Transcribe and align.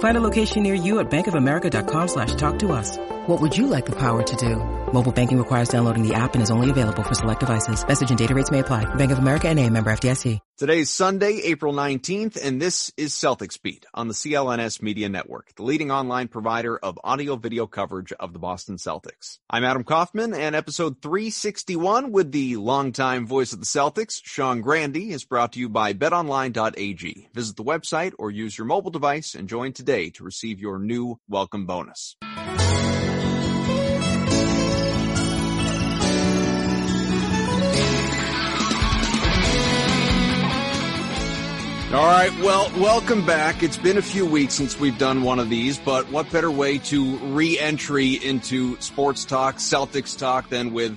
Find 0.00 0.16
a 0.16 0.20
location 0.20 0.62
near 0.62 0.74
you 0.74 0.98
at 1.00 1.10
bankofamerica.com 1.10 2.08
slash 2.08 2.34
talk 2.34 2.58
to 2.60 2.72
us. 2.72 2.96
What 3.26 3.40
would 3.40 3.56
you 3.56 3.66
like 3.66 3.86
the 3.86 3.96
power 3.96 4.22
to 4.22 4.36
do? 4.36 4.56
Mobile 4.92 5.12
banking 5.12 5.38
requires 5.38 5.68
downloading 5.68 6.06
the 6.06 6.14
app 6.14 6.34
and 6.34 6.42
is 6.42 6.50
only 6.50 6.70
available 6.70 7.02
for 7.02 7.14
select 7.14 7.40
devices. 7.40 7.86
Message 7.86 8.08
and 8.10 8.18
data 8.18 8.34
rates 8.34 8.50
may 8.50 8.58
apply. 8.58 8.92
Bank 8.96 9.12
of 9.12 9.18
America 9.18 9.48
and 9.48 9.58
a 9.58 9.68
member 9.70 9.90
FDIC. 9.92 10.40
Today's 10.56 10.90
Sunday, 10.90 11.40
April 11.44 11.72
19th, 11.72 12.36
and 12.44 12.60
this 12.60 12.92
is 12.98 13.14
Celtics 13.14 13.60
Beat 13.62 13.86
on 13.94 14.08
the 14.08 14.14
CLNS 14.14 14.82
Media 14.82 15.08
Network, 15.08 15.54
the 15.54 15.62
leading 15.62 15.90
online 15.90 16.28
provider 16.28 16.76
of 16.76 16.98
audio 17.02 17.36
video 17.36 17.66
coverage 17.66 18.12
of 18.12 18.34
the 18.34 18.38
Boston 18.38 18.76
Celtics. 18.76 19.38
I'm 19.48 19.64
Adam 19.64 19.84
Kaufman, 19.84 20.34
and 20.34 20.54
episode 20.54 21.00
361 21.00 22.12
with 22.12 22.30
the 22.30 22.56
longtime 22.56 23.26
voice 23.26 23.54
of 23.54 23.60
the 23.60 23.64
Celtics, 23.64 24.20
Sean 24.22 24.60
Grande, 24.60 24.98
is 24.98 25.24
brought 25.24 25.54
to 25.54 25.60
you 25.60 25.70
by 25.70 25.94
betonline.ag. 25.94 27.30
Visit 27.32 27.56
the 27.56 27.64
website 27.64 28.12
or 28.18 28.30
use 28.30 28.58
your 28.58 28.66
mobile 28.66 28.90
device 28.90 29.34
and 29.34 29.48
join 29.48 29.72
today 29.72 29.89
to 29.90 30.22
receive 30.22 30.60
your 30.60 30.78
new 30.78 31.18
welcome 31.28 31.66
bonus. 31.66 32.16
All 41.92 42.06
right. 42.06 42.30
Well, 42.38 42.70
welcome 42.78 43.26
back. 43.26 43.64
It's 43.64 43.76
been 43.76 43.98
a 43.98 44.02
few 44.02 44.24
weeks 44.24 44.54
since 44.54 44.78
we've 44.78 44.96
done 44.96 45.24
one 45.24 45.40
of 45.40 45.50
these, 45.50 45.76
but 45.76 46.08
what 46.08 46.30
better 46.30 46.48
way 46.48 46.78
to 46.78 47.16
re-entry 47.16 48.12
into 48.12 48.80
sports 48.80 49.24
talk, 49.24 49.56
Celtics 49.56 50.16
talk 50.16 50.48
than 50.50 50.72
with, 50.72 50.96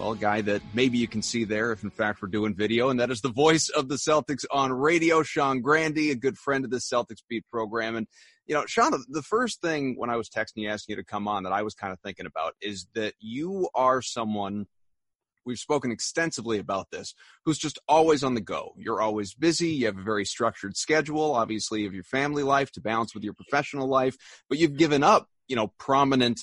well, 0.00 0.12
a 0.12 0.16
guy 0.16 0.40
that 0.40 0.62
maybe 0.72 0.96
you 0.96 1.06
can 1.06 1.20
see 1.20 1.44
there 1.44 1.72
if 1.72 1.84
in 1.84 1.90
fact 1.90 2.22
we're 2.22 2.28
doing 2.28 2.54
video, 2.54 2.88
and 2.88 2.98
that 3.00 3.10
is 3.10 3.20
the 3.20 3.28
voice 3.28 3.68
of 3.68 3.88
the 3.88 3.96
Celtics 3.96 4.46
on 4.50 4.72
radio, 4.72 5.22
Sean 5.22 5.60
Grande, 5.60 5.98
a 5.98 6.14
good 6.14 6.38
friend 6.38 6.64
of 6.64 6.70
the 6.70 6.78
Celtics 6.78 7.22
beat 7.28 7.44
program. 7.50 7.96
And, 7.96 8.06
you 8.46 8.54
know, 8.54 8.64
Sean, 8.66 8.92
the 9.10 9.22
first 9.22 9.60
thing 9.60 9.96
when 9.98 10.08
I 10.08 10.16
was 10.16 10.30
texting 10.30 10.56
you, 10.56 10.70
asking 10.70 10.94
you 10.94 11.02
to 11.02 11.04
come 11.04 11.28
on 11.28 11.42
that 11.42 11.52
I 11.52 11.62
was 11.62 11.74
kind 11.74 11.92
of 11.92 12.00
thinking 12.00 12.24
about 12.24 12.54
is 12.62 12.86
that 12.94 13.12
you 13.20 13.68
are 13.74 14.00
someone– 14.00 14.66
we've 15.44 15.58
spoken 15.58 15.90
extensively 15.90 16.58
about 16.58 16.90
this, 16.90 17.14
who's 17.44 17.58
just 17.58 17.78
always 17.86 18.24
on 18.24 18.34
the 18.34 18.40
go. 18.40 18.72
You're 18.78 19.02
always 19.02 19.34
busy. 19.34 19.68
You 19.68 19.86
have 19.86 19.98
a 19.98 20.02
very 20.02 20.24
structured 20.24 20.78
schedule, 20.78 21.34
obviously, 21.34 21.84
of 21.84 21.92
your 21.92 22.04
family 22.04 22.42
life 22.42 22.72
to 22.72 22.80
balance 22.80 23.14
with 23.14 23.22
your 23.22 23.34
professional 23.34 23.86
life, 23.86 24.16
but 24.48 24.58
you've 24.58 24.78
given 24.78 25.02
up, 25.02 25.28
you 25.46 25.56
know, 25.56 25.74
prominent 25.78 26.40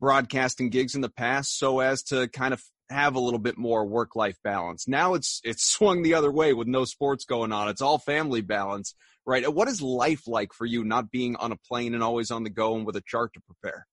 broadcasting 0.00 0.70
gigs 0.70 0.94
in 0.94 1.02
the 1.02 1.10
past 1.10 1.58
so 1.58 1.80
as 1.80 2.02
to 2.04 2.28
kind 2.28 2.54
of 2.54 2.62
have 2.90 3.14
a 3.14 3.20
little 3.20 3.38
bit 3.38 3.56
more 3.56 3.86
work 3.86 4.16
life 4.16 4.36
balance. 4.42 4.86
Now 4.86 5.14
it's 5.14 5.40
it's 5.44 5.64
swung 5.72 6.02
the 6.02 6.14
other 6.14 6.32
way 6.32 6.52
with 6.52 6.68
no 6.68 6.84
sports 6.84 7.24
going 7.24 7.52
on. 7.52 7.68
It's 7.68 7.82
all 7.82 7.98
family 7.98 8.40
balance, 8.40 8.94
right? 9.26 9.52
What 9.52 9.68
is 9.68 9.82
life 9.82 10.26
like 10.26 10.52
for 10.52 10.66
you 10.66 10.84
not 10.84 11.10
being 11.10 11.36
on 11.36 11.52
a 11.52 11.56
plane 11.56 11.94
and 11.94 12.02
always 12.02 12.30
on 12.30 12.44
the 12.44 12.50
go 12.50 12.76
and 12.76 12.86
with 12.86 12.96
a 12.96 13.02
chart 13.06 13.32
to 13.34 13.40
prepare? 13.40 13.86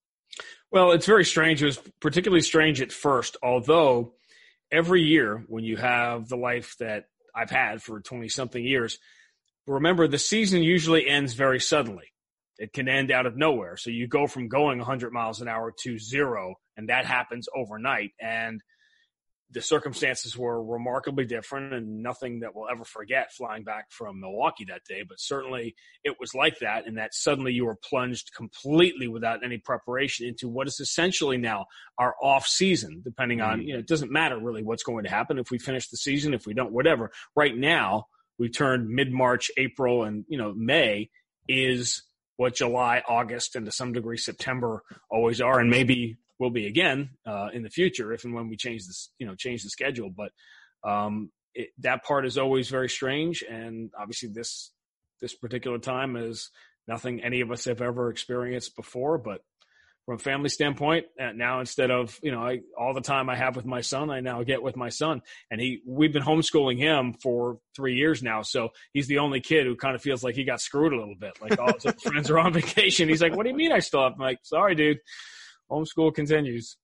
Well, 0.72 0.92
it's 0.92 1.06
very 1.06 1.26
strange. 1.26 1.62
It 1.62 1.66
was 1.66 1.80
particularly 2.00 2.42
strange 2.42 2.82
at 2.82 2.92
first, 2.92 3.38
although 3.44 4.14
every 4.72 5.02
year 5.02 5.44
when 5.48 5.64
you 5.64 5.78
have 5.78 6.30
the 6.30 6.38
life 6.38 6.76
that 6.80 7.06
I've 7.36 7.50
had 7.50 7.82
for 7.82 8.00
20 8.00 8.30
something 8.30 8.64
years, 8.64 8.98
remember 9.68 10.08
the 10.08 10.18
season 10.18 10.64
usually 10.64 11.08
ends 11.08 11.34
very 11.34 11.60
suddenly. 11.60 12.06
It 12.58 12.74
can 12.74 12.88
end 12.88 13.12
out 13.12 13.26
of 13.26 13.36
nowhere. 13.36 13.76
So 13.76 13.90
you 13.90 14.08
go 14.08 14.28
from 14.28 14.48
going 14.48 14.78
100 14.78 15.12
miles 15.12 15.42
an 15.42 15.48
hour 15.48 15.74
to 15.80 15.98
zero, 15.98 16.56
and 16.78 16.90
that 16.90 17.06
happens 17.06 17.48
overnight. 17.56 18.12
And 18.22 18.62
the 19.54 19.62
circumstances 19.62 20.38
were 20.38 20.64
remarkably 20.64 21.26
different 21.26 21.74
and 21.74 22.02
nothing 22.02 22.40
that 22.40 22.56
we'll 22.56 22.70
ever 22.70 22.86
forget 22.86 23.34
flying 23.34 23.64
back 23.64 23.92
from 23.92 24.20
Milwaukee 24.22 24.66
that 24.66 24.84
day. 24.88 25.04
But 25.08 25.20
certainly 25.20 25.76
it 26.04 26.16
was 26.20 26.34
like 26.34 26.60
that, 26.60 26.88
and 26.88 26.98
that 26.98 27.14
suddenly 27.14 27.52
you 27.52 27.66
were 27.66 27.76
plunged 27.76 28.32
completely 28.34 29.08
without 29.08 29.44
any 29.44 29.58
preparation 29.58 30.28
into 30.28 30.48
what 30.48 30.68
is 30.68 30.80
essentially 30.80 31.38
now 31.38 31.66
our 31.98 32.16
off 32.22 32.48
season, 32.48 33.02
depending 33.04 33.42
on, 33.42 33.60
mm-hmm. 33.60 33.68
you 33.68 33.74
know, 33.74 33.80
it 33.80 33.88
doesn't 33.88 34.12
matter 34.12 34.40
really 34.40 34.64
what's 34.64 34.84
going 34.84 35.04
to 35.04 35.10
happen 35.10 35.38
if 35.38 35.52
we 35.52 35.58
finish 35.58 35.90
the 35.90 35.98
season, 35.98 36.34
if 36.34 36.46
we 36.46 36.54
don't, 36.54 36.72
whatever. 36.72 37.12
Right 37.36 37.56
now, 37.56 38.06
we 38.40 38.50
turned 38.50 38.90
mid 38.90 39.12
March, 39.12 39.52
April, 39.58 40.04
and, 40.04 40.24
you 40.30 40.38
know, 40.38 40.54
May 40.56 41.10
is 41.48 42.04
what 42.38 42.56
July, 42.56 43.04
August, 43.08 43.56
and 43.56 43.66
to 43.66 43.72
some 43.72 43.94
degree 43.94 44.18
September 44.18 44.82
always 45.10 45.42
are, 45.42 45.60
and 45.60 45.70
maybe 45.70 46.18
will 46.42 46.50
be 46.50 46.66
again 46.66 47.12
uh, 47.26 47.50
in 47.54 47.62
the 47.62 47.70
future 47.70 48.12
if 48.12 48.24
and 48.26 48.34
when 48.34 48.50
we 48.50 48.58
change 48.58 48.88
this, 48.88 49.12
you 49.20 49.28
know, 49.28 49.36
change 49.36 49.62
the 49.62 49.70
schedule. 49.70 50.10
But 50.10 50.32
um, 50.84 51.32
it, 51.54 51.70
that 51.80 52.04
part 52.04 52.26
is 52.26 52.40
always 52.40 52.68
very 52.68 52.90
strange, 52.90 53.44
and 53.48 53.92
obviously 53.98 54.30
this 54.34 54.72
this 55.22 55.36
particular 55.36 55.78
time 55.78 56.16
is 56.16 56.50
nothing 56.88 57.22
any 57.22 57.42
of 57.42 57.52
us 57.52 57.66
have 57.66 57.80
ever 57.80 58.10
experienced 58.10 58.76
before. 58.76 59.20
But 59.20 59.42
from 60.08 60.16
a 60.16 60.18
family 60.18 60.50
standpoint, 60.50 61.06
uh, 61.22 61.32
now 61.36 61.60
instead 61.60 61.92
of 61.92 62.20
you 62.24 62.32
know 62.32 62.42
I, 62.42 62.62
all 62.76 62.96
the 62.96 63.02
time 63.02 63.30
I 63.30 63.36
have 63.36 63.56
with 63.56 63.68
my 63.68 63.82
son, 63.82 64.10
I 64.10 64.22
now 64.22 64.42
get 64.42 64.64
with 64.64 64.76
my 64.76 64.90
son, 64.90 65.22
and 65.52 65.62
he 65.62 65.84
we've 65.86 66.12
been 66.12 66.24
homeschooling 66.24 66.80
him 66.80 67.14
for 67.22 67.60
three 67.76 67.98
years 67.98 68.24
now, 68.24 68.42
so 68.42 68.70
he's 68.94 69.06
the 69.06 69.20
only 69.20 69.42
kid 69.42 69.68
who 69.68 69.76
kind 69.76 69.94
of 69.94 70.02
feels 70.02 70.24
like 70.24 70.34
he 70.34 70.44
got 70.44 70.60
screwed 70.60 70.92
a 70.92 70.98
little 70.98 71.14
bit. 71.20 71.34
Like 71.40 71.60
all 71.60 71.72
his 71.72 71.94
friends 72.04 72.32
are 72.32 72.40
on 72.40 72.52
vacation, 72.52 73.10
he's 73.10 73.22
like, 73.22 73.36
"What 73.36 73.44
do 73.44 73.50
you 73.50 73.56
mean 73.56 73.72
I 73.72 73.78
still 73.80 74.02
have?" 74.02 74.14
I'm 74.14 74.20
like, 74.20 74.40
"Sorry, 74.42 74.74
dude." 74.74 74.98
Homeschool 75.72 76.14
continues. 76.14 76.78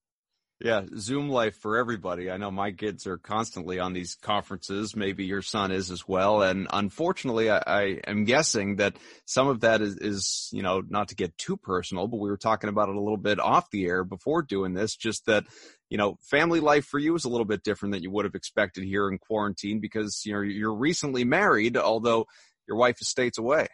Yeah, 0.59 0.86
Zoom 0.98 1.30
life 1.30 1.56
for 1.58 1.78
everybody. 1.78 2.31
I 2.31 2.38
know 2.38 2.50
my 2.50 2.72
kids 2.72 3.06
are 3.06 3.20
constantly 3.20 3.80
on 3.80 3.94
these 3.94 4.16
conferences. 4.16 4.96
Maybe 4.96 5.25
your 5.25 5.44
son 5.44 5.72
is 5.72 5.92
as 5.92 6.08
well. 6.08 6.42
And 6.42 6.66
unfortunately, 6.74 7.52
I, 7.52 7.62
I 7.68 7.81
am 8.08 8.24
guessing 8.24 8.78
that 8.78 8.96
some 9.26 9.47
of 9.50 9.59
that 9.59 9.81
is, 9.81 9.97
is, 9.97 10.50
you 10.52 10.64
know, 10.64 10.81
not 10.90 11.09
to 11.09 11.16
get 11.16 11.38
too 11.38 11.58
personal, 11.58 12.08
but 12.08 12.18
we 12.18 12.30
were 12.30 12.38
talking 12.38 12.72
about 12.72 12.90
it 12.90 12.96
a 12.96 13.00
little 13.00 13.18
bit 13.18 13.40
off 13.40 13.70
the 13.70 13.86
air 13.86 14.03
before 14.03 14.42
doing 14.42 14.74
this, 14.74 14.96
just 14.96 15.28
that, 15.28 15.46
you 15.92 15.97
know, 16.00 16.18
family 16.24 16.59
life 16.59 16.86
for 16.86 16.97
you 16.97 17.14
is 17.14 17.26
a 17.26 17.30
little 17.30 17.46
bit 17.46 17.62
different 17.62 17.94
than 17.94 18.02
you 18.02 18.09
would 18.09 18.26
have 18.26 18.34
expected 18.34 18.84
here 18.84 19.09
in 19.09 19.20
quarantine 19.20 19.80
because, 19.80 20.24
you 20.26 20.34
know, 20.34 20.42
you're 20.42 20.74
recently 20.74 21.24
married, 21.24 21.78
although 21.78 22.26
your 22.68 22.78
wife 22.78 22.97
is 23.00 23.09
states 23.09 23.38
away. 23.38 23.68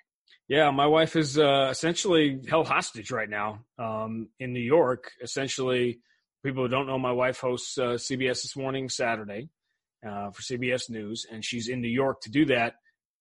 Yeah, 0.50 0.72
my 0.72 0.88
wife 0.88 1.16
is 1.16 1.38
uh, 1.38 1.70
essentially 1.72 2.42
held 2.50 2.68
hostage 2.68 3.12
right 3.12 3.30
now 3.30 3.60
um, 3.80 4.28
in 4.40 4.52
New 4.52 4.60
York. 4.60 5.12
Essentially, 5.22 6.00
people 6.44 6.64
who 6.64 6.70
don't 6.70 6.86
know, 6.86 7.00
my 7.00 7.14
wife 7.14 7.40
hosts 7.40 7.78
uh, 7.78 7.94
CBS 7.94 8.42
this 8.42 8.56
morning, 8.58 8.90
Saturday, 8.90 9.50
uh, 10.06 10.32
for 10.32 10.42
CBS 10.42 10.90
News, 10.90 11.26
and 11.32 11.46
she's 11.46 11.70
in 11.70 11.80
New 11.80 11.88
York 11.88 12.22
to 12.22 12.32
do 12.32 12.46
that 12.48 12.76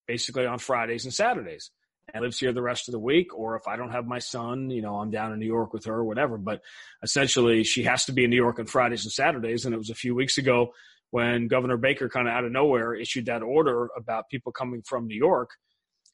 basically 0.08 0.46
on 0.46 0.58
Fridays 0.58 1.04
and 1.04 1.14
Saturdays. 1.14 1.70
And 2.12 2.22
lives 2.22 2.40
here 2.40 2.52
the 2.52 2.60
rest 2.60 2.88
of 2.88 2.92
the 2.92 2.98
week, 2.98 3.32
or 3.38 3.54
if 3.54 3.68
I 3.68 3.76
don't 3.76 3.92
have 3.92 4.04
my 4.04 4.18
son, 4.18 4.70
you 4.70 4.82
know, 4.82 4.96
I'm 4.96 5.12
down 5.12 5.32
in 5.32 5.38
New 5.38 5.46
York 5.46 5.72
with 5.72 5.84
her 5.84 5.94
or 5.94 6.04
whatever. 6.04 6.36
But 6.36 6.60
essentially, 7.04 7.62
she 7.62 7.84
has 7.84 8.04
to 8.06 8.12
be 8.12 8.24
in 8.24 8.30
New 8.30 8.36
York 8.36 8.58
on 8.58 8.66
Fridays 8.66 9.04
and 9.04 9.12
Saturdays. 9.12 9.64
And 9.64 9.72
it 9.72 9.78
was 9.78 9.88
a 9.88 9.94
few 9.94 10.12
weeks 10.14 10.36
ago 10.36 10.74
when 11.10 11.46
Governor 11.46 11.76
Baker 11.76 12.08
kind 12.08 12.26
of 12.26 12.34
out 12.34 12.44
of 12.44 12.50
nowhere 12.50 12.92
issued 12.92 13.26
that 13.26 13.42
order 13.42 13.88
about 13.96 14.28
people 14.28 14.50
coming 14.50 14.82
from 14.82 15.06
New 15.06 15.16
York 15.16 15.50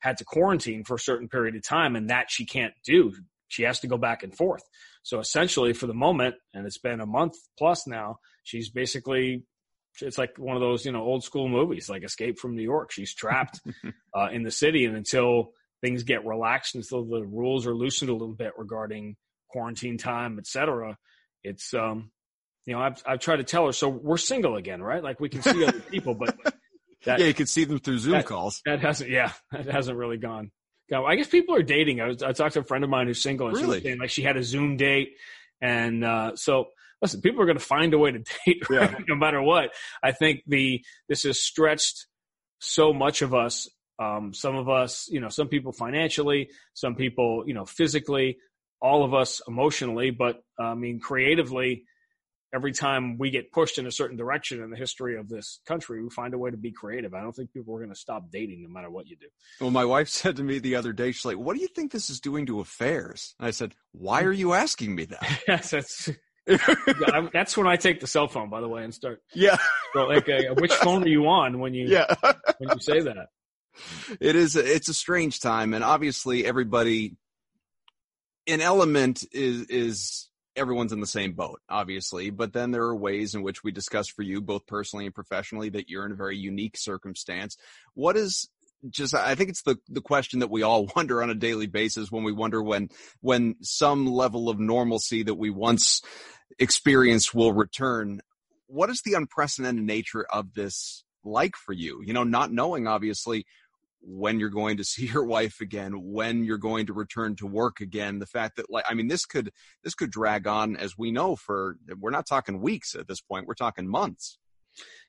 had 0.00 0.18
to 0.18 0.24
quarantine 0.24 0.84
for 0.84 0.94
a 0.94 1.00
certain 1.00 1.28
period 1.28 1.56
of 1.56 1.62
time, 1.62 1.96
and 1.96 2.10
that 2.10 2.30
she 2.30 2.46
can't 2.46 2.74
do. 2.84 3.12
She 3.48 3.62
has 3.62 3.80
to 3.80 3.86
go 3.86 3.96
back 3.96 4.22
and 4.22 4.34
forth. 4.34 4.62
So 5.02 5.20
essentially, 5.20 5.72
for 5.72 5.86
the 5.86 5.94
moment, 5.94 6.34
and 6.52 6.66
it's 6.66 6.78
been 6.78 7.00
a 7.00 7.06
month 7.06 7.34
plus 7.56 7.86
now, 7.86 8.18
she's 8.42 8.68
basically 8.68 9.44
it's 10.02 10.18
like 10.18 10.38
one 10.38 10.56
of 10.56 10.60
those 10.60 10.84
you 10.84 10.92
know 10.92 11.02
old 11.02 11.24
school 11.24 11.48
movies, 11.48 11.88
like 11.88 12.04
Escape 12.04 12.38
from 12.38 12.54
New 12.54 12.62
York. 12.62 12.92
She's 12.92 13.14
trapped 13.14 13.60
uh, 14.14 14.28
in 14.32 14.42
the 14.42 14.50
city, 14.50 14.84
and 14.84 14.96
until 14.96 15.52
things 15.80 16.02
get 16.02 16.26
relaxed, 16.26 16.74
until 16.74 17.04
the 17.04 17.24
rules 17.24 17.66
are 17.66 17.74
loosened 17.74 18.10
a 18.10 18.14
little 18.14 18.34
bit 18.34 18.52
regarding 18.56 19.16
quarantine 19.48 19.98
time, 19.98 20.38
etc., 20.38 20.96
it's 21.42 21.72
um, 21.74 22.10
you 22.66 22.74
know 22.74 22.80
I've 22.80 23.02
I've 23.06 23.20
tried 23.20 23.36
to 23.36 23.44
tell 23.44 23.66
her. 23.66 23.72
So 23.72 23.88
we're 23.88 24.18
single 24.18 24.56
again, 24.56 24.82
right? 24.82 25.02
Like 25.02 25.20
we 25.20 25.28
can 25.28 25.42
see 25.42 25.64
other 25.64 25.80
people, 25.90 26.14
but 26.14 26.36
That, 27.04 27.20
yeah, 27.20 27.26
you 27.26 27.34
could 27.34 27.48
see 27.48 27.64
them 27.64 27.78
through 27.78 27.98
Zoom 27.98 28.12
that, 28.12 28.26
calls. 28.26 28.60
That 28.64 28.80
hasn't, 28.80 29.10
yeah, 29.10 29.32
that 29.52 29.66
hasn't 29.66 29.96
really 29.96 30.16
gone. 30.16 30.50
I 30.92 31.16
guess 31.16 31.28
people 31.28 31.54
are 31.54 31.62
dating. 31.62 32.00
I, 32.00 32.06
was, 32.06 32.22
I 32.22 32.32
talked 32.32 32.54
to 32.54 32.60
a 32.60 32.64
friend 32.64 32.82
of 32.82 32.88
mine 32.88 33.08
who's 33.08 33.22
single, 33.22 33.48
and 33.48 33.56
really? 33.56 33.66
she 33.66 33.74
was 33.74 33.82
saying 33.82 33.98
like 33.98 34.10
she 34.10 34.22
had 34.22 34.38
a 34.38 34.42
Zoom 34.42 34.78
date, 34.78 35.10
and 35.60 36.02
uh, 36.02 36.34
so 36.34 36.68
listen, 37.02 37.20
people 37.20 37.42
are 37.42 37.46
going 37.46 37.58
to 37.58 37.64
find 37.64 37.94
a 37.94 37.98
way 37.98 38.12
to 38.12 38.18
date 38.46 38.68
right? 38.70 38.90
yeah. 38.90 38.98
no 39.06 39.14
matter 39.14 39.42
what. 39.42 39.70
I 40.02 40.12
think 40.12 40.42
the 40.46 40.82
this 41.08 41.24
has 41.24 41.40
stretched 41.40 42.06
so 42.60 42.92
much 42.92 43.22
of 43.22 43.34
us. 43.34 43.68
Um, 44.00 44.32
some 44.32 44.56
of 44.56 44.68
us, 44.68 45.08
you 45.10 45.20
know, 45.20 45.28
some 45.28 45.48
people 45.48 45.72
financially, 45.72 46.50
some 46.72 46.94
people, 46.94 47.42
you 47.46 47.54
know, 47.54 47.64
physically, 47.64 48.38
all 48.80 49.04
of 49.04 49.12
us 49.12 49.42
emotionally, 49.48 50.10
but 50.10 50.40
I 50.58 50.74
mean, 50.74 51.00
creatively, 51.00 51.84
every 52.54 52.72
time 52.72 53.18
we 53.18 53.30
get 53.30 53.52
pushed 53.52 53.78
in 53.78 53.86
a 53.86 53.92
certain 53.92 54.16
direction 54.16 54.62
in 54.62 54.70
the 54.70 54.76
history 54.76 55.16
of 55.16 55.28
this 55.28 55.60
country, 55.66 56.02
we 56.02 56.10
find 56.10 56.34
a 56.34 56.38
way 56.38 56.50
to 56.50 56.56
be 56.56 56.72
creative. 56.72 57.14
I 57.14 57.20
don't 57.20 57.34
think 57.34 57.52
people 57.52 57.74
are 57.74 57.78
going 57.78 57.92
to 57.92 57.98
stop 57.98 58.30
dating 58.30 58.62
no 58.62 58.68
matter 58.68 58.90
what 58.90 59.06
you 59.06 59.16
do. 59.16 59.26
Well, 59.60 59.70
my 59.70 59.84
wife 59.84 60.08
said 60.08 60.36
to 60.36 60.42
me 60.42 60.58
the 60.58 60.76
other 60.76 60.92
day, 60.92 61.12
she's 61.12 61.24
like, 61.24 61.38
"What 61.38 61.56
do 61.56 61.62
you 61.62 61.68
think 61.68 61.92
this 61.92 62.10
is 62.10 62.20
doing 62.20 62.46
to 62.46 62.60
affairs?" 62.60 63.34
And 63.38 63.46
I 63.46 63.50
said, 63.50 63.74
"Why 63.92 64.22
are 64.22 64.32
you 64.32 64.52
asking 64.54 64.94
me 64.94 65.06
that?" 65.06 65.42
yes, 65.48 65.70
that's. 65.70 66.10
that's 67.34 67.58
when 67.58 67.66
I 67.66 67.76
take 67.76 68.00
the 68.00 68.06
cell 68.06 68.26
phone, 68.26 68.48
by 68.48 68.62
the 68.62 68.68
way, 68.68 68.82
and 68.82 68.94
start. 68.94 69.22
Yeah. 69.34 69.58
So 69.92 70.06
like, 70.06 70.30
uh, 70.30 70.54
which 70.54 70.72
phone 70.72 71.04
are 71.04 71.08
you 71.08 71.26
on 71.26 71.58
when 71.58 71.74
you 71.74 71.88
yeah. 71.88 72.06
when 72.56 72.70
you 72.70 72.80
say 72.80 73.00
that? 73.00 73.28
It 74.18 74.34
is. 74.34 74.56
It's 74.56 74.88
a 74.88 74.94
strange 74.94 75.40
time, 75.40 75.74
and 75.74 75.84
obviously, 75.84 76.46
everybody. 76.46 77.16
An 78.46 78.62
element 78.62 79.26
is 79.30 79.66
is 79.66 80.27
everyone's 80.58 80.92
in 80.92 81.00
the 81.00 81.06
same 81.06 81.32
boat, 81.32 81.60
obviously, 81.68 82.30
but 82.30 82.52
then 82.52 82.70
there 82.70 82.82
are 82.82 82.96
ways 82.96 83.34
in 83.34 83.42
which 83.42 83.64
we 83.64 83.72
discuss 83.72 84.08
for 84.08 84.22
you, 84.22 84.40
both 84.40 84.66
personally 84.66 85.06
and 85.06 85.14
professionally, 85.14 85.70
that 85.70 85.88
you're 85.88 86.04
in 86.04 86.12
a 86.12 86.16
very 86.16 86.36
unique 86.36 86.76
circumstance. 86.76 87.56
What 87.94 88.16
is 88.16 88.48
just 88.90 89.14
I 89.14 89.34
think 89.34 89.50
it's 89.50 89.62
the 89.62 89.76
the 89.88 90.00
question 90.00 90.40
that 90.40 90.50
we 90.50 90.62
all 90.62 90.88
wonder 90.96 91.22
on 91.22 91.30
a 91.30 91.34
daily 91.34 91.66
basis 91.66 92.10
when 92.10 92.24
we 92.24 92.32
wonder 92.32 92.62
when 92.62 92.88
when 93.20 93.56
some 93.60 94.06
level 94.06 94.48
of 94.48 94.58
normalcy 94.58 95.22
that 95.22 95.34
we 95.34 95.50
once 95.50 96.02
experienced 96.58 97.34
will 97.34 97.52
return. 97.52 98.20
What 98.66 98.90
is 98.90 99.02
the 99.02 99.14
unprecedented 99.14 99.84
nature 99.84 100.26
of 100.30 100.54
this 100.54 101.04
like 101.24 101.56
for 101.56 101.72
you? 101.72 102.02
You 102.04 102.12
know, 102.12 102.24
not 102.24 102.52
knowing 102.52 102.86
obviously 102.86 103.46
when 104.00 104.38
you're 104.40 104.48
going 104.48 104.76
to 104.76 104.84
see 104.84 105.06
your 105.06 105.24
wife 105.24 105.60
again, 105.60 105.92
when 105.94 106.44
you're 106.44 106.58
going 106.58 106.86
to 106.86 106.92
return 106.92 107.36
to 107.36 107.46
work 107.46 107.80
again. 107.80 108.18
The 108.18 108.26
fact 108.26 108.56
that 108.56 108.70
like 108.70 108.84
I 108.88 108.94
mean 108.94 109.08
this 109.08 109.24
could 109.24 109.52
this 109.84 109.94
could 109.94 110.10
drag 110.10 110.46
on 110.46 110.76
as 110.76 110.96
we 110.96 111.10
know 111.10 111.36
for 111.36 111.76
we're 112.00 112.10
not 112.10 112.26
talking 112.26 112.60
weeks 112.60 112.94
at 112.94 113.08
this 113.08 113.20
point, 113.20 113.46
we're 113.46 113.54
talking 113.54 113.88
months. 113.88 114.38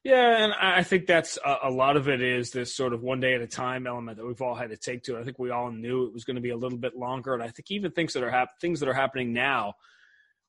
Yeah, 0.03 0.43
and 0.43 0.53
I 0.53 0.83
think 0.83 1.05
that's 1.05 1.37
a, 1.45 1.57
a 1.63 1.69
lot 1.69 1.97
of 1.97 2.07
it 2.07 2.21
is 2.21 2.51
this 2.51 2.75
sort 2.75 2.93
of 2.93 3.03
one 3.03 3.19
day 3.19 3.35
at 3.35 3.41
a 3.41 3.47
time 3.47 3.85
element 3.85 4.17
that 4.17 4.25
we've 4.25 4.41
all 4.41 4.55
had 4.55 4.69
to 4.69 4.77
take 4.77 5.03
to. 5.03 5.17
I 5.17 5.23
think 5.23 5.37
we 5.37 5.51
all 5.51 5.71
knew 5.71 6.05
it 6.05 6.13
was 6.13 6.23
going 6.23 6.37
to 6.37 6.41
be 6.41 6.51
a 6.51 6.57
little 6.57 6.77
bit 6.77 6.95
longer, 6.95 7.33
and 7.33 7.43
I 7.43 7.49
think 7.49 7.69
even 7.69 7.91
things 7.91 8.13
that 8.13 8.23
are 8.23 8.31
hap- 8.31 8.59
things 8.61 8.79
that 8.79 8.89
are 8.89 8.93
happening 8.93 9.33
now, 9.33 9.73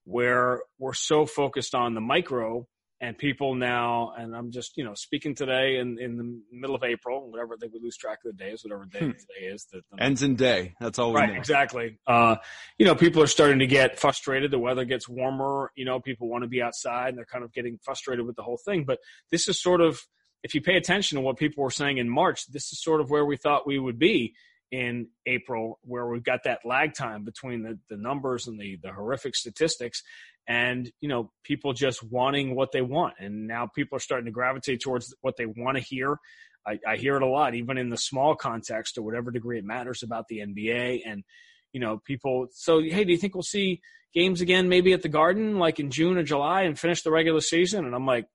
where 0.05 0.63
we're 0.79 0.95
so 0.95 1.27
focused 1.27 1.75
on 1.75 1.95
the 1.95 2.01
micro 2.01 2.67
and 3.00 3.17
people 3.17 3.55
now, 3.55 4.12
and 4.17 4.37
I'm 4.37 4.50
just 4.50 4.76
you 4.76 4.85
know 4.85 4.94
speaking 4.94 5.35
today 5.35 5.79
in 5.79 5.99
in 5.99 6.17
the 6.17 6.41
middle 6.52 6.76
of 6.76 6.82
April, 6.82 7.31
whatever 7.31 7.56
they 7.58 7.67
would 7.67 7.82
lose 7.82 7.97
track 7.97 8.19
of 8.25 8.37
the 8.37 8.44
days, 8.44 8.62
whatever 8.62 8.85
day 8.85 8.99
hmm. 8.99 9.11
today 9.11 9.47
is. 9.52 9.67
That 9.73 9.82
ends 9.99 10.23
in 10.23 10.37
day. 10.37 10.75
That's 10.81 10.99
all. 10.99 11.12
right, 11.12 11.31
know. 11.31 11.37
exactly. 11.37 11.99
Uh, 12.06 12.37
you 12.79 12.85
know, 12.85 12.94
people 12.94 13.23
are 13.23 13.26
starting 13.26 13.61
to 13.61 13.67
get 13.67 13.99
frustrated. 13.99 14.50
The 14.50 14.58
weather 14.58 14.85
gets 14.85 15.08
warmer. 15.08 15.73
You 15.75 15.87
know, 15.87 16.00
people 16.00 16.29
want 16.29 16.44
to 16.44 16.49
be 16.49 16.61
outside, 16.61 17.11
and 17.11 17.19
they're 17.19 17.25
kind 17.25 17.44
of 17.44 17.52
getting 17.52 17.79
frustrated 17.82 18.26
with 18.26 18.37
the 18.37 18.43
whole 18.43 18.58
thing. 18.58 18.85
But 18.85 18.99
this 19.31 19.49
is 19.49 19.61
sort 19.61 19.81
of, 19.81 20.00
if 20.43 20.55
you 20.55 20.61
pay 20.61 20.76
attention 20.76 21.17
to 21.17 21.23
what 21.23 21.38
people 21.38 21.64
were 21.64 21.70
saying 21.70 21.99
in 21.99 22.08
March, 22.08 22.46
this 22.49 22.73
is 22.73 22.82
sort 22.82 23.00
of 23.00 23.11
where 23.11 23.25
we 23.25 23.37
thought 23.37 23.67
we 23.67 23.79
would 23.79 23.99
be 23.99 24.35
in 24.70 25.08
April, 25.26 25.78
where 25.82 26.06
we've 26.06 26.22
got 26.22 26.44
that 26.44 26.61
lag 26.64 26.94
time 26.94 27.25
between 27.25 27.62
the, 27.62 27.78
the 27.88 27.96
numbers 27.96 28.46
and 28.46 28.58
the, 28.58 28.78
the 28.82 28.93
horrific 28.93 29.34
statistics 29.34 30.02
and, 30.49 30.90
you 31.00 31.08
know, 31.08 31.31
people 31.44 31.72
just 31.72 32.02
wanting 32.02 32.55
what 32.55 32.72
they 32.72 32.82
want. 32.82 33.14
And 33.19 33.46
now 33.46 33.69
people 33.75 33.96
are 33.96 34.00
starting 34.00 34.26
to 34.26 34.32
gravitate 34.32 34.81
towards 34.81 35.14
what 35.20 35.37
they 35.37 35.46
want 35.46 35.76
to 35.76 35.82
hear. 35.82 36.19
I, 36.67 36.78
I 36.87 36.96
hear 36.96 37.17
it 37.17 37.22
a 37.22 37.26
lot, 37.26 37.55
even 37.55 37.78
in 37.78 37.90
the 37.90 37.96
small 37.96 38.34
context 38.34 38.99
or 38.99 39.02
whatever 39.02 39.31
degree 39.31 39.58
it 39.58 39.64
matters 39.64 40.02
about 40.02 40.26
the 40.28 40.38
NBA. 40.38 41.02
And, 41.06 41.25
you 41.72 41.81
know, 41.81 42.00
people, 42.05 42.49
so, 42.52 42.81
hey, 42.81 43.05
do 43.05 43.12
you 43.12 43.19
think 43.19 43.34
we'll 43.34 43.43
see 43.43 43.81
games 44.12 44.40
again 44.40 44.69
maybe 44.69 44.93
at 44.93 45.02
the 45.02 45.08
Garden 45.08 45.58
like 45.58 45.78
in 45.78 45.90
June 45.90 46.19
or 46.19 46.22
July 46.22 46.62
and 46.62 46.78
finish 46.78 47.02
the 47.02 47.12
regular 47.12 47.40
season? 47.40 47.84
And 47.84 47.94
I'm 47.94 48.06
like, 48.06 48.26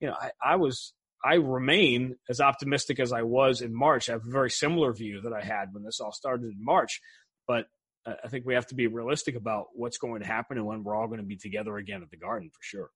you 0.00 0.08
know, 0.08 0.14
I, 0.20 0.30
I 0.52 0.56
was 0.56 0.94
I 1.24 1.34
remain 1.34 2.16
as 2.28 2.40
optimistic 2.40 2.98
as 2.98 3.12
I 3.12 3.22
was 3.22 3.60
in 3.60 3.74
March. 3.74 4.08
I 4.08 4.12
have 4.12 4.26
a 4.26 4.30
very 4.30 4.50
similar 4.50 4.92
view 4.92 5.20
that 5.22 5.32
I 5.32 5.42
had 5.42 5.72
when 5.72 5.82
this 5.84 6.00
all 6.00 6.12
started 6.12 6.46
in 6.46 6.64
March, 6.64 7.00
but 7.46 7.66
I 8.06 8.28
think 8.28 8.46
we 8.46 8.54
have 8.54 8.66
to 8.68 8.74
be 8.74 8.86
realistic 8.86 9.36
about 9.36 9.66
what's 9.74 9.98
going 9.98 10.22
to 10.22 10.26
happen 10.26 10.56
and 10.56 10.66
when 10.66 10.82
we're 10.82 10.96
all 10.96 11.06
going 11.06 11.20
to 11.20 11.26
be 11.26 11.36
together 11.36 11.76
again 11.76 12.02
at 12.02 12.10
the 12.10 12.16
Garden 12.16 12.50
for 12.50 12.62
sure. 12.62 12.90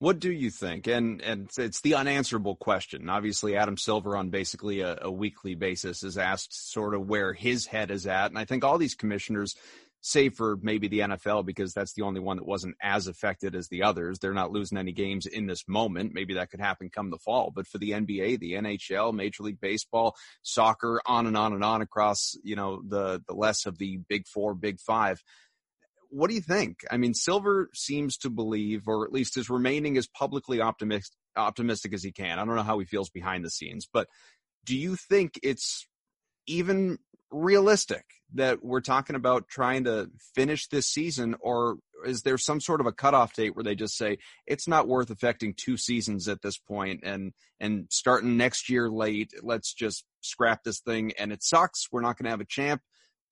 What 0.00 0.18
do 0.18 0.32
you 0.32 0.50
think? 0.50 0.86
And 0.86 1.20
and 1.20 1.50
it's 1.58 1.82
the 1.82 1.94
unanswerable 1.94 2.56
question. 2.56 3.10
Obviously, 3.10 3.54
Adam 3.54 3.76
Silver 3.76 4.16
on 4.16 4.30
basically 4.30 4.80
a, 4.80 4.98
a 5.02 5.10
weekly 5.10 5.54
basis 5.54 6.02
is 6.02 6.16
asked 6.16 6.72
sort 6.72 6.94
of 6.94 7.06
where 7.06 7.34
his 7.34 7.66
head 7.66 7.90
is 7.90 8.06
at, 8.06 8.30
and 8.30 8.38
I 8.38 8.46
think 8.46 8.64
all 8.64 8.78
these 8.78 8.94
commissioners 8.94 9.56
save 10.02 10.34
for 10.34 10.58
maybe 10.62 10.88
the 10.88 11.00
NFL 11.00 11.44
because 11.44 11.74
that's 11.74 11.92
the 11.92 12.02
only 12.02 12.20
one 12.20 12.38
that 12.38 12.46
wasn't 12.46 12.74
as 12.82 13.06
affected 13.06 13.54
as 13.54 13.68
the 13.68 13.82
others. 13.82 14.18
They're 14.18 14.32
not 14.32 14.52
losing 14.52 14.78
any 14.78 14.92
games 14.92 15.26
in 15.26 15.46
this 15.46 15.64
moment. 15.68 16.12
Maybe 16.14 16.34
that 16.34 16.50
could 16.50 16.60
happen 16.60 16.90
come 16.90 17.10
the 17.10 17.18
fall. 17.18 17.52
But 17.54 17.66
for 17.66 17.78
the 17.78 17.90
NBA, 17.90 18.38
the 18.38 18.52
NHL, 18.52 19.12
Major 19.12 19.42
League 19.42 19.60
Baseball, 19.60 20.16
soccer, 20.42 21.00
on 21.04 21.26
and 21.26 21.36
on 21.36 21.52
and 21.52 21.62
on 21.62 21.82
across, 21.82 22.34
you 22.42 22.56
know, 22.56 22.82
the 22.86 23.22
the 23.26 23.34
less 23.34 23.66
of 23.66 23.78
the 23.78 23.98
big 24.08 24.26
four, 24.26 24.54
big 24.54 24.80
five. 24.80 25.22
What 26.08 26.28
do 26.28 26.34
you 26.34 26.40
think? 26.40 26.78
I 26.90 26.96
mean, 26.96 27.14
Silver 27.14 27.68
seems 27.72 28.16
to 28.18 28.30
believe, 28.30 28.88
or 28.88 29.04
at 29.04 29.12
least 29.12 29.36
is 29.36 29.48
remaining 29.50 29.96
as 29.96 30.08
publicly 30.08 30.60
optimistic 30.60 31.16
optimistic 31.36 31.94
as 31.94 32.02
he 32.02 32.10
can. 32.10 32.38
I 32.38 32.44
don't 32.44 32.56
know 32.56 32.62
how 32.62 32.78
he 32.78 32.86
feels 32.86 33.10
behind 33.10 33.44
the 33.44 33.50
scenes, 33.50 33.86
but 33.90 34.08
do 34.64 34.76
you 34.76 34.96
think 34.96 35.38
it's 35.42 35.86
even 36.46 36.98
realistic 37.30 38.04
that 38.34 38.64
we're 38.64 38.80
talking 38.80 39.16
about 39.16 39.48
trying 39.48 39.84
to 39.84 40.10
finish 40.34 40.68
this 40.68 40.86
season, 40.86 41.34
or 41.40 41.78
is 42.06 42.22
there 42.22 42.38
some 42.38 42.60
sort 42.60 42.80
of 42.80 42.86
a 42.86 42.92
cutoff 42.92 43.34
date 43.34 43.54
where 43.54 43.64
they 43.64 43.74
just 43.74 43.96
say 43.96 44.18
it's 44.46 44.68
not 44.68 44.88
worth 44.88 45.10
affecting 45.10 45.54
two 45.54 45.76
seasons 45.76 46.28
at 46.28 46.42
this 46.42 46.58
point, 46.58 47.00
and 47.02 47.32
and 47.58 47.86
starting 47.90 48.36
next 48.36 48.68
year 48.68 48.88
late, 48.88 49.32
let's 49.42 49.74
just 49.74 50.04
scrap 50.20 50.62
this 50.62 50.80
thing, 50.80 51.12
and 51.18 51.32
it 51.32 51.42
sucks. 51.42 51.88
We're 51.90 52.02
not 52.02 52.16
going 52.16 52.24
to 52.24 52.30
have 52.30 52.40
a 52.40 52.46
champ, 52.46 52.82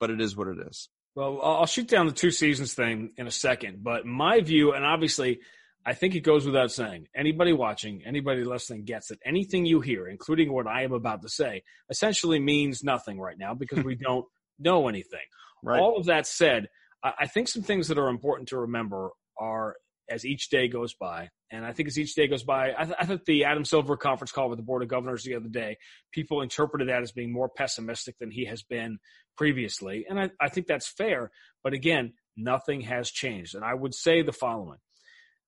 but 0.01 0.11
it 0.11 0.21
is 0.21 0.37
what 0.37 0.49
it 0.49 0.59
is. 0.69 0.89
Well, 1.15 1.41
I'll 1.43 1.67
shoot 1.67 1.89
down 1.89 2.07
the 2.07 2.13
two 2.13 2.31
seasons 2.31 2.75
thing 2.75 3.13
in 3.17 3.27
a 3.27 3.33
second, 3.33 3.83
but 3.83 4.07
my 4.07 4.41
view, 4.41 4.73
and 4.73 4.85
obviously 4.85 5.41
I 5.89 5.95
think 5.95 6.15
it 6.15 6.21
goes 6.21 6.45
without 6.45 6.71
saying. 6.71 7.07
Anybody 7.17 7.55
watching, 7.55 8.03
anybody 8.05 8.45
listening 8.45 8.85
gets 8.85 9.09
that 9.09 9.21
anything 9.25 9.65
you 9.65 9.81
hear, 9.81 10.07
including 10.07 10.53
what 10.53 10.67
I 10.67 10.83
am 10.83 10.93
about 10.93 11.23
to 11.23 11.31
say, 11.31 11.63
essentially 11.89 12.39
means 12.39 12.85
nothing 12.85 13.19
right 13.19 13.39
now 13.39 13.55
because 13.55 13.83
we 13.83 13.95
don't 14.09 14.27
know 14.59 14.89
anything. 14.89 15.25
Right. 15.65 15.81
All 15.81 15.97
of 15.97 16.05
that 16.05 16.27
said, 16.27 16.69
I 17.03 17.27
think 17.27 17.49
some 17.49 17.63
things 17.63 17.89
that 17.89 17.97
are 17.97 18.11
important 18.11 18.51
to 18.51 18.59
remember 18.59 19.13
are 19.39 19.77
as 20.11 20.27
each 20.27 20.51
day 20.51 20.69
goes 20.69 20.93
by. 20.93 21.31
And 21.51 21.65
I 21.65 21.73
think 21.73 21.89
as 21.89 21.99
each 21.99 22.15
day 22.15 22.27
goes 22.27 22.43
by, 22.43 22.75
I, 22.77 22.85
th- 22.85 22.97
I 23.01 23.07
think 23.07 23.25
the 23.25 23.45
Adam 23.45 23.65
Silver 23.65 23.97
conference 23.97 24.31
call 24.31 24.51
with 24.51 24.59
the 24.59 24.65
Board 24.65 24.83
of 24.83 24.89
Governors 24.91 25.23
the 25.23 25.37
other 25.37 25.49
day, 25.49 25.79
people 26.13 26.43
interpreted 26.43 26.91
that 26.91 27.03
as 27.03 27.13
being 27.13 27.33
more 27.33 27.49
pessimistic 27.49 28.19
than 28.19 28.31
he 28.31 28.45
has 28.45 28.63
been 28.63 28.99
previously. 29.39 30.05
And 30.07 30.21
I, 30.21 30.31
I 30.39 30.51
think 30.51 30.67
that's 30.67 30.89
fair. 30.89 31.31
But 31.65 31.73
again, 31.73 32.13
nothing 32.37 32.83
has 32.83 33.11
changed. 33.11 33.55
And 33.55 33.65
I 33.65 33.73
would 33.73 33.95
say 33.95 34.21
the 34.21 34.33
following 34.33 34.81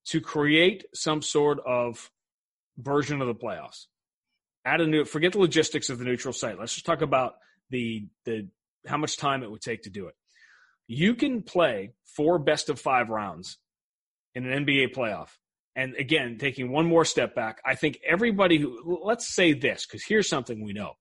to 0.06 0.20
create 0.20 0.84
some 0.94 1.22
sort 1.22 1.58
of 1.66 2.10
version 2.78 3.20
of 3.20 3.28
the 3.28 3.34
playoffs. 3.34 3.86
Add 4.64 4.80
a 4.80 4.86
new, 4.86 5.04
forget 5.04 5.32
the 5.32 5.38
logistics 5.38 5.90
of 5.90 5.98
the 5.98 6.04
neutral 6.04 6.34
site. 6.34 6.58
Let's 6.58 6.74
just 6.74 6.86
talk 6.86 7.02
about 7.02 7.34
the 7.70 8.06
the 8.24 8.48
how 8.86 8.96
much 8.96 9.16
time 9.16 9.42
it 9.42 9.50
would 9.50 9.60
take 9.60 9.82
to 9.82 9.90
do 9.90 10.06
it. 10.06 10.14
You 10.86 11.14
can 11.14 11.42
play 11.42 11.92
four 12.04 12.38
best 12.38 12.68
of 12.68 12.80
five 12.80 13.08
rounds 13.10 13.58
in 14.34 14.46
an 14.46 14.66
NBA 14.66 14.94
playoff. 14.94 15.28
And 15.76 15.94
again, 15.94 16.36
taking 16.38 16.72
one 16.72 16.86
more 16.86 17.04
step 17.04 17.34
back, 17.34 17.60
I 17.64 17.74
think 17.74 18.00
everybody 18.06 18.58
who, 18.58 19.00
let's 19.04 19.32
say 19.32 19.52
this, 19.52 19.86
because 19.86 20.04
here's 20.04 20.28
something 20.28 20.64
we 20.64 20.72
know. 20.72 20.94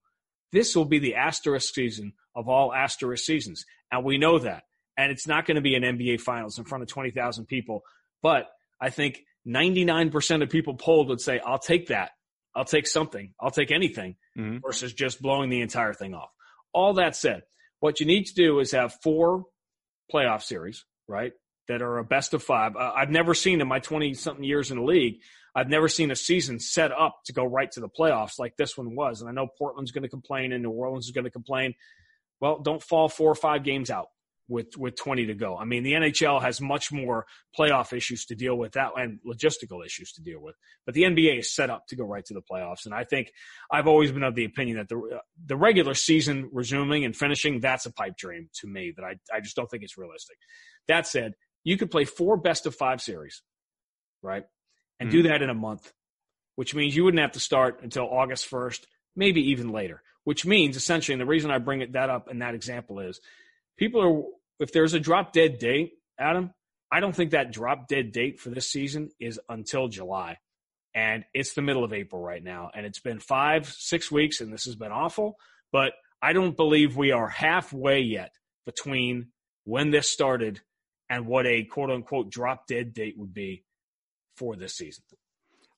This 0.52 0.76
will 0.76 0.86
be 0.86 1.00
the 1.00 1.16
asterisk 1.16 1.74
season 1.74 2.14
of 2.36 2.48
all 2.48 2.74
asterisk 2.74 3.26
seasons. 3.26 3.66
And 3.92 4.06
we 4.06 4.18
know 4.18 4.40
that. 4.40 4.64
And 4.98 5.12
it's 5.12 5.28
not 5.28 5.46
going 5.46 5.56
to 5.56 5.62
be 5.62 5.76
an 5.76 5.84
NBA 5.84 6.22
finals 6.22 6.58
in 6.58 6.66
front 6.66 6.84
of 6.84 6.90
20,000 6.90 7.46
people. 7.46 7.82
But 8.22 8.50
I 8.82 8.90
think 8.90 9.22
99% 9.48 10.44
of 10.44 10.50
people 10.50 10.76
polled 10.76 11.10
would 11.10 11.22
say, 11.22 11.40
I'll 11.40 11.60
take 11.60 11.88
that. 11.88 12.12
I'll 12.56 12.66
take 12.66 12.88
something. 12.88 13.34
I'll 13.40 13.52
take 13.52 13.72
anything 13.72 14.16
mm-hmm. 14.38 14.58
versus 14.66 14.94
just 14.94 15.22
blowing 15.22 15.50
the 15.50 15.62
entire 15.62 15.94
thing 15.94 16.14
off. 16.14 16.30
All 16.74 16.94
that 16.96 17.16
said, 17.16 17.44
what 17.80 18.00
you 18.00 18.06
need 18.06 18.26
to 18.26 18.34
do 18.34 18.60
is 18.60 18.72
have 18.72 18.98
four 19.02 19.46
playoff 20.14 20.44
series, 20.44 20.86
right? 21.08 21.34
That 21.68 21.82
are 21.82 22.00
a 22.00 22.04
best 22.04 22.34
of 22.34 22.44
five. 22.44 22.76
Uh, 22.76 22.92
I've 22.96 23.12
never 23.12 23.34
seen 23.34 23.62
in 23.62 23.68
my 23.68 23.80
20 23.80 24.14
something 24.16 24.44
years 24.44 24.72
in 24.72 24.78
the 24.78 24.84
league. 24.84 25.20
I've 25.56 25.70
never 25.70 25.88
seen 25.88 26.12
a 26.12 26.16
season 26.16 26.60
set 26.60 26.92
up 26.92 27.20
to 27.26 27.34
go 27.34 27.44
right 27.44 27.72
to 27.72 27.80
the 27.80 27.90
playoffs 27.90 28.40
like 28.40 28.56
this 28.58 28.78
one 28.78 28.96
was. 28.96 29.22
And 29.22 29.30
I 29.30 29.34
know 29.34 29.48
Portland's 29.58 29.92
going 29.92 30.04
to 30.04 30.10
complain 30.10 30.52
and 30.52 30.64
New 30.64 30.72
Orleans 30.72 31.06
is 31.06 31.12
going 31.12 31.26
to 31.26 31.32
complain. 31.32 31.74
Well, 32.40 32.60
don't 32.60 32.82
fall 32.82 33.10
four 33.10 33.32
or 33.32 33.36
five 33.36 33.64
games 33.64 33.90
out 33.90 34.08
with 34.50 34.76
with 34.78 34.96
20 34.98 35.28
to 35.28 35.36
go. 35.36 35.56
I 35.56 35.64
mean, 35.64 35.84
the 35.84 35.94
NHL 35.94 36.42
has 36.42 36.60
much 36.60 36.92
more 36.92 37.26
playoff 37.58 37.94
issues 37.96 38.26
to 38.26 38.36
deal 38.36 38.56
with 38.56 38.74
that 38.74 38.92
and 38.98 39.20
logistical 39.26 39.86
issues 39.86 40.12
to 40.14 40.22
deal 40.22 40.42
with. 40.42 40.56
But 40.86 40.96
the 40.96 41.04
NBA 41.04 41.40
is 41.40 41.54
set 41.54 41.70
up 41.70 41.88
to 41.88 41.96
go 41.96 42.04
right 42.04 42.26
to 42.26 42.34
the 42.34 42.42
playoffs, 42.42 42.86
and 42.86 42.94
I 42.94 43.04
think 43.04 43.32
I've 43.72 43.88
always 43.88 44.12
been 44.12 44.24
of 44.24 44.36
the 44.36 44.46
opinion 44.46 44.78
that 44.78 44.90
the 44.90 45.22
the 45.46 45.56
regular 45.56 45.94
season 45.94 46.50
resuming 46.52 47.06
and 47.06 47.16
finishing 47.16 47.60
that's 47.60 47.86
a 47.86 47.94
pipe 47.94 48.18
dream 48.18 48.50
to 48.56 48.68
me 48.68 48.92
that 48.98 49.06
I 49.06 49.16
I 49.34 49.40
just 49.40 49.56
don't 49.56 49.70
think 49.70 49.84
it's 49.84 49.98
realistic. 49.98 50.38
That 50.88 51.06
said, 51.08 51.36
you 51.64 51.78
could 51.78 51.92
play 51.92 52.06
four 52.06 52.38
best 52.38 52.66
of 52.66 52.76
5 52.76 53.02
series, 53.02 53.42
right? 54.22 54.44
And 55.00 55.10
mm-hmm. 55.10 55.18
do 55.18 55.30
that 55.30 55.42
in 55.42 55.50
a 55.50 55.54
month, 55.54 55.92
which 56.56 56.74
means 56.74 56.96
you 56.96 57.04
wouldn't 57.04 57.22
have 57.22 57.34
to 57.34 57.40
start 57.40 57.82
until 57.84 58.10
August 58.10 58.50
1st, 58.50 58.86
maybe 59.16 59.52
even 59.52 59.72
later. 59.72 60.02
Which 60.26 60.46
means 60.46 60.76
essentially, 60.76 61.14
and 61.14 61.22
the 61.22 61.26
reason 61.26 61.50
I 61.50 61.58
bring 61.58 61.82
it 61.82 61.94
that 61.94 62.10
up 62.10 62.28
and 62.28 62.42
that 62.42 62.54
example 62.54 63.00
is 63.00 63.20
people 63.78 64.02
are 64.02 64.24
if 64.60 64.72
there's 64.72 64.94
a 64.94 65.00
drop 65.00 65.34
dead 65.34 65.60
date, 65.60 65.94
Adam, 66.20 66.52
I 66.92 67.00
don't 67.00 67.16
think 67.16 67.32
that 67.32 67.52
drop 67.52 67.88
dead 67.88 68.12
date 68.12 68.40
for 68.40 68.50
this 68.50 68.72
season 68.72 69.10
is 69.20 69.40
until 69.48 69.88
July. 69.88 70.38
And 70.96 71.24
it's 71.34 71.54
the 71.54 71.62
middle 71.62 71.84
of 71.84 71.94
April 71.94 72.22
right 72.22 72.44
now. 72.44 72.72
And 72.74 72.86
it's 72.86 73.00
been 73.00 73.20
five, 73.20 73.68
six 73.68 74.12
weeks, 74.12 74.42
and 74.42 74.52
this 74.52 74.66
has 74.66 74.76
been 74.76 74.92
awful. 74.92 75.36
But 75.72 75.94
I 76.22 76.34
don't 76.34 76.58
believe 76.58 76.98
we 76.98 77.12
are 77.12 77.30
halfway 77.30 78.02
yet 78.02 78.34
between 78.66 79.28
when 79.66 79.92
this 79.92 80.10
started 80.10 80.62
and 81.10 81.26
what 81.26 81.46
a 81.46 81.64
quote 81.64 81.92
unquote 81.92 82.32
drop 82.32 82.68
dead 82.68 82.94
date 82.94 83.16
would 83.18 83.34
be 83.34 83.64
for 84.36 84.56
this 84.56 84.76
season. 84.76 85.04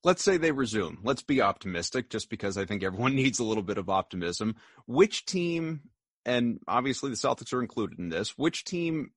Let's 0.03 0.23
say 0.23 0.37
they 0.37 0.51
resume. 0.51 0.99
Let's 1.03 1.21
be 1.21 1.41
optimistic 1.41 2.09
just 2.09 2.29
because 2.29 2.57
I 2.57 2.65
think 2.65 2.83
everyone 2.83 3.15
needs 3.15 3.39
a 3.39 3.43
little 3.43 3.63
bit 3.63 3.77
of 3.77 3.89
optimism. 3.89 4.55
Which 4.87 5.25
team 5.25 5.81
and 6.25 6.59
obviously 6.67 7.09
the 7.09 7.15
Celtics 7.15 7.53
are 7.53 7.61
included 7.61 7.99
in 7.99 8.09
this. 8.09 8.37
Which 8.37 8.63
team 8.63 9.11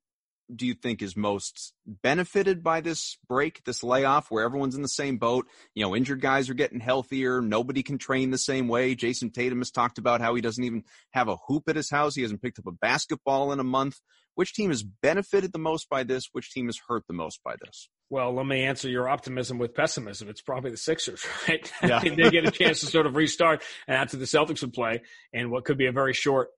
do 0.54 0.66
you 0.66 0.74
think 0.74 1.00
is 1.00 1.16
most 1.16 1.72
benefited 1.86 2.62
by 2.62 2.80
this 2.80 3.16
break, 3.28 3.64
this 3.64 3.82
layoff, 3.82 4.30
where 4.30 4.44
everyone's 4.44 4.74
in 4.74 4.82
the 4.82 4.88
same 4.88 5.16
boat? 5.16 5.46
You 5.74 5.84
know, 5.84 5.96
injured 5.96 6.20
guys 6.20 6.50
are 6.50 6.54
getting 6.54 6.80
healthier. 6.80 7.40
Nobody 7.40 7.82
can 7.82 7.98
train 7.98 8.30
the 8.30 8.38
same 8.38 8.68
way. 8.68 8.94
Jayson 8.94 9.32
Tatum 9.32 9.58
has 9.58 9.70
talked 9.70 9.98
about 9.98 10.20
how 10.20 10.34
he 10.34 10.42
doesn't 10.42 10.64
even 10.64 10.84
have 11.12 11.28
a 11.28 11.36
hoop 11.48 11.64
at 11.68 11.76
his 11.76 11.90
house. 11.90 12.14
He 12.14 12.22
hasn't 12.22 12.42
picked 12.42 12.58
up 12.58 12.66
a 12.66 12.72
basketball 12.72 13.52
in 13.52 13.60
a 13.60 13.64
month. 13.64 13.96
Which 14.34 14.52
team 14.52 14.70
has 14.70 14.82
benefited 14.82 15.52
the 15.52 15.60
most 15.60 15.88
by 15.88 16.02
this? 16.02 16.28
Which 16.32 16.50
team 16.52 16.66
has 16.66 16.78
hurt 16.88 17.04
the 17.06 17.14
most 17.14 17.40
by 17.44 17.54
this? 17.64 17.88
Well, 18.10 18.34
let 18.34 18.46
me 18.46 18.64
answer 18.64 18.88
your 18.88 19.08
optimism 19.08 19.58
with 19.58 19.74
pessimism. 19.74 20.28
It's 20.28 20.42
probably 20.42 20.72
the 20.72 20.76
Sixers, 20.76 21.24
right? 21.48 21.72
Yeah. 21.82 22.00
they 22.02 22.30
get 22.30 22.46
a 22.46 22.50
chance 22.50 22.80
to 22.80 22.86
sort 22.86 23.06
of 23.06 23.16
restart 23.16 23.62
and 23.86 23.96
after 23.96 24.16
the 24.16 24.24
Celtics 24.24 24.60
would 24.62 24.72
play 24.72 25.02
and 25.32 25.50
what 25.50 25.64
could 25.64 25.78
be 25.78 25.86
a 25.86 25.92
very 25.92 26.12
short 26.12 26.48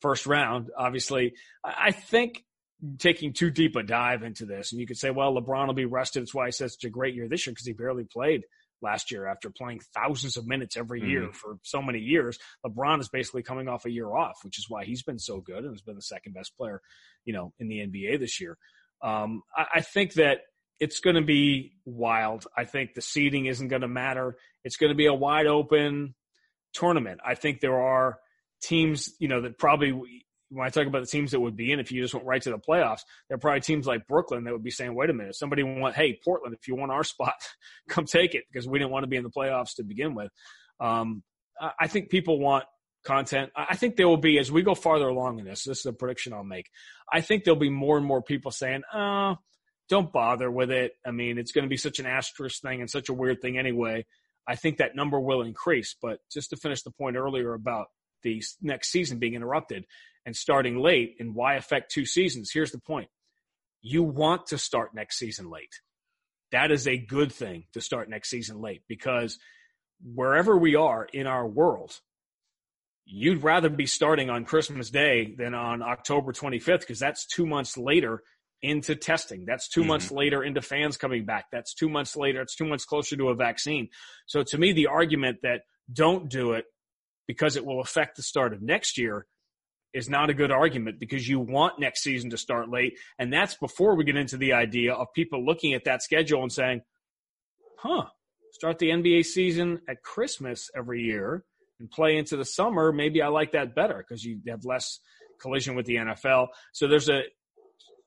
first 0.00 0.26
round. 0.26 0.70
Obviously, 0.76 1.34
I 1.64 1.90
think 1.90 2.42
taking 2.98 3.32
too 3.32 3.50
deep 3.50 3.76
a 3.76 3.82
dive 3.82 4.22
into 4.22 4.46
this, 4.46 4.72
and 4.72 4.80
you 4.80 4.86
could 4.86 4.98
say, 4.98 5.10
well, 5.10 5.34
LeBron 5.34 5.66
will 5.66 5.74
be 5.74 5.84
rested. 5.84 6.22
That's 6.22 6.34
why 6.34 6.46
he 6.46 6.52
says 6.52 6.74
it's 6.74 6.84
a 6.84 6.90
great 6.90 7.14
year 7.14 7.28
this 7.28 7.46
year 7.46 7.52
because 7.52 7.66
he 7.66 7.72
barely 7.72 8.04
played 8.04 8.42
last 8.82 9.10
year 9.10 9.26
after 9.26 9.50
playing 9.50 9.80
thousands 9.94 10.36
of 10.36 10.46
minutes 10.46 10.76
every 10.76 11.00
mm-hmm. 11.00 11.10
year 11.10 11.32
for 11.32 11.58
so 11.62 11.80
many 11.80 11.98
years. 11.98 12.38
LeBron 12.64 13.00
is 13.00 13.08
basically 13.08 13.42
coming 13.42 13.68
off 13.68 13.86
a 13.86 13.90
year 13.90 14.14
off, 14.14 14.38
which 14.42 14.58
is 14.58 14.66
why 14.68 14.84
he's 14.84 15.02
been 15.02 15.18
so 15.18 15.40
good 15.40 15.64
and 15.64 15.72
has 15.72 15.82
been 15.82 15.96
the 15.96 16.02
second 16.02 16.34
best 16.34 16.56
player, 16.56 16.80
you 17.24 17.32
know, 17.32 17.52
in 17.58 17.68
the 17.68 17.78
NBA 17.78 18.20
this 18.20 18.40
year. 18.40 18.58
Um, 19.02 19.42
I, 19.56 19.66
I 19.76 19.80
think 19.80 20.14
that 20.14 20.40
it's 20.78 21.00
going 21.00 21.16
to 21.16 21.22
be 21.22 21.72
wild. 21.84 22.46
I 22.56 22.64
think 22.64 22.94
the 22.94 23.00
seeding 23.00 23.46
isn't 23.46 23.68
going 23.68 23.82
to 23.82 23.88
matter. 23.88 24.36
It's 24.62 24.76
going 24.76 24.90
to 24.90 24.96
be 24.96 25.06
a 25.06 25.14
wide 25.14 25.46
open 25.46 26.14
tournament. 26.74 27.20
I 27.24 27.34
think 27.34 27.60
there 27.60 27.80
are 27.80 28.18
teams, 28.62 29.14
you 29.18 29.28
know, 29.28 29.42
that 29.42 29.58
probably 29.58 29.92
when 30.50 30.66
I 30.66 30.70
talk 30.70 30.86
about 30.86 31.02
the 31.02 31.08
teams 31.08 31.32
that 31.32 31.40
would 31.40 31.56
be 31.56 31.72
in, 31.72 31.80
if 31.80 31.90
you 31.90 32.02
just 32.02 32.14
went 32.14 32.26
right 32.26 32.42
to 32.42 32.50
the 32.50 32.58
playoffs, 32.58 33.00
there 33.28 33.36
are 33.36 33.38
probably 33.38 33.60
teams 33.60 33.86
like 33.86 34.06
Brooklyn 34.06 34.44
that 34.44 34.52
would 34.52 34.62
be 34.62 34.70
saying, 34.70 34.94
wait 34.94 35.10
a 35.10 35.12
minute, 35.12 35.34
somebody 35.34 35.62
want, 35.62 35.96
hey, 35.96 36.18
Portland, 36.24 36.54
if 36.54 36.68
you 36.68 36.76
want 36.76 36.92
our 36.92 37.04
spot, 37.04 37.34
come 37.88 38.06
take 38.06 38.34
it 38.34 38.44
because 38.50 38.66
we 38.68 38.78
didn't 38.78 38.92
want 38.92 39.02
to 39.02 39.08
be 39.08 39.16
in 39.16 39.24
the 39.24 39.30
playoffs 39.30 39.76
to 39.76 39.82
begin 39.82 40.14
with. 40.14 40.30
Um, 40.80 41.22
I 41.80 41.88
think 41.88 42.10
people 42.10 42.38
want 42.38 42.64
content. 43.04 43.50
I 43.56 43.76
think 43.76 43.96
there 43.96 44.08
will 44.08 44.18
be, 44.18 44.38
as 44.38 44.52
we 44.52 44.62
go 44.62 44.74
farther 44.74 45.08
along 45.08 45.38
in 45.38 45.46
this, 45.46 45.64
this 45.64 45.78
is 45.78 45.86
a 45.86 45.92
prediction 45.92 46.34
I'll 46.34 46.44
make. 46.44 46.68
I 47.10 47.22
think 47.22 47.44
there'll 47.44 47.58
be 47.58 47.70
more 47.70 47.96
and 47.96 48.04
more 48.04 48.20
people 48.20 48.50
saying, 48.50 48.82
oh, 48.92 49.36
don't 49.88 50.12
bother 50.12 50.50
with 50.50 50.70
it. 50.70 50.92
I 51.06 51.12
mean, 51.12 51.38
it's 51.38 51.52
going 51.52 51.64
to 51.64 51.68
be 51.70 51.76
such 51.76 51.98
an 51.98 52.06
asterisk 52.06 52.60
thing 52.60 52.80
and 52.80 52.90
such 52.90 53.08
a 53.08 53.14
weird 53.14 53.40
thing 53.40 53.56
anyway. 53.56 54.04
I 54.46 54.56
think 54.56 54.78
that 54.78 54.96
number 54.96 55.18
will 55.18 55.42
increase. 55.42 55.96
But 56.00 56.18
just 56.30 56.50
to 56.50 56.56
finish 56.56 56.82
the 56.82 56.90
point 56.90 57.16
earlier 57.16 57.54
about 57.54 57.86
the 58.22 58.42
next 58.60 58.90
season 58.90 59.18
being 59.18 59.34
interrupted 59.34 59.84
and 60.24 60.36
starting 60.36 60.78
late 60.78 61.16
and 61.20 61.34
why 61.34 61.54
affect 61.54 61.90
two 61.90 62.04
seasons. 62.04 62.50
Here's 62.52 62.72
the 62.72 62.80
point. 62.80 63.08
You 63.82 64.02
want 64.02 64.46
to 64.48 64.58
start 64.58 64.94
next 64.94 65.18
season 65.18 65.50
late. 65.50 65.80
That 66.52 66.70
is 66.70 66.86
a 66.86 66.98
good 66.98 67.32
thing 67.32 67.64
to 67.72 67.80
start 67.80 68.08
next 68.08 68.30
season 68.30 68.60
late 68.60 68.82
because 68.88 69.38
wherever 70.02 70.56
we 70.56 70.74
are 70.74 71.06
in 71.12 71.26
our 71.26 71.46
world, 71.46 71.98
you'd 73.04 73.42
rather 73.42 73.68
be 73.68 73.86
starting 73.86 74.30
on 74.30 74.44
Christmas 74.44 74.90
Day 74.90 75.34
than 75.36 75.54
on 75.54 75.82
October 75.82 76.32
25th 76.32 76.80
because 76.80 76.98
that's 76.98 77.26
two 77.26 77.46
months 77.46 77.78
later 77.78 78.22
into 78.62 78.96
testing. 78.96 79.44
That's 79.46 79.68
2 79.68 79.80
mm-hmm. 79.80 79.88
months 79.88 80.10
later 80.10 80.42
into 80.42 80.60
fans 80.60 80.96
coming 80.96 81.24
back. 81.24 81.46
That's 81.52 81.74
two 81.74 81.88
months 81.88 82.16
later. 82.16 82.40
It's 82.40 82.56
two 82.56 82.64
months 82.64 82.84
closer 82.84 83.16
to 83.16 83.28
a 83.28 83.34
vaccine. 83.34 83.88
So 84.26 84.42
to 84.42 84.58
me, 84.58 84.72
the 84.72 84.88
argument 84.88 85.38
that 85.42 85.62
don't 85.92 86.28
do 86.28 86.52
it 86.52 86.64
because 87.26 87.56
it 87.56 87.64
will 87.64 87.80
affect 87.80 88.16
the 88.16 88.22
start 88.22 88.52
of 88.52 88.62
next 88.62 88.98
year 88.98 89.26
is 89.92 90.10
not 90.10 90.30
a 90.30 90.34
good 90.34 90.50
argument 90.50 91.00
because 91.00 91.26
you 91.26 91.40
want 91.40 91.80
next 91.80 92.02
season 92.02 92.30
to 92.30 92.36
start 92.36 92.68
late. 92.68 92.98
And 93.18 93.32
that's 93.32 93.54
before 93.54 93.96
we 93.96 94.04
get 94.04 94.16
into 94.16 94.36
the 94.36 94.52
idea 94.52 94.92
of 94.92 95.08
people 95.14 95.44
looking 95.44 95.72
at 95.72 95.84
that 95.84 96.02
schedule 96.02 96.42
and 96.42 96.52
saying, 96.52 96.82
huh, 97.78 98.04
start 98.52 98.78
the 98.78 98.90
NBA 98.90 99.24
season 99.24 99.80
at 99.88 100.02
Christmas 100.02 100.70
every 100.76 101.02
year 101.02 101.44
and 101.80 101.90
play 101.90 102.16
into 102.16 102.36
the 102.36 102.44
summer. 102.44 102.92
Maybe 102.92 103.22
I 103.22 103.28
like 103.28 103.52
that 103.52 103.74
better 103.74 103.96
because 104.06 104.24
you 104.24 104.40
have 104.48 104.64
less 104.64 105.00
collision 105.40 105.76
with 105.76 105.86
the 105.86 105.96
NFL. 105.96 106.48
So 106.72 106.88
there's 106.88 107.08
a 107.08 107.22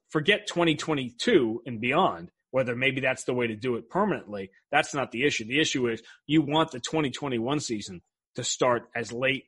forget 0.09 0.47
2022 0.47 1.63
and 1.65 1.79
beyond 1.81 2.31
whether 2.51 2.75
maybe 2.75 2.99
that's 2.99 3.25
the 3.25 3.33
way 3.33 3.47
to 3.47 3.55
do 3.55 3.75
it 3.75 3.89
permanently. 3.89 4.49
That's 4.71 4.93
not 4.93 5.11
the 5.11 5.23
issue. 5.23 5.45
The 5.45 5.59
issue 5.59 5.87
is 5.87 6.01
you 6.25 6.41
want 6.41 6.71
the 6.71 6.79
2021 6.79 7.59
season 7.59 8.01
to 8.39 8.49
start 8.49 8.89
as 8.95 9.11
late 9.11 9.45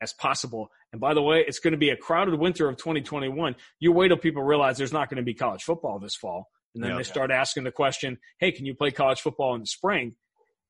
as 0.00 0.12
possible. 0.12 0.70
And 0.92 1.00
by 1.00 1.14
the 1.14 1.22
way, 1.22 1.44
it's 1.46 1.58
going 1.58 1.72
to 1.72 1.78
be 1.78 1.90
a 1.90 1.96
crowded 1.96 2.38
winter 2.38 2.68
of 2.68 2.76
2021. 2.76 3.56
You 3.80 3.92
wait 3.92 4.08
till 4.08 4.16
people 4.16 4.42
realize 4.42 4.78
there's 4.78 4.92
not 4.92 5.08
going 5.08 5.16
to 5.16 5.22
be 5.22 5.34
college 5.34 5.62
football 5.62 5.98
this 5.98 6.14
fall. 6.14 6.48
And 6.74 6.82
then 6.82 6.90
yeah, 6.90 6.96
they 6.96 7.00
okay. 7.02 7.10
start 7.10 7.30
asking 7.30 7.64
the 7.64 7.72
question, 7.72 8.18
hey, 8.38 8.52
can 8.52 8.66
you 8.66 8.74
play 8.74 8.90
college 8.90 9.20
football 9.20 9.54
in 9.54 9.60
the 9.60 9.66
spring? 9.66 10.16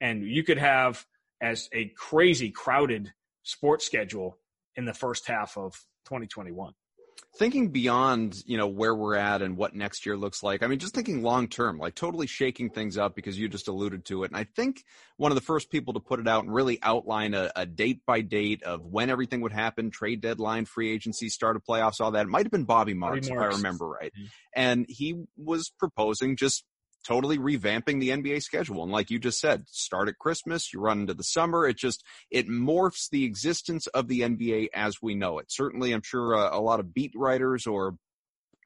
And 0.00 0.22
you 0.22 0.44
could 0.44 0.58
have 0.58 1.04
as 1.40 1.68
a 1.72 1.86
crazy 1.96 2.50
crowded 2.50 3.12
sports 3.42 3.86
schedule 3.86 4.38
in 4.76 4.84
the 4.84 4.94
first 4.94 5.26
half 5.26 5.56
of 5.56 5.72
2021 6.06 6.74
thinking 7.36 7.70
beyond 7.70 8.36
you 8.46 8.56
know 8.56 8.66
where 8.66 8.94
we're 8.94 9.16
at 9.16 9.42
and 9.42 9.56
what 9.56 9.74
next 9.74 10.06
year 10.06 10.16
looks 10.16 10.42
like 10.42 10.62
i 10.62 10.66
mean 10.66 10.78
just 10.78 10.94
thinking 10.94 11.22
long 11.22 11.48
term 11.48 11.78
like 11.78 11.94
totally 11.94 12.26
shaking 12.26 12.70
things 12.70 12.96
up 12.96 13.16
because 13.16 13.38
you 13.38 13.48
just 13.48 13.68
alluded 13.68 14.04
to 14.04 14.22
it 14.22 14.30
and 14.30 14.36
i 14.36 14.44
think 14.56 14.84
one 15.16 15.32
of 15.32 15.34
the 15.34 15.40
first 15.40 15.70
people 15.70 15.94
to 15.94 16.00
put 16.00 16.20
it 16.20 16.28
out 16.28 16.44
and 16.44 16.54
really 16.54 16.78
outline 16.82 17.34
a, 17.34 17.50
a 17.56 17.66
date 17.66 18.00
by 18.06 18.20
date 18.20 18.62
of 18.62 18.84
when 18.84 19.10
everything 19.10 19.40
would 19.40 19.52
happen 19.52 19.90
trade 19.90 20.20
deadline 20.20 20.64
free 20.64 20.92
agency 20.92 21.28
start 21.28 21.56
of 21.56 21.62
playoffs 21.64 22.00
all 22.00 22.12
that 22.12 22.26
it 22.26 22.28
might 22.28 22.44
have 22.44 22.52
been 22.52 22.64
bobby 22.64 22.94
marks, 22.94 23.28
bobby 23.28 23.36
marks. 23.36 23.54
if 23.54 23.54
i 23.54 23.56
remember 23.58 23.88
right 23.88 24.12
mm-hmm. 24.16 24.26
and 24.54 24.86
he 24.88 25.24
was 25.36 25.72
proposing 25.78 26.36
just 26.36 26.64
totally 27.04 27.38
revamping 27.38 28.00
the 28.00 28.10
NBA 28.10 28.42
schedule. 28.42 28.82
And 28.82 28.90
like 28.90 29.10
you 29.10 29.18
just 29.18 29.40
said, 29.40 29.64
start 29.68 30.08
at 30.08 30.18
Christmas, 30.18 30.72
you 30.72 30.80
run 30.80 31.00
into 31.00 31.14
the 31.14 31.24
summer. 31.24 31.66
It 31.66 31.76
just, 31.76 32.02
it 32.30 32.48
morphs 32.48 33.08
the 33.10 33.24
existence 33.24 33.86
of 33.88 34.08
the 34.08 34.20
NBA 34.20 34.68
as 34.74 35.02
we 35.02 35.14
know 35.14 35.38
it. 35.38 35.46
Certainly, 35.50 35.92
I'm 35.92 36.02
sure 36.02 36.34
uh, 36.34 36.56
a 36.56 36.60
lot 36.60 36.80
of 36.80 36.94
beat 36.94 37.12
writers 37.14 37.66
or 37.66 37.96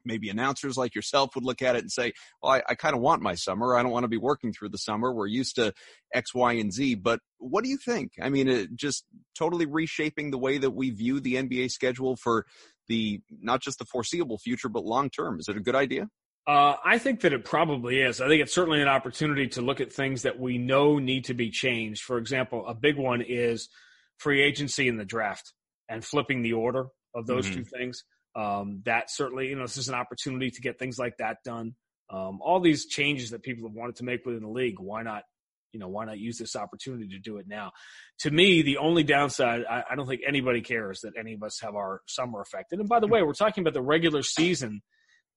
maybe 0.05 0.29
announcers 0.29 0.77
like 0.77 0.95
yourself 0.95 1.35
would 1.35 1.43
look 1.43 1.61
at 1.61 1.75
it 1.75 1.81
and 1.81 1.91
say, 1.91 2.13
well, 2.41 2.53
I, 2.53 2.63
I 2.69 2.75
kind 2.75 2.95
of 2.95 3.01
want 3.01 3.21
my 3.21 3.35
summer. 3.35 3.75
I 3.75 3.83
don't 3.83 3.91
want 3.91 4.05
to 4.05 4.09
be 4.09 4.17
working 4.17 4.53
through 4.53 4.69
the 4.69 4.77
summer. 4.77 5.11
We're 5.11 5.27
used 5.27 5.55
to 5.55 5.73
X, 6.13 6.33
Y, 6.33 6.53
and 6.53 6.73
Z. 6.73 6.95
But 6.95 7.19
what 7.37 7.63
do 7.63 7.69
you 7.69 7.77
think? 7.77 8.13
I 8.21 8.29
mean, 8.29 8.47
it 8.47 8.75
just 8.75 9.05
totally 9.37 9.65
reshaping 9.65 10.31
the 10.31 10.37
way 10.37 10.57
that 10.57 10.71
we 10.71 10.89
view 10.89 11.19
the 11.19 11.35
NBA 11.35 11.71
schedule 11.71 12.15
for 12.15 12.45
the, 12.87 13.21
not 13.29 13.61
just 13.61 13.79
the 13.79 13.85
foreseeable 13.85 14.37
future, 14.37 14.69
but 14.69 14.85
long 14.85 15.09
term. 15.09 15.39
Is 15.39 15.47
it 15.47 15.57
a 15.57 15.61
good 15.61 15.75
idea? 15.75 16.09
Uh, 16.47 16.75
I 16.83 16.97
think 16.97 17.21
that 17.21 17.33
it 17.33 17.45
probably 17.45 18.01
is. 18.01 18.21
I 18.21 18.27
think 18.27 18.41
it's 18.41 18.53
certainly 18.53 18.81
an 18.81 18.87
opportunity 18.87 19.47
to 19.49 19.61
look 19.61 19.81
at 19.81 19.93
things 19.93 20.23
that 20.23 20.39
we 20.39 20.57
know 20.57 20.97
need 20.97 21.25
to 21.25 21.33
be 21.33 21.51
changed. 21.51 22.01
For 22.01 22.17
example, 22.17 22.65
a 22.67 22.73
big 22.73 22.97
one 22.97 23.21
is 23.21 23.69
free 24.17 24.41
agency 24.41 24.87
in 24.87 24.97
the 24.97 25.05
draft 25.05 25.53
and 25.87 26.03
flipping 26.03 26.41
the 26.41 26.53
order 26.53 26.87
of 27.13 27.27
those 27.27 27.45
mm-hmm. 27.45 27.59
two 27.59 27.63
things. 27.65 28.03
Um, 28.35 28.81
that 28.85 29.11
certainly, 29.11 29.47
you 29.47 29.55
know, 29.55 29.63
this 29.63 29.77
is 29.77 29.89
an 29.89 29.95
opportunity 29.95 30.49
to 30.49 30.61
get 30.61 30.79
things 30.79 30.97
like 30.97 31.17
that 31.17 31.37
done. 31.43 31.75
Um, 32.09 32.39
all 32.41 32.59
these 32.59 32.87
changes 32.87 33.29
that 33.31 33.43
people 33.43 33.67
have 33.67 33.75
wanted 33.75 33.97
to 33.97 34.03
make 34.03 34.25
within 34.25 34.41
the 34.41 34.49
league, 34.49 34.79
why 34.79 35.03
not 35.03 35.23
you 35.71 35.79
know, 35.79 35.87
why 35.87 36.05
not 36.05 36.17
use 36.17 36.37
this 36.37 36.55
opportunity 36.55 37.07
to 37.09 37.19
do 37.19 37.37
it 37.37 37.47
now? 37.47 37.71
To 38.19 38.31
me, 38.31 38.61
the 38.61 38.77
only 38.77 39.03
downside, 39.03 39.65
I, 39.69 39.83
I 39.91 39.95
don't 39.95 40.07
think 40.07 40.21
anybody 40.27 40.61
cares 40.61 41.01
that 41.01 41.13
any 41.17 41.33
of 41.33 41.43
us 41.43 41.59
have 41.61 41.75
our 41.75 42.01
summer 42.07 42.41
affected. 42.41 42.79
And 42.79 42.89
by 42.89 42.99
the 42.99 43.07
way, 43.07 43.21
we're 43.21 43.33
talking 43.33 43.61
about 43.61 43.73
the 43.73 43.81
regular 43.81 44.23
season 44.23 44.81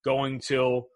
going 0.05 0.41
till 0.41 0.89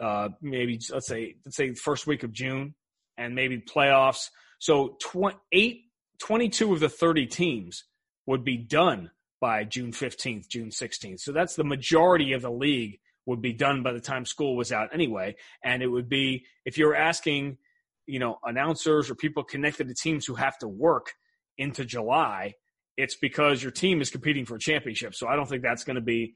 uh, 0.00 0.30
maybe 0.40 0.80
let's 0.90 1.06
say 1.06 1.36
let's 1.44 1.56
say 1.56 1.74
first 1.74 2.06
week 2.06 2.22
of 2.22 2.32
June, 2.32 2.74
and 3.16 3.34
maybe 3.34 3.58
playoffs. 3.58 4.30
So 4.58 4.96
tw- 5.00 5.36
eight, 5.52 5.82
22 6.20 6.72
of 6.72 6.80
the 6.80 6.88
30 6.88 7.26
teams 7.26 7.84
would 8.26 8.44
be 8.44 8.56
done 8.56 9.10
by 9.40 9.64
June 9.64 9.92
15th, 9.92 10.48
June 10.48 10.70
16th. 10.70 11.20
So 11.20 11.32
that's 11.32 11.54
the 11.54 11.64
majority 11.64 12.32
of 12.32 12.42
the 12.42 12.50
league 12.50 12.98
would 13.26 13.42
be 13.42 13.52
done 13.52 13.82
by 13.82 13.92
the 13.92 14.00
time 14.00 14.24
school 14.24 14.56
was 14.56 14.72
out 14.72 14.88
anyway. 14.92 15.36
And 15.62 15.82
it 15.82 15.86
would 15.86 16.08
be, 16.08 16.44
if 16.64 16.78
you're 16.78 16.94
asking, 16.94 17.58
you 18.06 18.18
know, 18.18 18.38
announcers 18.44 19.10
or 19.10 19.14
people 19.14 19.44
connected 19.44 19.88
to 19.88 19.94
teams 19.94 20.26
who 20.26 20.34
have 20.34 20.58
to 20.58 20.68
work 20.68 21.12
into 21.58 21.84
July, 21.84 22.54
it's 22.96 23.16
because 23.16 23.62
your 23.62 23.72
team 23.72 24.00
is 24.00 24.10
competing 24.10 24.44
for 24.44 24.56
a 24.56 24.58
championship. 24.58 25.14
So 25.14 25.26
I 25.26 25.36
don't 25.36 25.48
think 25.48 25.62
that's 25.62 25.84
going 25.84 25.96
to 25.96 26.02
be 26.02 26.34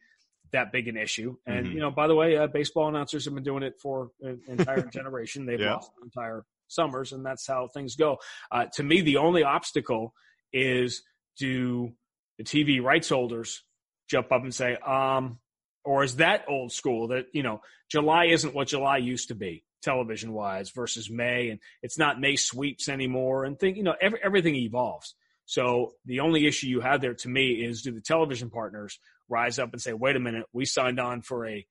that 0.52 0.72
big 0.72 0.88
an 0.88 0.96
issue. 0.96 1.36
And, 1.46 1.66
mm-hmm. 1.66 1.74
you 1.74 1.80
know, 1.80 1.90
by 1.90 2.06
the 2.06 2.14
way, 2.14 2.36
uh, 2.36 2.46
baseball 2.46 2.88
announcers 2.88 3.24
have 3.24 3.34
been 3.34 3.44
doing 3.44 3.62
it 3.62 3.74
for 3.80 4.10
an 4.22 4.40
entire 4.46 4.86
generation. 4.92 5.46
They've 5.46 5.60
yeah. 5.60 5.74
lost 5.74 5.90
entire 6.02 6.44
summers, 6.68 7.12
and 7.12 7.24
that's 7.24 7.46
how 7.46 7.68
things 7.68 7.96
go. 7.96 8.18
Uh, 8.50 8.66
to 8.74 8.82
me, 8.82 9.00
the 9.00 9.16
only 9.18 9.42
obstacle 9.42 10.14
is 10.52 11.02
do 11.38 11.92
the 12.38 12.44
TV 12.44 12.82
rights 12.82 13.08
holders 13.08 13.62
jump 14.08 14.32
up 14.32 14.42
and 14.42 14.54
say, 14.54 14.76
um, 14.76 15.38
or 15.84 16.02
is 16.02 16.16
that 16.16 16.44
old 16.48 16.72
school 16.72 17.08
that, 17.08 17.26
you 17.32 17.42
know, 17.42 17.60
July 17.90 18.26
isn't 18.26 18.54
what 18.54 18.68
July 18.68 18.98
used 18.98 19.28
to 19.28 19.34
be 19.34 19.64
television 19.82 20.32
wise 20.32 20.70
versus 20.70 21.08
May 21.10 21.50
and 21.50 21.60
it's 21.82 21.98
not 21.98 22.20
May 22.20 22.36
sweeps 22.36 22.88
anymore 22.88 23.44
and 23.44 23.58
think, 23.58 23.76
you 23.76 23.82
know, 23.82 23.94
every, 24.00 24.18
everything 24.22 24.54
evolves. 24.54 25.14
So 25.48 25.94
the 26.04 26.20
only 26.20 26.46
issue 26.46 26.66
you 26.66 26.80
have 26.80 27.00
there 27.00 27.14
to 27.14 27.28
me 27.28 27.52
is 27.52 27.80
do 27.80 27.90
the 27.90 28.02
television 28.02 28.50
partners 28.50 29.00
rise 29.30 29.58
up 29.58 29.72
and 29.72 29.80
say, 29.80 29.94
wait 29.94 30.14
a 30.14 30.20
minute, 30.20 30.44
we 30.52 30.66
signed 30.66 31.00
on 31.00 31.22
for 31.22 31.46
a, 31.46 31.66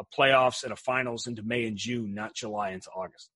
a 0.00 0.04
playoffs 0.18 0.64
and 0.64 0.72
a 0.72 0.76
finals 0.76 1.28
into 1.28 1.44
May 1.44 1.64
and 1.64 1.76
June, 1.76 2.12
not 2.12 2.34
July 2.34 2.70
into 2.70 2.90
August 2.90 3.30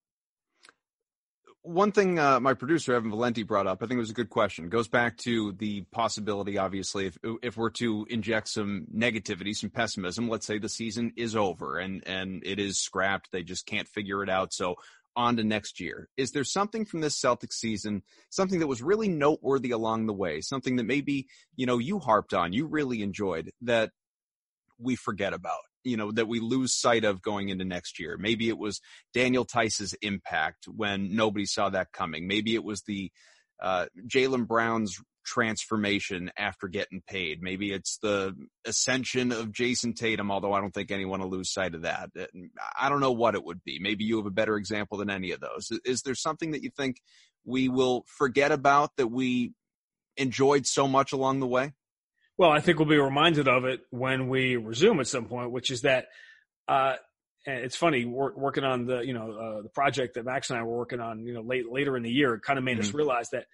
one 1.69 1.93
thing 1.93 2.19
uh, 2.19 2.41
my 2.41 2.55
producer 2.55 2.95
Evan 2.95 3.11
Valenti 3.11 3.43
brought 3.43 3.67
up, 3.67 3.83
I 3.83 3.87
think 3.87 3.99
it 3.99 4.01
was 4.01 4.11
a 4.11 4.15
good 4.15 4.31
question. 4.31 4.65
It 4.65 4.71
goes 4.71 4.89
back 4.89 5.17
to 5.19 5.53
the 5.53 5.83
possibility, 5.93 6.57
obviously, 6.57 7.07
if 7.07 7.19
if 7.43 7.57
we're 7.57 7.71
to 7.71 8.07
inject 8.09 8.49
some 8.49 8.87
negativity, 8.95 9.55
some 9.55 9.71
pessimism. 9.71 10.29
Let's 10.29 10.47
say 10.47 10.59
the 10.59 10.69
season 10.69 11.13
is 11.17 11.37
over 11.37 11.79
and 11.79 12.03
and 12.07 12.43
it 12.45 12.59
is 12.59 12.79
scrapped. 12.79 13.31
They 13.33 13.43
just 13.43 13.67
can't 13.67 13.89
figure 13.89 14.23
it 14.23 14.31
out. 14.31 14.55
So 14.55 14.77
on 15.19 15.37
to 15.37 15.45
next 15.45 15.81
year. 15.81 16.09
Is 16.17 16.31
there 16.31 16.45
something 16.45 16.87
from 16.87 17.01
this 17.01 17.21
Celtics 17.21 17.55
season, 17.55 18.03
something 18.31 18.61
that 18.61 18.69
was 18.69 18.81
really 18.81 19.09
noteworthy 19.09 19.73
along 19.73 20.07
the 20.07 20.15
way, 20.15 20.41
something 20.41 20.77
that 20.77 20.85
maybe 20.85 21.27
you 21.57 21.67
know 21.67 21.79
you 21.79 21.99
harped 21.99 22.33
on, 22.33 22.53
you 22.53 22.67
really 22.67 23.03
enjoyed 23.03 23.51
that 23.63 23.91
we 24.79 24.97
forget 24.97 25.35
about? 25.35 25.59
you 25.85 25.97
know 25.97 26.11
that 26.13 26.29
we 26.29 26.41
lose 26.41 26.75
sight 26.75 27.05
of 27.05 27.23
going 27.23 27.49
into 27.49 27.65
next 27.65 27.99
year. 27.99 28.17
Maybe 28.19 28.49
it 28.49 28.59
was 28.59 28.81
Daniel 29.15 29.45
Theis's 29.45 29.95
impact 30.03 30.67
when 30.67 31.15
nobody 31.15 31.47
saw 31.47 31.71
that 31.71 31.93
coming. 31.93 32.27
Maybe 32.27 32.55
it 32.55 32.65
was 32.65 32.83
the 32.83 33.11
uh, 33.63 33.87
Jaylen 34.07 34.47
Brown's 34.47 35.01
transformation 35.29 36.31
after 36.39 36.69
getting 36.69 37.03
paid. 37.07 37.43
Maybe 37.43 37.73
it's 37.73 37.99
the 37.99 38.35
ascension 38.67 39.31
of 39.31 39.53
Jayson 39.53 39.95
Tatum, 39.95 40.31
although 40.31 40.55
I 40.55 40.61
don't 40.61 40.73
think 40.73 40.91
anyone 40.91 41.21
will 41.21 41.29
lose 41.29 41.53
sight 41.53 41.75
of 41.75 41.83
that. 41.83 42.11
Uh, 42.19 42.27
I 42.79 42.89
don't 42.89 43.01
know 43.01 43.13
what 43.13 43.35
it 43.35 43.45
would 43.45 43.63
be. 43.63 43.79
Maybe 43.79 44.05
you 44.05 44.17
have 44.17 44.27
a 44.27 44.31
better 44.31 44.57
example 44.57 44.99
than 44.99 45.11
any 45.11 45.33
of 45.33 45.41
those. 45.41 45.71
Is 45.85 46.03
there 46.03 46.15
something 46.15 46.53
that 46.53 46.63
you 46.63 46.71
think 46.71 47.03
we 47.45 47.69
will 47.69 48.05
forget 48.07 48.53
about 48.53 48.97
that 48.97 49.09
we 49.09 49.53
enjoyed 50.17 50.67
so 50.67 50.89
much 50.89 51.13
along 51.13 51.41
the 51.41 51.47
way? 51.47 51.73
Well, 52.39 52.51
I 52.51 52.61
think 52.61 52.79
we'll 52.79 52.89
be 52.89 52.97
reminded 52.97 53.49
of 53.49 53.65
it 53.65 53.81
when 53.91 54.29
we 54.29 54.57
resume 54.57 55.01
at 55.01 55.09
some 55.09 55.27
point, 55.27 55.51
which 55.51 55.71
is 55.71 55.83
that 55.83 56.07
uh, 56.69 56.95
it's 57.45 57.77
funny 57.77 58.05
working 58.05 58.65
on 58.65 58.87
the 58.87 59.01
you 59.01 59.13
know 59.13 59.33
uh, 59.33 59.63
the 59.63 59.69
project 59.71 60.15
that 60.15 60.25
Max 60.25 60.51
and 60.51 60.59
I 60.59 60.63
were 60.63 60.77
working 60.77 61.01
on 61.01 61.27
you 61.27 61.35
know 61.35 61.41
late 61.41 61.71
later 61.71 61.97
in 61.97 62.03
the 62.03 62.11
year. 62.11 62.35
It 62.35 62.43
kind 62.43 62.59
of 62.59 62.65
made 62.65 62.79
mm-hmm. 62.79 62.81
us 62.81 62.95
realize 62.95 63.31
that 63.31 63.47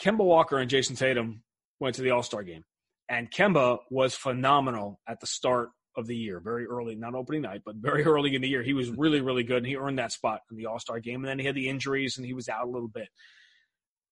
Kemba 0.00 0.24
Walker 0.24 0.58
and 0.58 0.70
Jayson 0.70 0.96
Tatum 0.96 1.42
went 1.80 1.96
to 1.96 2.02
the 2.02 2.10
All 2.10 2.22
Star 2.22 2.42
game, 2.42 2.64
and 3.08 3.30
Kemba 3.30 3.78
was 3.90 4.14
phenomenal 4.14 5.00
at 5.08 5.20
the 5.20 5.26
start 5.26 5.70
of 5.96 6.06
the 6.06 6.16
year, 6.16 6.40
very 6.40 6.66
early, 6.66 6.94
not 6.94 7.14
opening 7.14 7.42
night, 7.42 7.62
but 7.64 7.76
very 7.76 8.04
early 8.06 8.34
in 8.34 8.42
the 8.42 8.48
year. 8.48 8.62
He 8.62 8.74
was 8.74 8.90
really 8.90 9.20
really 9.20 9.42
good, 9.42 9.58
and 9.58 9.66
he 9.66 9.76
earned 9.76 9.98
that 9.98 10.12
spot 10.12 10.40
in 10.50 10.56
the 10.56 10.66
All 10.66 10.78
Star 10.78 11.00
game. 11.00 11.22
And 11.22 11.28
then 11.28 11.38
he 11.38 11.46
had 11.46 11.54
the 11.54 11.68
injuries, 11.68 12.16
and 12.16 12.26
he 12.26 12.34
was 12.34 12.48
out 12.48 12.66
a 12.66 12.70
little 12.70 12.88
bit. 12.88 13.08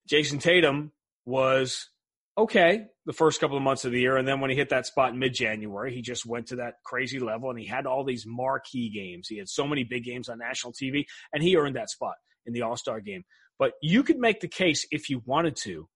Jayson 0.08 0.40
Tatum 0.40 0.92
was 1.24 1.88
okay 2.36 2.86
the 3.06 3.12
first 3.12 3.40
couple 3.40 3.56
of 3.56 3.62
months 3.62 3.84
of 3.84 3.92
the 3.92 4.00
year. 4.00 4.16
And 4.16 4.26
then 4.26 4.40
when 4.40 4.50
he 4.50 4.56
hit 4.56 4.70
that 4.70 4.86
spot 4.86 5.12
in 5.12 5.18
mid 5.18 5.34
January, 5.34 5.94
he 5.94 6.02
just 6.02 6.24
went 6.24 6.48
to 6.48 6.56
that 6.56 6.74
crazy 6.84 7.18
level 7.20 7.50
and 7.50 7.58
he 7.58 7.66
had 7.66 7.86
all 7.86 8.04
these 8.04 8.24
marquee 8.26 8.90
games. 8.90 9.28
He 9.28 9.38
had 9.38 9.48
so 9.48 9.66
many 9.66 9.84
big 9.84 10.04
games 10.04 10.28
on 10.28 10.38
national 10.38 10.72
TV 10.72 11.04
and 11.32 11.42
he 11.42 11.56
earned 11.56 11.76
that 11.76 11.90
spot 11.90 12.14
in 12.46 12.52
the 12.52 12.62
All 12.62 12.76
Star 12.76 13.00
game. 13.00 13.24
But 13.61 13.75
you 13.83 14.03
could 14.03 14.18
make 14.18 14.40
the 14.40 14.49
case 14.49 14.87
if 14.90 15.11
you 15.11 15.23
wanted 15.27 15.55
to 15.64 15.87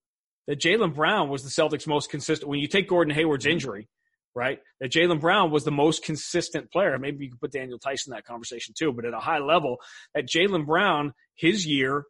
that 0.46 0.60
Jaylen 0.60 0.94
Brown 0.94 1.30
was 1.30 1.42
the 1.42 1.48
Celtics' 1.48 1.86
most 1.86 2.10
consistent. 2.10 2.48
When 2.48 2.60
you 2.60 2.68
take 2.68 2.90
Gordon 2.90 3.14
Hayward's 3.14 3.46
injury, 3.46 3.88
right, 4.34 4.60
that 4.80 4.92
Jaylen 4.92 5.18
Brown 5.18 5.50
was 5.50 5.64
the 5.64 5.70
most 5.70 6.04
consistent 6.04 6.70
player. 6.70 6.98
Maybe 6.98 7.24
you 7.24 7.30
could 7.30 7.40
put 7.40 7.52
Daniel 7.52 7.78
Theis 7.78 8.06
in 8.06 8.12
that 8.12 8.26
conversation 8.26 8.74
too, 8.76 8.92
but 8.92 9.06
at 9.06 9.14
a 9.14 9.18
high 9.18 9.38
level, 9.38 9.78
that 10.14 10.28
Jaylen 10.28 10.66
Brown, 10.66 11.14
his 11.34 11.66
year 11.66 12.04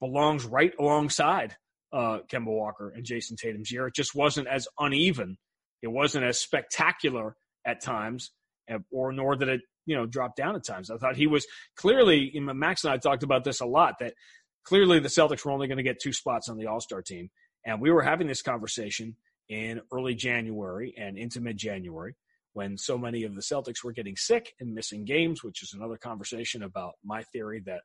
belongs 0.00 0.44
right 0.44 0.74
alongside 0.78 1.56
uh, 1.92 2.18
Kemba 2.28 2.46
Walker 2.46 2.90
and 2.90 3.04
Jayson 3.04 3.36
Tatum's 3.36 3.70
year. 3.70 3.86
It 3.86 3.94
just 3.94 4.12
wasn't 4.12 4.48
as 4.48 4.66
uneven. 4.76 5.38
It 5.82 5.88
wasn't 5.88 6.24
as 6.24 6.40
spectacular 6.40 7.36
at 7.64 7.80
times, 7.80 8.32
or 8.90 9.12
nor 9.12 9.36
did 9.36 9.48
it, 9.50 9.60
you 9.84 9.94
know, 9.94 10.04
drop 10.04 10.34
down 10.34 10.56
at 10.56 10.64
times. 10.64 10.90
I 10.90 10.96
thought 10.96 11.14
he 11.16 11.28
was 11.28 11.46
clearly. 11.76 12.32
Max 12.34 12.82
and 12.82 12.92
I 12.92 12.96
talked 12.96 13.22
about 13.22 13.44
this 13.44 13.60
a 13.60 13.66
lot. 13.66 13.94
That 14.00 14.14
clearly 14.66 14.98
the 14.98 15.08
Celtics 15.08 15.44
were 15.44 15.52
only 15.52 15.68
going 15.68 15.78
to 15.78 15.82
get 15.82 16.00
two 16.00 16.12
spots 16.12 16.48
on 16.48 16.58
the 16.58 16.66
All 16.66 16.80
Star 16.80 17.02
team, 17.02 17.30
and 17.64 17.80
we 17.80 17.90
were 17.90 18.02
having 18.02 18.26
this 18.26 18.42
conversation 18.42 19.16
in 19.48 19.80
early 19.92 20.14
January 20.14 20.94
and 20.98 21.16
into 21.16 21.40
mid 21.40 21.56
January 21.56 22.14
when 22.52 22.78
so 22.78 22.96
many 22.96 23.24
of 23.24 23.34
the 23.34 23.42
Celtics 23.42 23.84
were 23.84 23.92
getting 23.92 24.16
sick 24.16 24.54
and 24.60 24.74
missing 24.74 25.04
games, 25.04 25.44
which 25.44 25.62
is 25.62 25.74
another 25.74 25.98
conversation 25.98 26.62
about 26.62 26.94
my 27.04 27.22
theory 27.24 27.62
that 27.66 27.82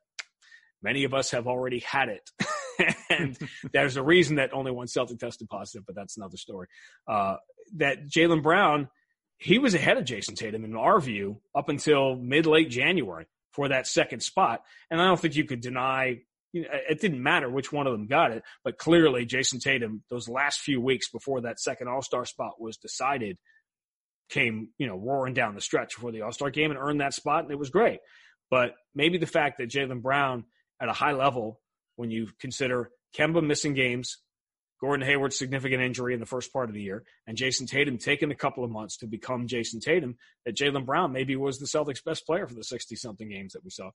many 0.82 1.04
of 1.04 1.12
us 1.12 1.30
have 1.30 1.46
already 1.46 1.80
had 1.80 2.08
it. 2.08 2.30
and 3.10 3.38
there's 3.72 3.96
a 3.96 4.02
reason 4.02 4.36
that 4.36 4.54
only 4.54 4.72
one 4.72 4.88
Celtic 4.88 5.18
tested 5.18 5.48
positive, 5.50 5.84
but 5.86 5.94
that's 5.94 6.16
another 6.16 6.38
story. 6.38 6.68
Uh, 7.06 7.36
that 7.76 8.08
Jaylen 8.08 8.42
Brown, 8.42 8.88
he 9.36 9.58
was 9.58 9.74
ahead 9.74 9.98
of 9.98 10.04
Jayson 10.04 10.36
Tatum 10.36 10.64
in 10.64 10.74
our 10.74 11.00
view 11.00 11.40
up 11.54 11.68
until 11.68 12.16
mid 12.16 12.46
late 12.46 12.70
January 12.70 13.26
for 13.52 13.68
that 13.68 13.86
second 13.86 14.20
spot. 14.20 14.62
And 14.90 15.00
I 15.00 15.04
don't 15.04 15.20
think 15.20 15.36
you 15.36 15.44
could 15.44 15.60
deny. 15.60 16.20
You 16.52 16.62
know, 16.62 16.68
it 16.72 17.00
didn't 17.00 17.22
matter 17.22 17.48
which 17.48 17.72
one 17.72 17.86
of 17.86 17.92
them 17.92 18.06
got 18.06 18.30
it, 18.30 18.42
but 18.62 18.78
clearly 18.78 19.24
Jayson 19.24 19.60
Tatum, 19.60 20.02
those 20.10 20.28
last 20.28 20.60
few 20.60 20.80
weeks 20.80 21.08
before 21.10 21.42
that 21.42 21.60
second 21.60 21.88
All 21.88 22.02
Star 22.02 22.26
spot 22.26 22.60
was 22.60 22.76
decided, 22.76 23.38
came 24.28 24.68
you 24.78 24.86
know 24.86 24.96
roaring 24.96 25.34
down 25.34 25.54
the 25.54 25.60
stretch 25.60 25.94
before 25.94 26.12
the 26.12 26.22
All 26.22 26.32
Star 26.32 26.50
game 26.50 26.70
and 26.70 26.80
earned 26.80 27.00
that 27.00 27.14
spot, 27.14 27.44
and 27.44 27.52
it 27.52 27.58
was 27.58 27.70
great. 27.70 28.00
But 28.50 28.74
maybe 28.94 29.18
the 29.18 29.26
fact 29.26 29.58
that 29.58 29.70
Jaylen 29.70 30.02
Brown 30.02 30.44
at 30.80 30.88
a 30.88 30.92
high 30.92 31.12
level 31.12 31.60
when 31.96 32.10
you 32.10 32.28
consider 32.40 32.90
Kemba 33.16 33.44
missing 33.44 33.74
games, 33.74 34.18
Gordon 34.80 35.06
Hayward's 35.06 35.38
significant 35.38 35.82
injury 35.82 36.14
in 36.14 36.20
the 36.20 36.26
first 36.26 36.52
part 36.52 36.68
of 36.68 36.74
the 36.74 36.82
year, 36.82 37.04
and 37.26 37.36
Jayson 37.36 37.66
Tatum 37.66 37.98
taking 37.98 38.30
a 38.30 38.34
couple 38.34 38.64
of 38.64 38.70
months 38.70 38.96
to 38.98 39.06
become 39.06 39.46
Jayson 39.46 39.80
Tatum, 39.80 40.16
that 40.44 40.56
Jaylen 40.56 40.84
Brown 40.84 41.12
maybe 41.12 41.36
was 41.36 41.58
the 41.58 41.66
Celtics' 41.66 42.04
best 42.04 42.26
player 42.26 42.46
for 42.46 42.54
the 42.54 42.64
60 42.64 42.96
something 42.96 43.28
games 43.28 43.52
that 43.52 43.64
we 43.64 43.70
saw. 43.70 43.90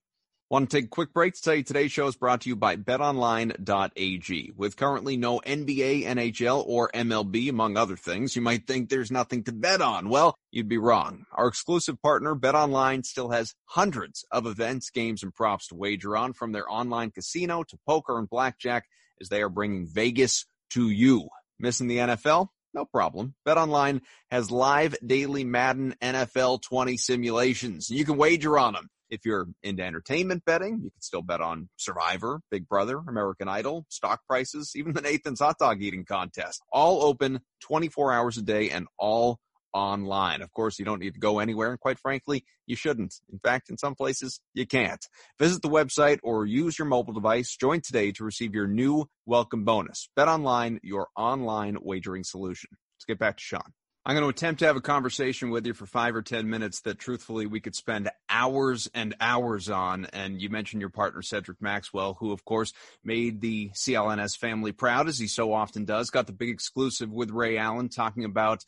Want 0.50 0.70
to 0.70 0.78
take 0.78 0.86
a 0.86 0.88
quick 0.88 1.12
break 1.14 1.34
to 1.34 1.42
tell 1.42 1.56
you 1.56 1.64
today's 1.64 1.92
show 1.92 2.08
is 2.08 2.16
brought 2.16 2.40
to 2.42 2.50
you 2.50 2.56
by 2.56 2.78
betonline.ag. 2.78 4.54
With 4.56 4.78
currently 4.78 5.18
no 5.18 5.42
NBA, 5.42 6.06
NHL, 6.06 6.64
or 6.66 6.90
MLB, 6.96 7.50
among 7.50 7.76
other 7.76 7.98
things, 7.98 8.34
you 8.34 8.42
might 8.42 8.66
think 8.66 8.88
there's 8.88 9.12
nothing 9.12 9.44
to 9.44 9.52
bet 9.52 9.82
on. 9.82 10.08
Well, 10.08 10.38
you'd 10.52 10.70
be 10.70 10.78
wrong. 10.78 11.26
Our 11.34 11.50
exclusive 11.50 12.02
partner, 12.02 12.34
BetOnline, 12.34 13.04
still 13.06 13.32
has 13.32 13.56
hundreds 13.66 14.24
of 14.32 14.46
events, 14.46 14.90
games, 14.90 15.22
and 15.22 15.36
props 15.36 15.68
to 15.68 15.76
wager 15.76 16.16
on 16.16 16.32
from 16.32 16.54
their 16.54 16.72
online 16.72 17.12
casino 17.12 17.64
to 17.64 17.78
poker 17.86 18.18
and 18.18 18.30
blackjack 18.30 18.86
as 19.20 19.28
they 19.28 19.42
are 19.42 19.50
bringing 19.50 19.86
Vegas 19.86 20.46
to 20.70 20.90
you. 20.90 21.28
Missing 21.60 21.88
the 21.90 21.98
NFL? 21.98 22.48
No 22.74 22.86
problem. 22.86 23.36
BetOnline 23.46 24.00
has 24.32 24.50
live 24.50 24.96
daily 25.06 25.44
Madden 25.44 25.96
NFL 26.02 26.62
20 26.62 26.96
simulations. 26.96 27.90
You 27.90 28.06
can 28.06 28.16
wager 28.16 28.58
on 28.58 28.76
them 28.76 28.90
if 29.10 29.26
you're 29.26 29.48
into 29.64 29.84
entertainment 29.84 30.44
betting, 30.46 30.80
you 30.84 30.92
can 30.92 31.02
still 31.02 31.22
bet 31.22 31.42
on 31.42 31.70
Survivor, 31.78 32.42
Big 32.52 32.68
Brother, 32.68 33.02
American 33.08 33.48
Idol, 33.48 33.86
stock 33.90 34.22
prices, 34.28 34.74
even 34.76 34.94
the 34.94 35.02
Nathan's 35.02 35.40
hot 35.40 35.58
dog 35.60 35.82
eating 35.82 36.06
contest. 36.06 36.62
All 36.72 37.04
open 37.04 37.42
24 37.62 38.14
hours 38.14 38.38
a 38.38 38.42
day 38.42 38.70
and 38.70 38.88
all 38.98 39.40
online. 39.74 40.42
Of 40.42 40.52
course, 40.54 40.80
you 40.80 40.86
don't 40.86 41.00
need 41.00 41.14
to 41.14 41.20
go 41.20 41.40
anywhere, 41.40 41.70
and 41.70 41.80
quite 41.80 42.00
frankly, 42.00 42.46
you 42.66 42.76
shouldn't. 42.76 43.16
In 43.32 43.40
fact, 43.40 43.70
in 43.70 43.78
some 43.78 43.96
places, 43.96 44.40
you 44.54 44.66
can't. 44.66 45.06
Visit 45.40 45.62
the 45.62 45.70
website 45.70 46.20
or 46.24 46.46
use 46.46 46.78
your 46.80 46.88
mobile 46.88 47.14
device. 47.14 47.56
Join 47.56 47.82
today 47.82 48.12
to 48.14 48.24
receive 48.24 48.54
your 48.54 48.68
new 48.68 49.06
welcome 49.26 49.64
bonus. 49.64 50.10
Bet 50.16 50.28
online, 50.28 50.80
your 50.84 51.08
online 51.16 51.78
wagering 51.82 52.24
solution. 52.24 52.70
Let's 52.96 53.06
get 53.06 53.20
back 53.20 53.38
to 53.38 53.44
Sean. 53.44 53.74
I'm 54.08 54.16
going 54.16 54.24
to 54.24 54.30
attempt 54.30 54.60
to 54.60 54.66
have 54.68 54.78
a 54.78 54.82
conversation 54.82 55.50
with 55.50 55.68
you 55.68 55.74
for 55.74 55.86
five 55.86 56.16
or 56.16 56.22
10 56.22 56.50
minutes 56.50 56.80
that 56.84 56.98
truthfully 56.98 57.46
we 57.46 57.60
could 57.60 57.76
spend 57.76 58.10
hours 58.30 58.90
and 58.94 59.14
hours 59.20 59.70
on. 59.70 60.06
And 60.14 60.42
you 60.42 60.50
mentioned 60.50 60.80
your 60.80 60.90
partner, 60.90 61.22
Cedric 61.22 61.62
Maxwell, 61.62 62.14
who, 62.14 62.32
of 62.32 62.46
course, 62.46 62.72
made 63.04 63.42
the 63.42 63.70
CLNS 63.72 64.38
family 64.38 64.72
proud, 64.72 65.10
as 65.10 65.20
he 65.20 65.28
so 65.28 65.52
often 65.52 65.84
does. 65.84 66.10
Got 66.10 66.26
the 66.26 66.32
big 66.32 66.48
exclusive 66.48 67.12
with 67.12 67.32
Ray 67.32 67.58
Allen 67.58 67.90
talking 67.90 68.24
about 68.24 68.64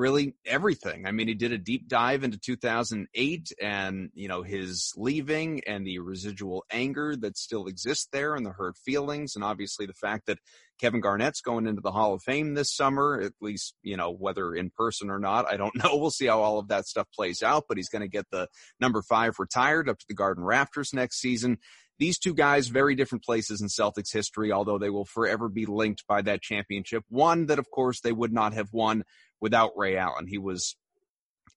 really 0.00 0.34
everything. 0.46 1.06
I 1.06 1.12
mean, 1.12 1.28
he 1.28 1.34
did 1.34 1.52
a 1.52 1.58
deep 1.58 1.86
dive 1.86 2.24
into 2.24 2.38
2008 2.38 3.52
and, 3.60 4.08
you 4.14 4.28
know, 4.28 4.42
his 4.42 4.94
leaving 4.96 5.60
and 5.66 5.86
the 5.86 5.98
residual 5.98 6.64
anger 6.72 7.14
that 7.16 7.36
still 7.36 7.66
exists 7.66 8.08
there 8.10 8.34
and 8.34 8.46
the 8.46 8.52
hurt 8.52 8.76
feelings. 8.78 9.34
And 9.36 9.44
obviously 9.44 9.84
the 9.84 9.92
fact 9.92 10.26
that 10.26 10.38
Kevin 10.80 11.02
Garnett's 11.02 11.42
going 11.42 11.66
into 11.66 11.82
the 11.82 11.92
Hall 11.92 12.14
of 12.14 12.22
Fame 12.22 12.54
this 12.54 12.74
summer, 12.74 13.20
at 13.20 13.32
least, 13.42 13.74
you 13.82 13.98
know, 13.98 14.10
whether 14.10 14.54
in 14.54 14.70
person 14.70 15.10
or 15.10 15.18
not, 15.18 15.46
I 15.46 15.58
don't 15.58 15.76
know. 15.84 15.96
We'll 15.96 16.10
see 16.10 16.26
how 16.26 16.40
all 16.40 16.58
of 16.58 16.68
that 16.68 16.86
stuff 16.86 17.06
plays 17.14 17.42
out, 17.42 17.64
but 17.68 17.76
he's 17.76 17.90
going 17.90 18.02
to 18.02 18.08
get 18.08 18.24
the 18.30 18.48
number 18.80 19.02
five 19.02 19.34
retired 19.38 19.90
up 19.90 19.98
to 19.98 20.06
the 20.08 20.14
Garden 20.14 20.44
Rafters 20.44 20.94
next 20.94 21.20
season 21.20 21.58
these 22.00 22.18
two 22.18 22.32
guys, 22.32 22.68
very 22.68 22.94
different 22.94 23.22
places 23.22 23.60
in 23.60 23.68
Celtics 23.68 24.10
history, 24.10 24.50
although 24.50 24.78
they 24.78 24.88
will 24.88 25.04
forever 25.04 25.50
be 25.50 25.66
linked 25.66 26.06
by 26.08 26.22
that 26.22 26.40
championship. 26.40 27.04
One 27.10 27.46
that, 27.46 27.58
of 27.58 27.70
course, 27.70 28.00
they 28.00 28.10
would 28.10 28.32
not 28.32 28.54
have 28.54 28.72
won 28.72 29.04
without 29.40 29.72
Ray 29.76 29.96
Allen. 29.96 30.26
He 30.26 30.38
was 30.38 30.76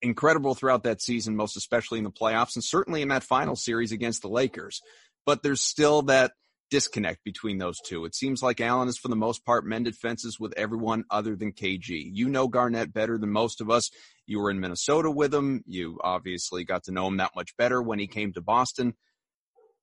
incredible 0.01 0.53
throughout 0.53 0.83
that 0.83 1.01
season, 1.01 1.35
most 1.35 1.55
especially 1.57 1.97
in 1.97 2.03
the 2.03 2.11
playoffs 2.11 2.55
and 2.55 2.63
certainly 2.63 3.01
in 3.01 3.07
that 3.09 3.23
final 3.23 3.55
series 3.55 3.91
against 3.91 4.21
the 4.21 4.27
Lakers. 4.27 4.81
But 5.25 5.43
there's 5.43 5.61
still 5.61 6.03
that 6.03 6.33
disconnect 6.69 7.23
between 7.23 7.59
those 7.59 7.79
two. 7.79 8.03
It 8.03 8.15
seems 8.15 8.41
like 8.41 8.59
Allen 8.59 8.87
has, 8.87 8.97
for 8.97 9.07
the 9.07 9.15
most 9.15 9.45
part, 9.45 9.65
mended 9.65 9.95
fences 9.95 10.39
with 10.39 10.53
everyone 10.57 11.03
other 11.09 11.35
than 11.35 11.51
KG. 11.51 12.09
You 12.11 12.29
know 12.29 12.47
Garnett 12.47 12.91
better 12.91 13.17
than 13.17 13.31
most 13.31 13.61
of 13.61 13.69
us. 13.69 13.91
You 14.25 14.39
were 14.39 14.49
in 14.49 14.59
Minnesota 14.59 15.11
with 15.11 15.33
him. 15.33 15.63
You 15.67 15.99
obviously 16.03 16.63
got 16.63 16.85
to 16.85 16.91
know 16.91 17.07
him 17.07 17.17
that 17.17 17.35
much 17.35 17.55
better 17.57 17.81
when 17.81 17.99
he 17.99 18.07
came 18.07 18.33
to 18.33 18.41
Boston 18.41 18.95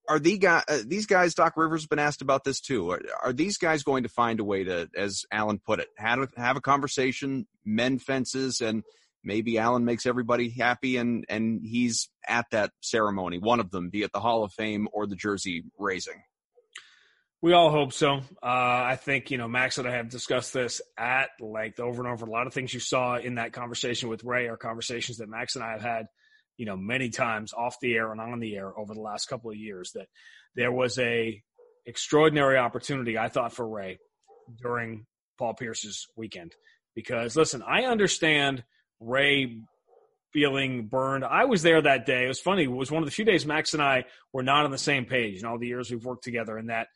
are 0.08 0.18
the 0.18 0.38
guy, 0.38 0.62
uh, 0.68 0.78
these 0.86 1.06
guys, 1.06 1.34
Doc 1.34 1.54
Rivers 1.56 1.82
has 1.82 1.86
been 1.86 1.98
asked 1.98 2.22
about 2.22 2.44
this 2.44 2.60
too. 2.60 2.90
Are, 2.90 3.00
are, 3.24 3.32
these 3.32 3.58
guys 3.58 3.82
going 3.82 4.02
to 4.04 4.08
find 4.08 4.40
a 4.40 4.44
way 4.44 4.64
to, 4.64 4.88
as 4.96 5.24
Allen 5.32 5.60
put 5.64 5.80
it, 5.80 5.88
have 5.96 6.18
a, 6.18 6.28
have 6.36 6.56
a 6.56 6.60
conversation, 6.60 7.46
mend 7.64 8.02
fences, 8.02 8.60
and 8.60 8.82
maybe 9.22 9.58
Allen 9.58 9.84
makes 9.84 10.06
everybody 10.06 10.50
happy 10.50 10.96
and, 10.96 11.24
and 11.28 11.60
he's 11.64 12.08
at 12.26 12.46
that 12.50 12.72
ceremony, 12.80 13.38
one 13.38 13.60
of 13.60 13.70
them, 13.70 13.90
be 13.90 14.02
it 14.02 14.12
the 14.12 14.20
Hall 14.20 14.42
of 14.44 14.52
Fame 14.52 14.88
or 14.92 15.06
the 15.06 15.16
jersey 15.16 15.64
raising? 15.78 16.22
We 17.42 17.52
all 17.52 17.70
hope 17.70 17.92
so. 17.92 18.16
Uh, 18.16 18.20
I 18.42 18.98
think, 19.00 19.30
you 19.30 19.38
know, 19.38 19.48
Max 19.48 19.78
and 19.78 19.88
I 19.88 19.92
have 19.92 20.10
discussed 20.10 20.52
this 20.52 20.82
at 20.98 21.30
length 21.40 21.80
over 21.80 22.02
and 22.02 22.12
over. 22.12 22.26
A 22.26 22.30
lot 22.30 22.46
of 22.46 22.52
things 22.52 22.74
you 22.74 22.80
saw 22.80 23.16
in 23.16 23.36
that 23.36 23.52
conversation 23.52 24.10
with 24.10 24.24
Ray 24.24 24.48
are 24.48 24.58
conversations 24.58 25.18
that 25.18 25.28
Max 25.28 25.56
and 25.56 25.64
I 25.64 25.72
have 25.72 25.82
had– 25.82 26.06
you 26.60 26.66
know, 26.66 26.76
many 26.76 27.08
times 27.08 27.54
off 27.54 27.80
the 27.80 27.94
air 27.94 28.12
and 28.12 28.20
on 28.20 28.38
the 28.38 28.54
air 28.54 28.78
over 28.78 28.92
the 28.92 29.00
last 29.00 29.30
couple 29.30 29.50
of 29.50 29.56
years 29.56 29.92
that 29.94 30.08
there 30.54 30.70
was 30.70 30.98
a 30.98 31.42
extraordinary 31.86 32.58
opportunity, 32.58 33.16
I 33.16 33.30
thought, 33.30 33.54
for 33.54 33.66
Ray 33.66 33.96
during 34.60 35.06
Paul 35.38 35.54
Pierce's 35.54 36.06
weekend. 36.18 36.52
Because 36.94 37.34
listen, 37.34 37.62
I 37.66 37.84
understand 37.84 38.62
Ray 39.00 39.62
feeling 40.34 40.88
burned. 40.88 41.24
I 41.24 41.46
was 41.46 41.62
there 41.62 41.80
that 41.80 42.04
day. 42.04 42.26
It 42.26 42.28
was 42.28 42.40
funny. 42.40 42.64
It 42.64 42.70
was 42.70 42.90
one 42.90 43.02
of 43.02 43.08
the 43.08 43.14
few 43.14 43.24
days 43.24 43.46
Max 43.46 43.72
and 43.72 43.82
I 43.82 44.04
were 44.30 44.42
not 44.42 44.66
on 44.66 44.70
the 44.70 44.76
same 44.76 45.06
page 45.06 45.38
in 45.38 45.46
all 45.46 45.58
the 45.58 45.66
years 45.66 45.90
we've 45.90 46.04
worked 46.04 46.24
together. 46.24 46.58
And 46.58 46.68
that, 46.68 46.88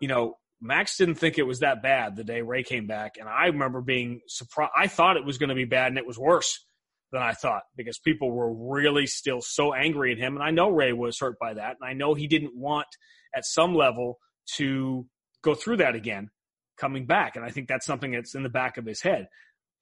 you 0.00 0.08
know, 0.08 0.38
Max 0.58 0.96
didn't 0.96 1.16
think 1.16 1.36
it 1.36 1.42
was 1.42 1.58
that 1.58 1.82
bad 1.82 2.16
the 2.16 2.24
day 2.24 2.40
Ray 2.40 2.62
came 2.62 2.86
back. 2.86 3.16
And 3.20 3.28
I 3.28 3.48
remember 3.48 3.82
being 3.82 4.22
surprised. 4.26 4.72
I 4.74 4.86
thought 4.86 5.18
it 5.18 5.26
was 5.26 5.36
going 5.36 5.50
to 5.50 5.54
be 5.54 5.66
bad 5.66 5.88
and 5.88 5.98
it 5.98 6.06
was 6.06 6.18
worse 6.18 6.64
than 7.12 7.22
I 7.22 7.34
thought 7.34 7.62
because 7.76 7.98
people 7.98 8.32
were 8.32 8.52
really 8.52 9.06
still 9.06 9.40
so 9.42 9.74
angry 9.74 10.12
at 10.12 10.18
him. 10.18 10.34
And 10.34 10.42
I 10.42 10.50
know 10.50 10.70
Ray 10.70 10.92
was 10.92 11.18
hurt 11.18 11.38
by 11.38 11.54
that. 11.54 11.76
And 11.80 11.88
I 11.88 11.92
know 11.92 12.14
he 12.14 12.26
didn't 12.26 12.56
want 12.56 12.86
at 13.36 13.44
some 13.44 13.74
level 13.74 14.18
to 14.56 15.06
go 15.42 15.54
through 15.54 15.76
that 15.78 15.94
again 15.94 16.30
coming 16.78 17.06
back. 17.06 17.36
And 17.36 17.44
I 17.44 17.50
think 17.50 17.68
that's 17.68 17.86
something 17.86 18.12
that's 18.12 18.34
in 18.34 18.42
the 18.42 18.48
back 18.48 18.78
of 18.78 18.86
his 18.86 19.02
head. 19.02 19.28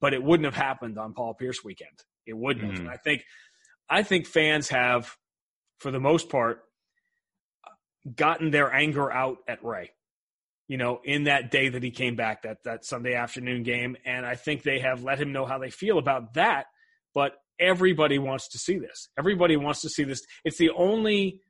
But 0.01 0.13
it 0.13 0.21
wouldn't 0.21 0.45
have 0.45 0.61
happened 0.61 0.99
on 0.99 1.13
Paul 1.13 1.33
Pierce 1.33 1.63
weekend. 1.63 1.97
It 2.27 2.37
wouldn't 2.37 2.65
mm-hmm. 2.65 2.75
have. 2.75 2.79
And 2.81 2.89
I 2.89 2.97
think 2.97 3.23
I 3.89 4.03
think 4.03 4.27
fans 4.27 4.69
have, 4.69 5.15
for 5.79 5.91
the 5.91 5.99
most 5.99 6.29
part, 6.29 6.61
gotten 8.15 8.51
their 8.51 8.73
anger 8.73 9.11
out 9.11 9.37
at 9.47 9.63
Ray. 9.63 9.91
You 10.67 10.77
know, 10.77 11.01
in 11.03 11.25
that 11.25 11.51
day 11.51 11.69
that 11.69 11.83
he 11.83 11.91
came 11.91 12.15
back, 12.15 12.43
that 12.43 12.63
that 12.63 12.85
Sunday 12.85 13.13
afternoon 13.13 13.63
game, 13.63 13.95
and 14.05 14.25
I 14.25 14.35
think 14.35 14.63
they 14.63 14.79
have 14.79 15.03
let 15.03 15.19
him 15.19 15.33
know 15.33 15.45
how 15.45 15.59
they 15.59 15.69
feel 15.69 15.97
about 15.97 16.33
that 16.35 16.65
but 17.13 17.33
everybody 17.59 18.17
wants 18.17 18.49
to 18.49 18.57
see 18.57 18.77
this. 18.79 19.09
Everybody 19.17 19.55
wants 19.55 19.81
to 19.81 19.89
see 19.89 20.03
this. 20.03 20.23
It's 20.43 20.57
the 20.57 20.71
only 20.71 21.41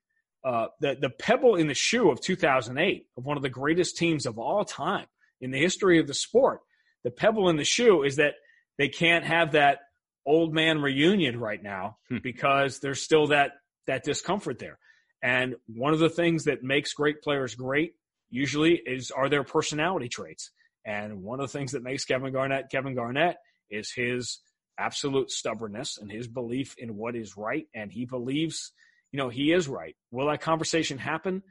uh, 0.43 0.67
the 0.79 0.97
the 0.99 1.09
pebble 1.09 1.55
in 1.55 1.67
the 1.67 1.73
shoe 1.73 2.09
of 2.09 2.19
2008 2.21 3.05
of 3.17 3.25
one 3.25 3.37
of 3.37 3.43
the 3.43 3.49
greatest 3.49 3.97
teams 3.97 4.25
of 4.25 4.39
all 4.39 4.65
time 4.65 5.05
in 5.39 5.51
the 5.51 5.59
history 5.59 5.99
of 5.99 6.07
the 6.07 6.13
sport. 6.13 6.61
The 7.03 7.11
pebble 7.11 7.49
in 7.49 7.57
the 7.57 7.63
shoe 7.63 8.03
is 8.03 8.17
that 8.17 8.33
they 8.77 8.89
can't 8.89 9.25
have 9.25 9.53
that 9.53 9.79
old 10.25 10.53
man 10.53 10.81
reunion 10.81 11.39
right 11.39 11.61
now 11.61 11.97
hmm. 12.09 12.17
because 12.21 12.79
there's 12.79 13.01
still 13.01 13.27
that 13.27 13.51
that 13.87 14.03
discomfort 14.03 14.59
there. 14.59 14.77
And 15.23 15.55
one 15.67 15.93
of 15.93 15.99
the 15.99 16.09
things 16.09 16.45
that 16.45 16.63
makes 16.63 16.93
great 16.93 17.21
players 17.21 17.55
great 17.55 17.93
usually 18.29 18.81
is 18.85 19.11
are 19.11 19.29
their 19.29 19.43
personality 19.43 20.09
traits. 20.09 20.51
And 20.85 21.21
one 21.21 21.39
of 21.39 21.51
the 21.51 21.57
things 21.57 21.73
that 21.73 21.83
makes 21.83 22.05
Kevin 22.05 22.33
Garnett 22.33 22.71
Kevin 22.71 22.95
Garnett 22.95 23.37
is 23.69 23.91
his 23.91 24.39
absolute 24.77 25.31
stubbornness 25.31 25.97
and 25.97 26.11
his 26.11 26.27
belief 26.27 26.75
in 26.77 26.95
what 26.95 27.15
is 27.15 27.37
right. 27.37 27.67
And 27.73 27.91
he 27.91 28.05
believes, 28.05 28.71
you 29.11 29.17
know, 29.17 29.29
he 29.29 29.51
is 29.51 29.67
right. 29.67 29.95
Will 30.11 30.27
that 30.27 30.41
conversation 30.41 30.97
happen? 30.97 31.43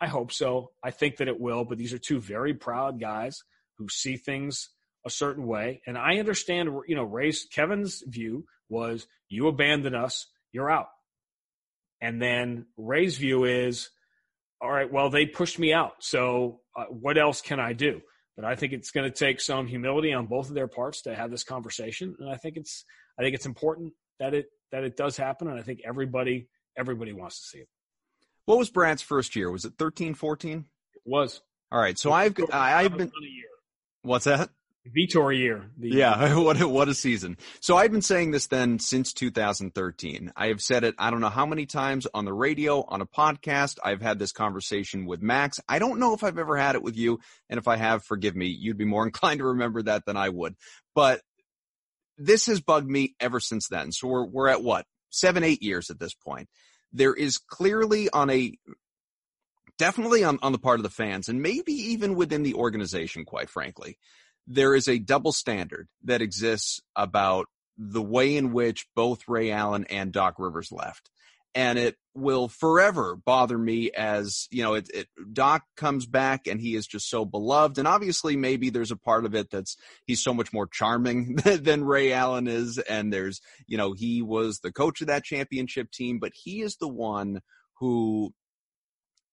I 0.00 0.08
hope 0.08 0.32
so. 0.32 0.72
I 0.82 0.90
think 0.90 1.18
that 1.18 1.28
it 1.28 1.40
will. 1.40 1.64
But 1.64 1.78
these 1.78 1.92
are 1.92 1.98
two 1.98 2.20
very 2.20 2.54
proud 2.54 3.00
guys 3.00 3.42
who 3.78 3.88
see 3.88 4.16
things 4.16 4.70
a 5.06 5.10
certain 5.10 5.46
way. 5.46 5.82
And 5.86 5.96
I 5.96 6.18
understand, 6.18 6.70
you 6.86 6.96
know, 6.96 7.04
Ray's 7.04 7.46
Kevin's 7.52 8.02
view 8.06 8.44
was 8.68 9.06
you 9.28 9.48
abandon 9.48 9.94
us, 9.94 10.26
you're 10.52 10.70
out. 10.70 10.88
And 12.00 12.20
then 12.20 12.66
Ray's 12.76 13.16
view 13.16 13.44
is, 13.44 13.90
all 14.60 14.70
right, 14.70 14.92
well, 14.92 15.10
they 15.10 15.26
pushed 15.26 15.58
me 15.58 15.72
out. 15.72 15.92
So 16.00 16.60
uh, 16.76 16.84
what 16.84 17.18
else 17.18 17.40
can 17.40 17.60
I 17.60 17.72
do? 17.72 18.00
But 18.36 18.44
I 18.44 18.54
think 18.56 18.72
it's 18.72 18.90
going 18.90 19.10
to 19.10 19.16
take 19.16 19.40
some 19.40 19.66
humility 19.66 20.12
on 20.12 20.26
both 20.26 20.48
of 20.48 20.54
their 20.54 20.68
parts 20.68 21.02
to 21.02 21.14
have 21.14 21.30
this 21.30 21.44
conversation, 21.44 22.16
and 22.18 22.30
I 22.30 22.36
think 22.36 22.56
it's 22.56 22.84
I 23.18 23.22
think 23.22 23.34
it's 23.34 23.46
important 23.46 23.92
that 24.20 24.34
it 24.34 24.46
that 24.70 24.84
it 24.84 24.96
does 24.96 25.16
happen, 25.16 25.48
and 25.48 25.58
I 25.58 25.62
think 25.62 25.80
everybody 25.84 26.48
everybody 26.76 27.12
wants 27.12 27.40
to 27.40 27.46
see 27.46 27.58
it. 27.58 27.68
What 28.46 28.58
was 28.58 28.70
Brad's 28.70 29.02
first 29.02 29.36
year? 29.36 29.50
Was 29.50 29.64
it 29.64 29.74
13, 29.78 30.14
14? 30.14 30.64
It 30.94 31.02
was. 31.04 31.42
All 31.70 31.80
right, 31.80 31.98
so 31.98 32.12
I've 32.12 32.34
I've 32.52 32.96
been. 32.96 33.12
What's 34.02 34.24
that? 34.24 34.50
Vitor 34.88 35.36
year. 35.36 35.70
yeah, 35.78 36.34
what 36.38 36.60
a, 36.60 36.66
what 36.66 36.88
a 36.88 36.94
season. 36.94 37.36
So 37.60 37.76
I've 37.76 37.92
been 37.92 38.02
saying 38.02 38.32
this 38.32 38.48
then 38.48 38.80
since 38.80 39.12
2013. 39.12 40.32
I 40.36 40.48
have 40.48 40.60
said 40.60 40.82
it 40.82 40.96
I 40.98 41.10
don't 41.10 41.20
know 41.20 41.28
how 41.28 41.46
many 41.46 41.66
times 41.66 42.06
on 42.12 42.24
the 42.24 42.32
radio, 42.32 42.84
on 42.88 43.00
a 43.00 43.06
podcast. 43.06 43.78
I've 43.82 44.02
had 44.02 44.18
this 44.18 44.32
conversation 44.32 45.06
with 45.06 45.22
Max. 45.22 45.60
I 45.68 45.78
don't 45.78 46.00
know 46.00 46.14
if 46.14 46.24
I've 46.24 46.38
ever 46.38 46.56
had 46.56 46.74
it 46.74 46.82
with 46.82 46.96
you, 46.96 47.20
and 47.48 47.58
if 47.58 47.68
I 47.68 47.76
have, 47.76 48.04
forgive 48.04 48.34
me. 48.34 48.46
You'd 48.46 48.78
be 48.78 48.84
more 48.84 49.04
inclined 49.06 49.38
to 49.38 49.46
remember 49.46 49.82
that 49.82 50.04
than 50.04 50.16
I 50.16 50.28
would. 50.28 50.56
But 50.94 51.20
this 52.18 52.46
has 52.46 52.60
bugged 52.60 52.90
me 52.90 53.14
ever 53.20 53.38
since 53.38 53.68
then. 53.68 53.92
So 53.92 54.08
we're 54.08 54.26
we're 54.26 54.48
at 54.48 54.64
what 54.64 54.84
seven, 55.10 55.44
eight 55.44 55.62
years 55.62 55.90
at 55.90 56.00
this 56.00 56.14
point. 56.14 56.48
There 56.92 57.14
is 57.14 57.38
clearly 57.38 58.10
on 58.10 58.30
a 58.30 58.52
definitely 59.78 60.24
on, 60.24 60.38
on 60.42 60.52
the 60.52 60.58
part 60.58 60.80
of 60.80 60.82
the 60.82 60.90
fans 60.90 61.28
and 61.28 61.40
maybe 61.40 61.72
even 61.72 62.14
within 62.16 62.42
the 62.42 62.54
organization, 62.54 63.24
quite 63.24 63.48
frankly 63.48 63.96
there 64.46 64.74
is 64.74 64.88
a 64.88 64.98
double 64.98 65.32
standard 65.32 65.88
that 66.04 66.22
exists 66.22 66.80
about 66.96 67.46
the 67.78 68.02
way 68.02 68.36
in 68.36 68.52
which 68.52 68.86
both 68.94 69.28
Ray 69.28 69.50
Allen 69.50 69.86
and 69.88 70.12
Doc 70.12 70.34
Rivers 70.38 70.70
left. 70.72 71.10
And 71.54 71.78
it 71.78 71.96
will 72.14 72.48
forever 72.48 73.14
bother 73.14 73.58
me 73.58 73.90
as, 73.90 74.48
you 74.50 74.62
know, 74.62 74.74
it, 74.74 74.88
it, 74.92 75.08
Doc 75.32 75.62
comes 75.76 76.06
back 76.06 76.46
and 76.46 76.58
he 76.58 76.74
is 76.74 76.86
just 76.86 77.10
so 77.10 77.26
beloved. 77.26 77.76
And 77.76 77.86
obviously 77.86 78.36
maybe 78.36 78.70
there's 78.70 78.90
a 78.90 78.96
part 78.96 79.26
of 79.26 79.34
it 79.34 79.50
that's, 79.50 79.76
he's 80.06 80.22
so 80.22 80.32
much 80.32 80.52
more 80.52 80.66
charming 80.66 81.36
than 81.44 81.84
Ray 81.84 82.12
Allen 82.12 82.48
is. 82.48 82.78
And 82.78 83.12
there's, 83.12 83.42
you 83.66 83.76
know, 83.76 83.92
he 83.92 84.22
was 84.22 84.60
the 84.60 84.72
coach 84.72 85.02
of 85.02 85.08
that 85.08 85.24
championship 85.24 85.90
team, 85.90 86.18
but 86.18 86.32
he 86.34 86.62
is 86.62 86.76
the 86.76 86.88
one 86.88 87.42
who 87.80 88.32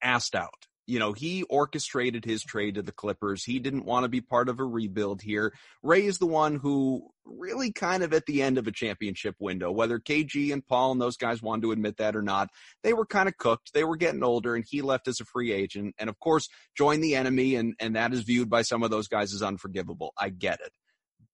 asked 0.02 0.36
out 0.36 0.68
you 0.90 0.98
know, 0.98 1.14
he 1.14 1.44
orchestrated 1.44 2.26
his 2.26 2.44
trade 2.44 2.74
to 2.74 2.82
the 2.82 2.92
Clippers. 2.92 3.44
He 3.44 3.60
didn't 3.60 3.86
want 3.86 4.06
to 4.06 4.10
be 4.10 4.22
part 4.22 4.50
of 4.50 4.60
a 4.60 4.64
rebuild 4.64 5.22
here. 5.22 5.54
Ray 5.84 6.04
is 6.04 6.18
the 6.18 6.26
one 6.26 6.56
who 6.56 7.12
really 7.26 7.72
kind 7.72 8.02
of 8.02 8.12
at 8.12 8.26
the 8.26 8.42
end 8.42 8.58
of 8.58 8.66
a 8.66 8.72
championship 8.72 9.36
window, 9.38 9.72
whether 9.72 10.00
KG 10.00 10.52
and 10.52 10.66
Paul 10.66 10.94
and 10.94 11.00
those 11.00 11.16
guys 11.16 11.44
wanted 11.44 11.62
to 11.62 11.72
admit 11.72 11.98
that 11.98 12.16
or 12.16 12.24
not, 12.24 12.50
they 12.82 12.94
were 12.94 13.06
kind 13.06 13.30
of 13.30 13.38
cooked. 13.38 13.72
They 13.72 13.84
were 13.84 13.98
getting 13.98 14.24
older 14.24 14.56
and 14.56 14.66
he 14.68 14.82
left 14.82 15.08
as 15.08 15.20
a 15.20 15.26
free 15.26 15.54
agent 15.54 15.94
and 16.00 16.10
of 16.10 16.20
course 16.20 16.50
joined 16.76 17.04
the 17.04 17.16
enemy 17.16 17.54
and, 17.54 17.76
and 17.80 17.96
that 17.96 18.12
is 18.12 18.24
viewed 18.24 18.50
by 18.50 18.64
some 18.64 18.82
of 18.82 18.90
those 18.90 19.08
guys 19.08 19.32
as 19.32 19.44
unforgivable. 19.44 20.14
I 20.18 20.30
get 20.30 20.60
it. 20.60 20.72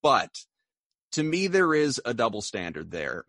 But 0.04 0.32
to 1.14 1.24
me, 1.24 1.48
there 1.48 1.74
is 1.74 2.02
a 2.04 2.14
double 2.14 2.42
standard 2.42 2.92
there 2.92 3.24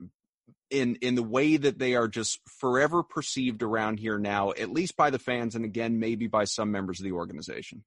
in 0.71 0.97
in 0.97 1.15
the 1.15 1.23
way 1.23 1.57
that 1.57 1.79
they 1.79 1.95
are 1.95 2.09
just 2.09 2.41
forever 2.59 3.03
perceived 3.03 3.63
around 3.63 3.99
here 3.99 4.19
now, 4.19 4.51
at 4.51 4.71
least 4.71 4.97
by 4.97 5.11
the 5.11 5.19
fans, 5.19 5.55
and 5.55 5.65
again 5.65 5.99
maybe 5.99 6.27
by 6.27 6.45
some 6.45 6.71
members 6.71 7.01
of 7.01 7.05
the 7.05 7.13
organization. 7.13 7.85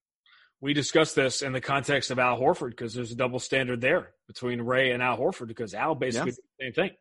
We 0.62 0.74
discussed 0.74 1.14
this 1.14 1.40
in 1.40 1.52
the 1.52 1.60
context 1.60 2.10
of 2.10 2.18
Al 2.18 2.38
Horford 2.38 2.70
because 2.70 2.92
there's 2.92 3.12
a 3.12 3.16
double 3.16 3.38
standard 3.38 3.80
there 3.80 4.10
between 4.26 4.60
Ray 4.60 4.90
and 4.90 5.02
Al 5.02 5.16
Horford 5.16 5.48
because 5.48 5.74
Al 5.74 5.94
basically 5.94 6.32
yeah. 6.58 6.68
did 6.68 6.74
the 6.74 6.82
same 6.82 6.92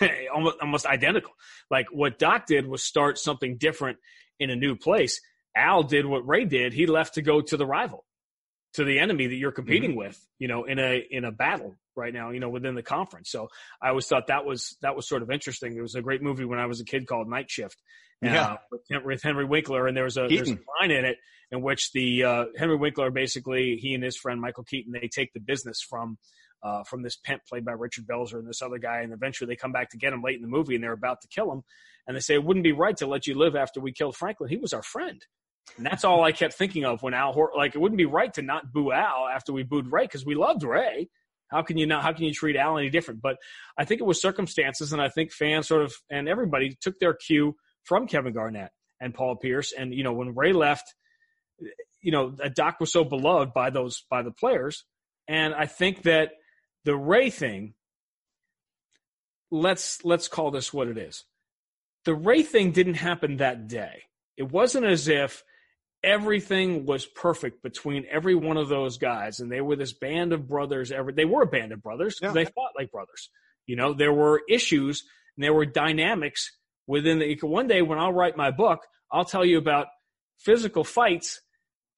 thing, 0.00 0.28
almost 0.34 0.56
almost 0.62 0.86
identical. 0.86 1.32
Like 1.70 1.86
what 1.90 2.18
Doc 2.18 2.46
did 2.46 2.66
was 2.66 2.84
start 2.84 3.18
something 3.18 3.56
different 3.56 3.98
in 4.38 4.50
a 4.50 4.56
new 4.56 4.76
place. 4.76 5.20
Al 5.56 5.82
did 5.82 6.06
what 6.06 6.26
Ray 6.26 6.44
did. 6.44 6.72
He 6.72 6.86
left 6.86 7.14
to 7.14 7.22
go 7.22 7.40
to 7.40 7.56
the 7.56 7.66
rival, 7.66 8.04
to 8.74 8.84
the 8.84 9.00
enemy 9.00 9.26
that 9.26 9.34
you're 9.34 9.52
competing 9.52 9.90
mm-hmm. 9.90 10.00
with, 10.00 10.26
you 10.38 10.46
know, 10.46 10.64
in 10.64 10.78
a 10.78 11.04
in 11.10 11.24
a 11.24 11.32
battle 11.32 11.74
right 11.96 12.12
now, 12.12 12.30
you 12.30 12.40
know, 12.40 12.48
within 12.48 12.74
the 12.74 12.82
conference. 12.82 13.30
So 13.30 13.48
I 13.82 13.88
always 13.88 14.06
thought 14.06 14.28
that 14.28 14.44
was 14.44 14.76
that 14.82 14.96
was 14.96 15.08
sort 15.08 15.22
of 15.22 15.30
interesting. 15.30 15.74
There 15.74 15.82
was 15.82 15.94
a 15.94 16.02
great 16.02 16.22
movie 16.22 16.44
when 16.44 16.58
I 16.58 16.66
was 16.66 16.80
a 16.80 16.84
kid 16.84 17.06
called 17.06 17.28
Night 17.28 17.50
Shift, 17.50 17.80
yeah. 18.22 18.56
uh, 18.92 18.98
with 19.04 19.22
Henry 19.22 19.44
Winkler, 19.44 19.86
and 19.86 19.96
there 19.96 20.04
was 20.04 20.16
a 20.16 20.26
there's 20.28 20.50
a 20.50 20.58
line 20.80 20.90
in 20.90 21.04
it 21.04 21.16
in 21.50 21.62
which 21.62 21.92
the 21.92 22.24
uh, 22.24 22.44
Henry 22.56 22.76
Winkler 22.76 23.10
basically 23.10 23.78
he 23.80 23.94
and 23.94 24.02
his 24.02 24.16
friend 24.16 24.40
Michael 24.40 24.64
Keaton 24.64 24.92
they 24.92 25.08
take 25.08 25.32
the 25.32 25.40
business 25.40 25.80
from. 25.80 26.18
Uh, 26.62 26.82
from 26.82 27.02
this 27.02 27.16
pimp 27.16 27.42
played 27.46 27.64
by 27.64 27.72
Richard 27.72 28.06
Belzer 28.06 28.38
and 28.38 28.48
this 28.48 28.62
other 28.62 28.78
guy, 28.78 29.02
and 29.02 29.12
eventually 29.12 29.46
they 29.46 29.56
come 29.56 29.72
back 29.72 29.90
to 29.90 29.98
get 29.98 30.12
him 30.12 30.22
late 30.22 30.36
in 30.36 30.42
the 30.42 30.48
movie, 30.48 30.74
and 30.74 30.82
they're 30.82 30.90
about 30.90 31.20
to 31.20 31.28
kill 31.28 31.52
him, 31.52 31.62
and 32.06 32.16
they 32.16 32.20
say 32.20 32.34
it 32.34 32.42
wouldn't 32.42 32.64
be 32.64 32.72
right 32.72 32.96
to 32.96 33.06
let 33.06 33.26
you 33.26 33.34
live 33.34 33.54
after 33.54 33.78
we 33.78 33.92
killed 33.92 34.16
Franklin. 34.16 34.48
He 34.48 34.56
was 34.56 34.72
our 34.72 34.82
friend, 34.82 35.24
and 35.76 35.84
that's 35.84 36.04
all 36.04 36.24
I 36.24 36.32
kept 36.32 36.54
thinking 36.54 36.84
of 36.84 37.02
when 37.02 37.14
Al 37.14 37.32
Hor- 37.32 37.52
like 37.56 37.74
it 37.74 37.78
wouldn't 37.78 37.98
be 37.98 38.06
right 38.06 38.32
to 38.34 38.42
not 38.42 38.72
boo 38.72 38.92
Al 38.92 39.28
after 39.32 39.52
we 39.52 39.62
booed 39.62 39.90
Ray 39.90 40.04
because 40.04 40.24
we 40.24 40.34
loved 40.34 40.62
Ray. 40.62 41.08
How 41.48 41.62
can 41.62 41.78
you 41.78 41.86
not? 41.86 42.02
How 42.02 42.12
can 42.12 42.24
you 42.24 42.32
treat 42.32 42.56
Al 42.56 42.78
any 42.78 42.90
different? 42.90 43.22
But 43.22 43.36
I 43.78 43.84
think 43.84 44.00
it 44.00 44.04
was 44.04 44.20
circumstances, 44.20 44.92
and 44.92 45.00
I 45.00 45.08
think 45.08 45.32
fans 45.32 45.68
sort 45.68 45.82
of 45.82 45.94
and 46.10 46.28
everybody 46.28 46.76
took 46.80 46.98
their 46.98 47.14
cue 47.14 47.54
from 47.84 48.06
Kevin 48.06 48.32
Garnett 48.32 48.70
and 49.00 49.14
Paul 49.14 49.36
Pierce. 49.36 49.72
And 49.72 49.94
you 49.94 50.02
know, 50.02 50.12
when 50.12 50.34
Ray 50.34 50.52
left, 50.52 50.94
you 52.00 52.12
know, 52.12 52.36
Doc 52.54 52.80
was 52.80 52.92
so 52.92 53.04
beloved 53.04 53.52
by 53.52 53.70
those 53.70 54.04
by 54.10 54.22
the 54.22 54.32
players, 54.32 54.84
and 55.28 55.54
I 55.54 55.66
think 55.66 56.02
that 56.02 56.32
the 56.84 56.96
Ray 56.96 57.30
thing. 57.30 57.74
Let's 59.48 60.04
let's 60.04 60.26
call 60.26 60.50
this 60.50 60.72
what 60.72 60.88
it 60.88 60.98
is. 60.98 61.24
The 62.04 62.14
Ray 62.14 62.42
thing 62.42 62.72
didn't 62.72 62.94
happen 62.94 63.36
that 63.36 63.68
day. 63.68 64.02
It 64.36 64.50
wasn't 64.50 64.86
as 64.86 65.06
if 65.06 65.44
everything 66.06 66.86
was 66.86 67.04
perfect 67.04 67.62
between 67.62 68.06
every 68.10 68.36
one 68.36 68.56
of 68.56 68.68
those 68.68 68.96
guys, 68.96 69.40
and 69.40 69.50
they 69.50 69.60
were 69.60 69.76
this 69.76 69.92
band 69.92 70.32
of 70.32 70.48
brothers. 70.48 70.92
Every 70.92 71.12
they 71.12 71.24
were 71.24 71.42
a 71.42 71.46
band 71.46 71.72
of 71.72 71.82
brothers. 71.82 72.18
Yeah. 72.22 72.32
They 72.32 72.44
fought 72.44 72.72
like 72.78 72.92
brothers. 72.92 73.28
You 73.66 73.76
know, 73.76 73.92
there 73.92 74.12
were 74.12 74.42
issues 74.48 75.02
and 75.36 75.44
there 75.44 75.52
were 75.52 75.66
dynamics 75.66 76.56
within 76.86 77.18
the. 77.18 77.36
One 77.42 77.66
day 77.66 77.82
when 77.82 77.98
I'll 77.98 78.12
write 78.12 78.36
my 78.36 78.52
book, 78.52 78.80
I'll 79.10 79.24
tell 79.24 79.44
you 79.44 79.58
about 79.58 79.88
physical 80.38 80.84
fights 80.84 81.40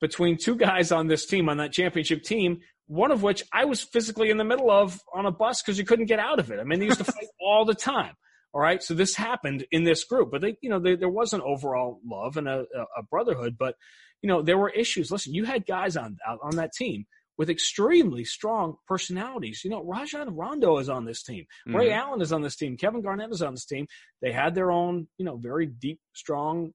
between 0.00 0.38
two 0.38 0.56
guys 0.56 0.90
on 0.90 1.06
this 1.06 1.26
team 1.26 1.48
on 1.48 1.58
that 1.58 1.72
championship 1.72 2.22
team. 2.22 2.60
One 2.86 3.10
of 3.10 3.22
which 3.22 3.44
I 3.52 3.66
was 3.66 3.82
physically 3.82 4.30
in 4.30 4.38
the 4.38 4.44
middle 4.44 4.70
of 4.70 4.98
on 5.14 5.26
a 5.26 5.30
bus 5.30 5.60
because 5.60 5.78
you 5.78 5.84
couldn't 5.84 6.06
get 6.06 6.18
out 6.18 6.38
of 6.38 6.50
it. 6.50 6.58
I 6.58 6.64
mean, 6.64 6.80
they 6.80 6.86
used 6.86 6.98
to 6.98 7.04
fight 7.12 7.26
all 7.38 7.66
the 7.66 7.74
time. 7.74 8.14
All 8.54 8.60
right. 8.60 8.82
So 8.82 8.94
this 8.94 9.14
happened 9.14 9.66
in 9.70 9.84
this 9.84 10.04
group, 10.04 10.30
but 10.30 10.40
they, 10.40 10.56
you 10.62 10.70
know, 10.70 10.78
they, 10.78 10.96
there 10.96 11.08
was 11.08 11.32
an 11.32 11.42
overall 11.42 12.00
love 12.04 12.36
and 12.36 12.48
a, 12.48 12.64
a, 12.96 13.02
brotherhood, 13.02 13.56
but 13.58 13.74
you 14.22 14.28
know, 14.28 14.42
there 14.42 14.58
were 14.58 14.70
issues. 14.70 15.10
Listen, 15.10 15.34
you 15.34 15.44
had 15.44 15.66
guys 15.66 15.96
on, 15.96 16.16
on 16.42 16.56
that 16.56 16.72
team 16.72 17.06
with 17.36 17.50
extremely 17.50 18.24
strong 18.24 18.76
personalities. 18.86 19.62
You 19.64 19.70
know, 19.70 19.84
Rajon 19.84 20.34
Rondo 20.34 20.78
is 20.78 20.88
on 20.88 21.04
this 21.04 21.22
team. 21.22 21.44
Mm-hmm. 21.68 21.76
Ray 21.76 21.92
Allen 21.92 22.20
is 22.20 22.32
on 22.32 22.42
this 22.42 22.56
team. 22.56 22.76
Kevin 22.76 23.02
Garnett 23.02 23.30
is 23.30 23.42
on 23.42 23.54
this 23.54 23.64
team. 23.64 23.86
They 24.20 24.32
had 24.32 24.54
their 24.54 24.72
own, 24.72 25.06
you 25.18 25.24
know, 25.24 25.36
very 25.36 25.66
deep, 25.66 26.00
strong 26.14 26.72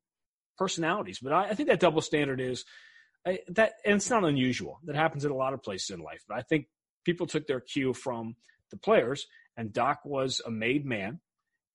personalities. 0.58 1.20
But 1.22 1.34
I, 1.34 1.50
I 1.50 1.54
think 1.54 1.70
that 1.70 1.82
double 1.82 2.02
standard 2.02 2.40
is 2.40 2.64
I, 3.26 3.40
that, 3.50 3.74
and 3.86 3.96
it's 3.96 4.10
not 4.10 4.24
unusual. 4.24 4.80
That 4.86 4.96
happens 4.96 5.26
in 5.26 5.32
a 5.32 5.36
lot 5.36 5.54
of 5.54 5.64
places 5.64 5.90
in 5.92 6.00
life. 6.00 6.24
But 6.28 6.38
I 6.38 6.42
think 6.42 6.68
people 7.06 7.28
took 7.28 7.48
their 7.48 7.60
cue 7.60 7.94
from 7.94 8.36
the 8.72 8.78
players, 8.78 9.28
and 9.58 9.74
Doc 9.74 10.00
was 10.06 10.42
a 10.46 10.52
made 10.52 10.86
man. 10.86 11.20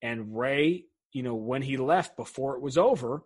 And 0.03 0.37
Ray, 0.37 0.85
you 1.13 1.23
know, 1.23 1.35
when 1.35 1.63
he 1.63 1.77
left 1.77 2.17
before 2.17 2.57
it 2.57 2.63
was 2.63 2.79
over, 2.79 3.23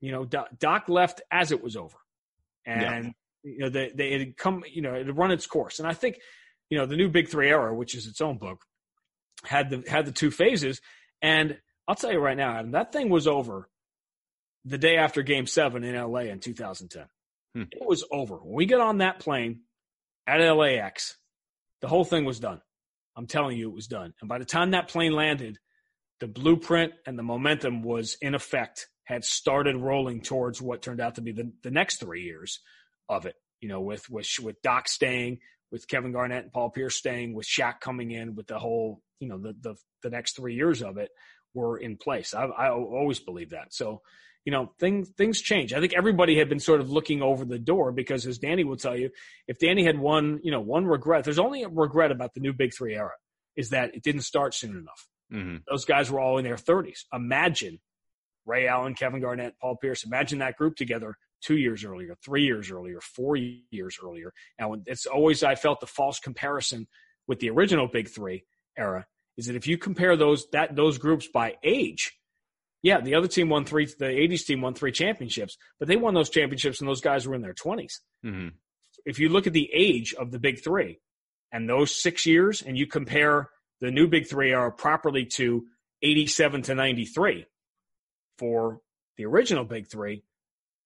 you 0.00 0.12
know, 0.12 0.24
Doc, 0.24 0.48
Doc 0.58 0.88
left 0.88 1.22
as 1.30 1.52
it 1.52 1.62
was 1.62 1.76
over, 1.76 1.96
and 2.66 3.14
yeah. 3.42 3.50
you 3.52 3.58
know, 3.58 3.68
they, 3.68 3.90
they 3.94 4.18
had 4.18 4.36
come, 4.36 4.62
you 4.70 4.82
know, 4.82 4.94
it 4.94 5.06
had 5.06 5.16
run 5.16 5.30
its 5.30 5.46
course. 5.46 5.78
And 5.78 5.88
I 5.88 5.94
think, 5.94 6.18
you 6.70 6.78
know, 6.78 6.86
the 6.86 6.96
new 6.96 7.08
Big 7.08 7.28
Three 7.28 7.48
era, 7.48 7.74
which 7.74 7.94
is 7.94 8.06
its 8.06 8.20
own 8.20 8.38
book, 8.38 8.64
had 9.44 9.70
the 9.70 9.84
had 9.88 10.06
the 10.06 10.12
two 10.12 10.30
phases. 10.30 10.80
And 11.22 11.58
I'll 11.86 11.94
tell 11.94 12.12
you 12.12 12.18
right 12.18 12.36
now, 12.36 12.52
Adam, 12.58 12.72
that 12.72 12.92
thing 12.92 13.08
was 13.08 13.26
over 13.26 13.68
the 14.64 14.78
day 14.78 14.96
after 14.96 15.22
Game 15.22 15.46
Seven 15.46 15.84
in 15.84 15.94
LA 15.94 16.20
in 16.20 16.40
2010. 16.40 17.06
Hmm. 17.54 17.62
It 17.70 17.86
was 17.86 18.04
over. 18.10 18.36
When 18.36 18.54
we 18.54 18.66
got 18.66 18.80
on 18.80 18.98
that 18.98 19.20
plane 19.20 19.60
at 20.26 20.38
LAX, 20.38 21.16
the 21.80 21.88
whole 21.88 22.04
thing 22.04 22.24
was 22.24 22.40
done. 22.40 22.60
I'm 23.16 23.26
telling 23.26 23.56
you, 23.56 23.68
it 23.68 23.74
was 23.74 23.86
done. 23.86 24.14
And 24.20 24.28
by 24.28 24.38
the 24.38 24.44
time 24.44 24.72
that 24.72 24.88
plane 24.88 25.12
landed, 25.12 25.58
the 26.20 26.26
blueprint 26.26 26.92
and 27.06 27.18
the 27.18 27.22
momentum 27.22 27.82
was 27.82 28.16
in 28.20 28.34
effect, 28.34 28.88
had 29.04 29.24
started 29.24 29.76
rolling 29.76 30.22
towards 30.22 30.60
what 30.60 30.82
turned 30.82 31.00
out 31.00 31.16
to 31.16 31.20
be 31.20 31.32
the, 31.32 31.52
the 31.62 31.70
next 31.70 32.00
three 32.00 32.22
years 32.22 32.60
of 33.08 33.26
it. 33.26 33.34
You 33.60 33.68
know, 33.68 33.80
with 33.80 34.10
with 34.10 34.28
with 34.42 34.60
Doc 34.62 34.88
staying, 34.88 35.38
with 35.70 35.88
Kevin 35.88 36.12
Garnett 36.12 36.44
and 36.44 36.52
Paul 36.52 36.70
Pierce 36.70 36.96
staying, 36.96 37.34
with 37.34 37.46
Shaq 37.46 37.80
coming 37.80 38.10
in, 38.10 38.34
with 38.34 38.46
the 38.46 38.58
whole, 38.58 39.00
you 39.20 39.28
know, 39.28 39.38
the 39.38 39.54
the 39.60 39.74
the 40.02 40.10
next 40.10 40.36
three 40.36 40.54
years 40.54 40.82
of 40.82 40.98
it 40.98 41.10
were 41.54 41.78
in 41.78 41.96
place. 41.96 42.34
I, 42.34 42.44
I 42.44 42.70
always 42.70 43.20
believe 43.20 43.50
that. 43.50 43.72
So, 43.72 44.02
you 44.44 44.52
know, 44.52 44.72
things 44.78 45.10
things 45.16 45.40
change. 45.40 45.72
I 45.72 45.80
think 45.80 45.94
everybody 45.94 46.38
had 46.38 46.48
been 46.48 46.60
sort 46.60 46.80
of 46.80 46.90
looking 46.90 47.22
over 47.22 47.44
the 47.44 47.58
door 47.58 47.92
because, 47.92 48.26
as 48.26 48.38
Danny 48.38 48.64
will 48.64 48.76
tell 48.76 48.96
you, 48.96 49.10
if 49.48 49.58
Danny 49.58 49.84
had 49.84 49.98
one, 49.98 50.40
you 50.42 50.50
know, 50.50 50.60
one 50.60 50.86
regret, 50.86 51.24
there's 51.24 51.38
only 51.38 51.62
a 51.62 51.68
regret 51.68 52.10
about 52.10 52.34
the 52.34 52.40
new 52.40 52.52
Big 52.52 52.72
Three 52.76 52.94
era 52.94 53.12
is 53.56 53.70
that 53.70 53.94
it 53.94 54.02
didn't 54.02 54.22
start 54.22 54.54
soon 54.54 54.76
enough. 54.76 55.08
Mm-hmm. 55.32 55.58
Those 55.70 55.84
guys 55.84 56.10
were 56.10 56.20
all 56.20 56.38
in 56.38 56.44
their 56.44 56.56
30s. 56.56 57.00
Imagine 57.12 57.80
Ray 58.46 58.66
Allen, 58.66 58.94
Kevin 58.94 59.20
Garnett, 59.20 59.54
Paul 59.60 59.76
Pierce. 59.76 60.04
Imagine 60.04 60.40
that 60.40 60.56
group 60.56 60.76
together 60.76 61.16
two 61.40 61.56
years 61.56 61.84
earlier, 61.84 62.16
three 62.24 62.44
years 62.44 62.70
earlier, 62.70 63.00
four 63.00 63.36
years 63.36 63.98
earlier. 64.02 64.32
Now, 64.58 64.74
it's 64.86 65.06
always 65.06 65.42
I 65.42 65.54
felt 65.54 65.80
the 65.80 65.86
false 65.86 66.18
comparison 66.18 66.86
with 67.26 67.38
the 67.40 67.50
original 67.50 67.88
Big 67.88 68.08
Three 68.08 68.44
era 68.76 69.06
is 69.36 69.46
that 69.46 69.56
if 69.56 69.66
you 69.66 69.78
compare 69.78 70.16
those 70.16 70.46
that 70.52 70.76
those 70.76 70.98
groups 70.98 71.28
by 71.32 71.56
age, 71.62 72.12
yeah, 72.84 73.00
the 73.00 73.14
other 73.14 73.28
team 73.28 73.48
won 73.48 73.64
three. 73.64 73.86
The 73.86 74.04
'80s 74.04 74.44
team 74.44 74.60
won 74.60 74.74
three 74.74 74.92
championships, 74.92 75.56
but 75.78 75.88
they 75.88 75.96
won 75.96 76.12
those 76.12 76.28
championships, 76.28 76.80
and 76.80 76.88
those 76.88 77.00
guys 77.00 77.26
were 77.26 77.34
in 77.34 77.40
their 77.40 77.54
20s. 77.54 77.94
Mm-hmm. 78.22 78.48
If 79.06 79.18
you 79.18 79.30
look 79.30 79.46
at 79.46 79.54
the 79.54 79.70
age 79.72 80.12
of 80.12 80.30
the 80.30 80.38
Big 80.38 80.62
Three 80.62 81.00
and 81.50 81.66
those 81.66 81.96
six 81.96 82.26
years, 82.26 82.60
and 82.60 82.76
you 82.76 82.86
compare 82.86 83.48
the 83.80 83.90
new 83.90 84.06
Big 84.06 84.28
Three 84.28 84.52
are 84.52 84.70
properly 84.70 85.24
to 85.36 85.64
87 86.02 86.60
to 86.62 86.74
93 86.74 87.46
for 88.36 88.80
the 89.16 89.24
original 89.24 89.64
Big 89.64 89.88
Three. 89.88 90.22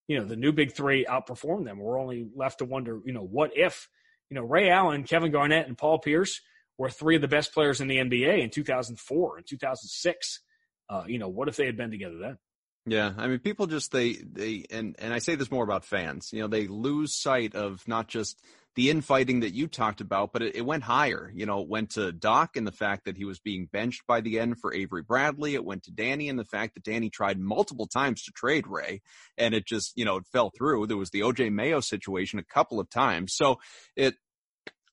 You 0.07 0.21
know, 0.21 0.25
the 0.25 0.37
new 0.37 0.53
Big 0.53 0.75
Three 0.75 1.05
outperformed 1.05 1.65
them. 1.65 1.81
We're 1.81 2.01
only 2.01 2.29
left 2.37 2.61
to 2.61 2.65
wonder, 2.65 3.01
you 3.05 3.13
know, 3.13 3.25
what 3.25 3.51
if, 3.57 3.89
you 4.31 4.37
know, 4.37 4.45
Ray 4.45 4.71
Allen, 4.71 5.03
Kevin 5.03 5.33
Garnett, 5.33 5.67
and 5.67 5.77
Paul 5.77 5.99
Pierce 5.99 6.41
were 6.79 6.91
three 6.91 7.17
of 7.17 7.23
the 7.23 7.29
best 7.29 7.53
players 7.53 7.81
in 7.81 7.89
the 7.89 7.97
NBA 7.97 8.41
in 8.41 8.51
2004 8.51 9.39
and 9.39 9.47
2006. 9.49 10.41
Uh, 10.89 11.05
you 11.07 11.19
know, 11.19 11.29
what 11.29 11.49
if 11.49 11.57
they 11.57 11.67
had 11.67 11.77
been 11.77 11.91
together 11.91 12.19
then? 12.19 12.39
Yeah, 12.87 13.13
I 13.19 13.27
mean, 13.27 13.41
people 13.41 13.67
just 13.67 13.93
they 13.93 14.15
they 14.15 14.65
and 14.71 14.97
and 14.99 15.13
I 15.13 15.19
say 15.19 15.35
this 15.35 15.51
more 15.51 15.65
about 15.65 15.85
fans. 15.85 16.31
You 16.33 16.41
know, 16.41 16.49
they 16.49 16.67
lose 16.67 17.15
sight 17.15 17.55
of 17.55 17.87
not 17.87 18.09
just 18.09 18.41
the 18.79 18.91
infighting 18.91 19.41
that 19.41 19.55
you 19.55 19.67
talked 19.67 20.01
about, 20.01 20.33
but 20.33 20.41
it, 20.41 20.55
it, 20.55 20.65
went 20.65 20.85
higher. 20.85 21.33
You 21.35 21.47
know, 21.47 21.63
it 21.63 21.69
went 21.69 21.91
to 21.95 22.13
Doc 22.13 22.57
and 22.57 22.65
the 22.65 22.71
fact 22.71 23.07
that 23.07 23.17
he 23.17 23.25
was 23.25 23.41
being 23.41 23.67
benched 23.67 24.07
by 24.07 24.21
the 24.21 24.39
end 24.39 24.61
for 24.61 24.73
Avery 24.73 25.03
Bradley. 25.03 25.55
It 25.55 25.65
went 25.65 25.83
to 25.85 25.91
Danny 25.91 26.29
and 26.29 26.39
the 26.39 26.45
fact 26.45 26.75
that 26.75 26.85
Danny 26.85 27.11
tried 27.11 27.41
multiple 27.41 27.89
times 27.89 28.23
to 28.23 28.31
trade 28.31 28.69
Ray 28.69 29.03
and 29.37 29.53
it 29.53 29.67
just, 29.67 29.95
you 29.97 30.05
know, 30.05 30.19
it 30.19 30.27
fell 30.33 30.53
through. 30.57 30.87
There 30.87 30.97
was 30.97 31.11
the 31.11 31.23
OJ 31.23 31.53
Mayo 31.53 31.81
situation 31.81 32.39
a 32.39 32.45
couple 32.45 32.79
of 32.79 32.89
times. 32.89 33.35
So 33.35 33.59
it, 33.97 34.15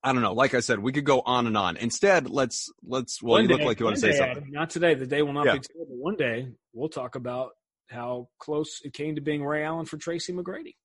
I 0.05 0.13
don't 0.13 0.21
know. 0.21 0.33
Like 0.33 0.53
I 0.53 0.59
said, 0.59 0.77
we 0.77 0.91
could 0.91 1.03
go 1.03 1.21
on 1.21 1.47
and 1.47 1.57
on. 1.57 1.77
Instead, 1.77 2.29
let's 2.29 2.71
let's. 2.85 3.23
Well, 3.23 3.33
one 3.33 3.41
you 3.41 3.47
day, 3.47 3.53
look 3.55 3.63
like 3.63 3.79
you 3.79 3.85
want 3.85 3.97
to 3.97 4.01
say 4.01 4.15
something. 4.15 4.51
Not 4.51 4.69
today. 4.69 4.93
The 4.93 5.07
day 5.07 5.23
will 5.23 5.33
not 5.33 5.47
yeah. 5.47 5.53
be 5.53 5.59
told. 5.59 5.89
But 5.89 5.97
one 5.97 6.15
day 6.15 6.49
we'll 6.73 6.89
talk 6.89 7.15
about 7.15 7.53
how 7.89 8.29
close 8.37 8.81
it 8.83 8.93
came 8.93 9.15
to 9.15 9.21
being 9.21 9.43
Ray 9.43 9.63
Allen 9.63 9.87
for 9.87 9.97
Tracy 9.97 10.31
McGrady. 10.31 10.75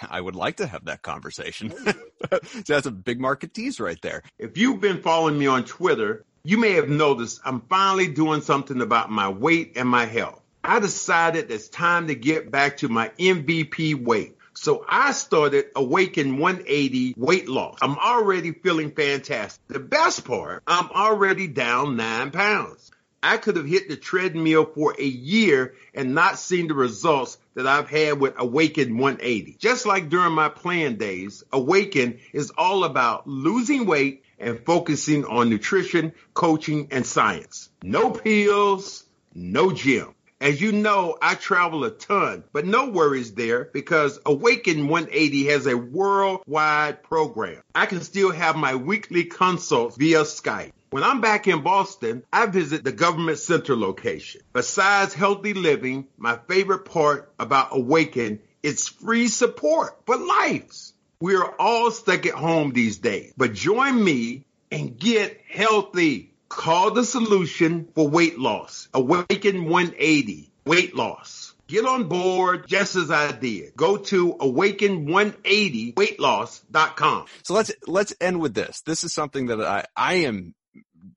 I 0.10 0.20
would 0.20 0.36
like 0.36 0.56
to 0.56 0.66
have 0.66 0.84
that 0.84 1.00
conversation. 1.00 1.72
That's 2.66 2.86
a 2.86 2.90
big 2.90 3.20
market 3.20 3.54
tease 3.54 3.80
right 3.80 4.00
there. 4.02 4.22
If 4.38 4.58
you've 4.58 4.82
been 4.82 5.00
following 5.00 5.38
me 5.38 5.46
on 5.46 5.64
Twitter, 5.64 6.26
you 6.44 6.58
may 6.58 6.72
have 6.72 6.90
noticed 6.90 7.40
I'm 7.42 7.62
finally 7.62 8.08
doing 8.08 8.42
something 8.42 8.82
about 8.82 9.10
my 9.10 9.30
weight 9.30 9.72
and 9.76 9.88
my 9.88 10.04
health. 10.04 10.42
I 10.62 10.78
decided 10.78 11.50
it's 11.50 11.68
time 11.68 12.08
to 12.08 12.14
get 12.14 12.50
back 12.50 12.76
to 12.78 12.88
my 12.88 13.08
MVP 13.18 13.94
weight. 14.04 14.35
So 14.56 14.84
I 14.88 15.12
started 15.12 15.66
Awaken 15.76 16.38
180 16.38 17.14
weight 17.16 17.48
loss. 17.48 17.78
I'm 17.82 17.98
already 17.98 18.52
feeling 18.52 18.90
fantastic. 18.90 19.60
The 19.68 19.78
best 19.78 20.24
part, 20.24 20.62
I'm 20.66 20.90
already 20.90 21.46
down 21.46 21.96
nine 21.96 22.30
pounds. 22.30 22.90
I 23.22 23.38
could 23.38 23.56
have 23.56 23.66
hit 23.66 23.88
the 23.88 23.96
treadmill 23.96 24.64
for 24.64 24.94
a 24.98 25.04
year 25.04 25.74
and 25.94 26.14
not 26.14 26.38
seen 26.38 26.68
the 26.68 26.74
results 26.74 27.38
that 27.54 27.66
I've 27.66 27.88
had 27.88 28.20
with 28.20 28.34
Awaken 28.38 28.98
180. 28.98 29.56
Just 29.58 29.84
like 29.84 30.08
during 30.08 30.32
my 30.32 30.48
plan 30.48 30.96
days, 30.96 31.42
Awaken 31.52 32.20
is 32.32 32.52
all 32.56 32.84
about 32.84 33.26
losing 33.26 33.86
weight 33.86 34.24
and 34.38 34.64
focusing 34.64 35.24
on 35.24 35.50
nutrition, 35.50 36.12
coaching, 36.34 36.88
and 36.90 37.04
science. 37.04 37.70
No 37.82 38.10
pills, 38.10 39.04
no 39.34 39.72
gym. 39.72 40.15
As 40.38 40.60
you 40.60 40.72
know, 40.72 41.16
I 41.22 41.34
travel 41.34 41.84
a 41.84 41.90
ton, 41.90 42.44
but 42.52 42.66
no 42.66 42.90
worries 42.90 43.32
there 43.32 43.64
because 43.72 44.18
Awaken 44.26 44.88
180 44.88 45.46
has 45.46 45.66
a 45.66 45.76
worldwide 45.76 47.02
program. 47.02 47.62
I 47.74 47.86
can 47.86 48.02
still 48.02 48.32
have 48.32 48.54
my 48.54 48.74
weekly 48.74 49.24
consults 49.24 49.96
via 49.96 50.22
Skype. 50.22 50.72
When 50.90 51.02
I'm 51.02 51.22
back 51.22 51.48
in 51.48 51.62
Boston, 51.62 52.22
I 52.30 52.46
visit 52.46 52.84
the 52.84 52.92
government 52.92 53.38
center 53.38 53.74
location. 53.74 54.42
Besides 54.52 55.14
healthy 55.14 55.54
living, 55.54 56.06
my 56.18 56.38
favorite 56.48 56.84
part 56.84 57.32
about 57.38 57.68
Awaken 57.72 58.40
is 58.62 58.88
free 58.88 59.28
support 59.28 59.96
for 60.04 60.16
lives. 60.16 60.92
We 61.18 61.34
are 61.36 61.54
all 61.58 61.90
stuck 61.90 62.26
at 62.26 62.34
home 62.34 62.72
these 62.72 62.98
days, 62.98 63.32
but 63.38 63.54
join 63.54 64.02
me 64.02 64.44
and 64.70 64.98
get 64.98 65.40
healthy. 65.48 66.34
Call 66.48 66.92
the 66.92 67.04
solution 67.04 67.88
for 67.94 68.08
weight 68.08 68.38
loss. 68.38 68.88
Awaken 68.94 69.64
180. 69.64 70.52
Weight 70.64 70.94
loss. 70.94 71.56
Get 71.68 71.84
on 71.84 72.04
board 72.04 72.68
just 72.68 72.94
as 72.94 73.10
I 73.10 73.32
did. 73.32 73.74
Go 73.74 73.96
to 73.96 74.34
awaken180weightloss.com. 74.34 77.26
So 77.42 77.54
let's 77.54 77.72
let's 77.88 78.14
end 78.20 78.40
with 78.40 78.54
this. 78.54 78.82
This 78.82 79.02
is 79.02 79.12
something 79.12 79.46
that 79.46 79.60
I 79.60 79.84
I 79.96 80.14
am 80.14 80.54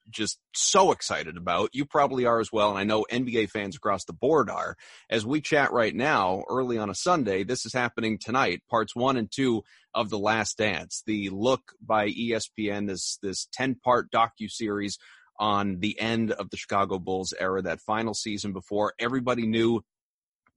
just 0.10 0.40
so 0.56 0.92
excited 0.92 1.38
about. 1.38 1.70
You 1.74 1.86
probably 1.86 2.26
are 2.26 2.40
as 2.40 2.52
well, 2.52 2.72
and 2.72 2.80
I 2.80 2.84
know 2.84 3.06
NBA 3.12 3.52
fans 3.52 3.76
across 3.76 4.06
the 4.06 4.14
board 4.14 4.50
are. 4.50 4.76
As 5.10 5.24
we 5.26 5.42
chat 5.42 5.72
right 5.72 5.94
now, 5.94 6.44
early 6.50 6.80
on 6.80 6.90
a 6.90 6.96
Sunday, 6.96 7.44
this 7.44 7.68
is 7.68 7.74
happening 7.74 8.18
tonight. 8.18 8.64
Parts 8.70 8.96
one 8.96 9.18
and 9.18 9.30
two 9.32 9.64
of 9.94 10.10
The 10.10 10.18
Last 10.18 10.58
Dance, 10.58 11.04
the 11.06 11.30
look 11.30 11.74
by 11.82 12.10
ESPN, 12.10 12.88
this 12.88 13.20
this 13.22 13.48
ten 13.52 13.76
part 13.76 14.10
docu 14.12 14.50
series 14.50 14.98
on 15.40 15.80
the 15.80 16.00
end 16.00 16.32
of 16.32 16.50
the 16.50 16.58
Chicago 16.58 17.00
Bulls 17.00 17.34
era, 17.40 17.62
that 17.62 17.82
final 17.82 18.14
season 18.14 18.54
before 18.54 18.94
everybody 19.00 19.48
knew 19.48 19.82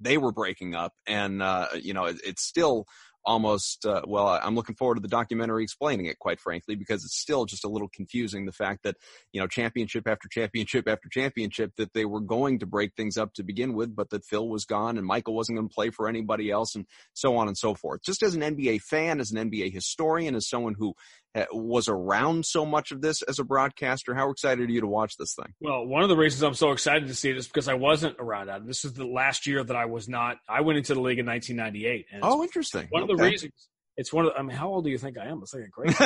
they 0.01 0.19
were 0.19 0.33
breaking 0.33 0.75
up, 0.75 0.93
and 1.07 1.43
uh, 1.43 1.69
you 1.81 1.95
know 1.95 2.07
it, 2.07 2.17
it's 2.25 2.43
still 2.43 2.87
almost 3.25 3.87
uh, 3.87 4.03
well 4.07 4.27
i'm 4.27 4.55
looking 4.55 4.75
forward 4.75 4.97
to 4.97 5.01
the 5.01 5.09
documentary 5.09 5.63
explaining 5.63 6.07
it 6.07 6.19
quite 6.19 6.41
frankly 6.41 6.75
because 6.75 7.05
it's 7.05 7.17
still 7.17 7.45
just 7.45 7.65
a 7.65 7.69
little 7.69 7.89
confusing 7.89 8.47
the 8.47 8.53
fact 8.53 8.83
that 8.83 8.97
you 9.33 9.41
know 9.41 9.47
championship 9.47 10.09
after 10.09 10.29
championship 10.29 10.89
after 10.89 11.09
championship 11.09 11.73
that 11.77 11.93
they 11.95 12.05
were 12.05 12.21
going 12.21 12.59
to 12.59 12.67
break 12.67 12.93
things 12.97 13.17
up 13.17 13.33
to 13.33 13.43
begin 13.43 13.75
with 13.75 13.95
but 13.95 14.11
that 14.11 14.25
phil 14.25 14.49
was 14.49 14.65
gone 14.65 14.99
and 14.99 15.07
michael 15.07 15.35
wasn't 15.35 15.57
going 15.57 15.69
to 15.69 15.75
play 15.75 15.91
for 15.91 16.09
anybody 16.09 16.51
else 16.51 16.75
and 16.75 16.85
so 17.15 17.37
on 17.37 17.49
and 17.49 17.57
so 17.57 17.75
forth. 17.75 18.03
Just 18.03 18.23
as 18.23 18.35
an 18.35 18.41
nba 18.41 18.81
fan 18.81 19.21
as 19.21 19.31
an 19.31 19.51
nba 19.51 19.73
historian 19.73 20.35
as 20.35 20.49
someone 20.49 20.75
who 20.79 20.95
was 21.53 21.89
around 21.89 22.45
so 22.45 22.67
much 22.67 22.93
of 22.93 23.01
this 23.01 23.23
as 23.23 23.39
a 23.39 23.45
broadcaster 23.45 24.15
how 24.15 24.31
excited 24.31 24.69
are 24.69 24.73
you 24.73 24.81
to 24.81 24.87
watch 24.87 25.17
this 25.17 25.35
thing 25.35 25.53
well 25.61 25.87
one 25.87 26.03
of 26.03 26.09
the 26.09 26.17
reasons 26.17 26.43
i'm 26.43 26.55
so 26.55 26.73
excited 26.73 27.09
to 27.09 27.15
see 27.15 27.31
it 27.31 27.37
is 27.37 27.47
because 27.47 27.69
i 27.69 27.75
wasn't 27.75 28.15
around 28.19 28.49
that 28.49 28.67
this 28.67 28.85
is 28.85 28.93
the 28.93 29.07
last 29.07 29.47
year 29.47 29.63
that 29.65 29.77
i 29.77 29.87
was 29.87 30.09
not 30.09 30.37
i 30.49 30.61
went 30.61 30.79
into 30.79 30.95
the 30.95 31.01
league 31.01 31.19
in 31.19 31.27
1998 31.27 32.07
oh 32.23 32.43
interesting 32.43 32.87
one 32.91 33.03
of 33.03 33.09
the 33.09 33.17
reasons 33.17 33.53
it's 33.97 34.13
one 34.13 34.25
of 34.25 34.33
the, 34.33 34.39
I 34.39 34.43
mean, 34.43 34.57
how 34.57 34.69
old 34.69 34.85
do 34.85 34.91
you 34.91 34.97
think 34.97 35.19
I 35.19 35.27
am? 35.27 35.41
It's 35.43 35.53
like 35.53 35.65
a 35.65 35.69
great. 35.69 35.95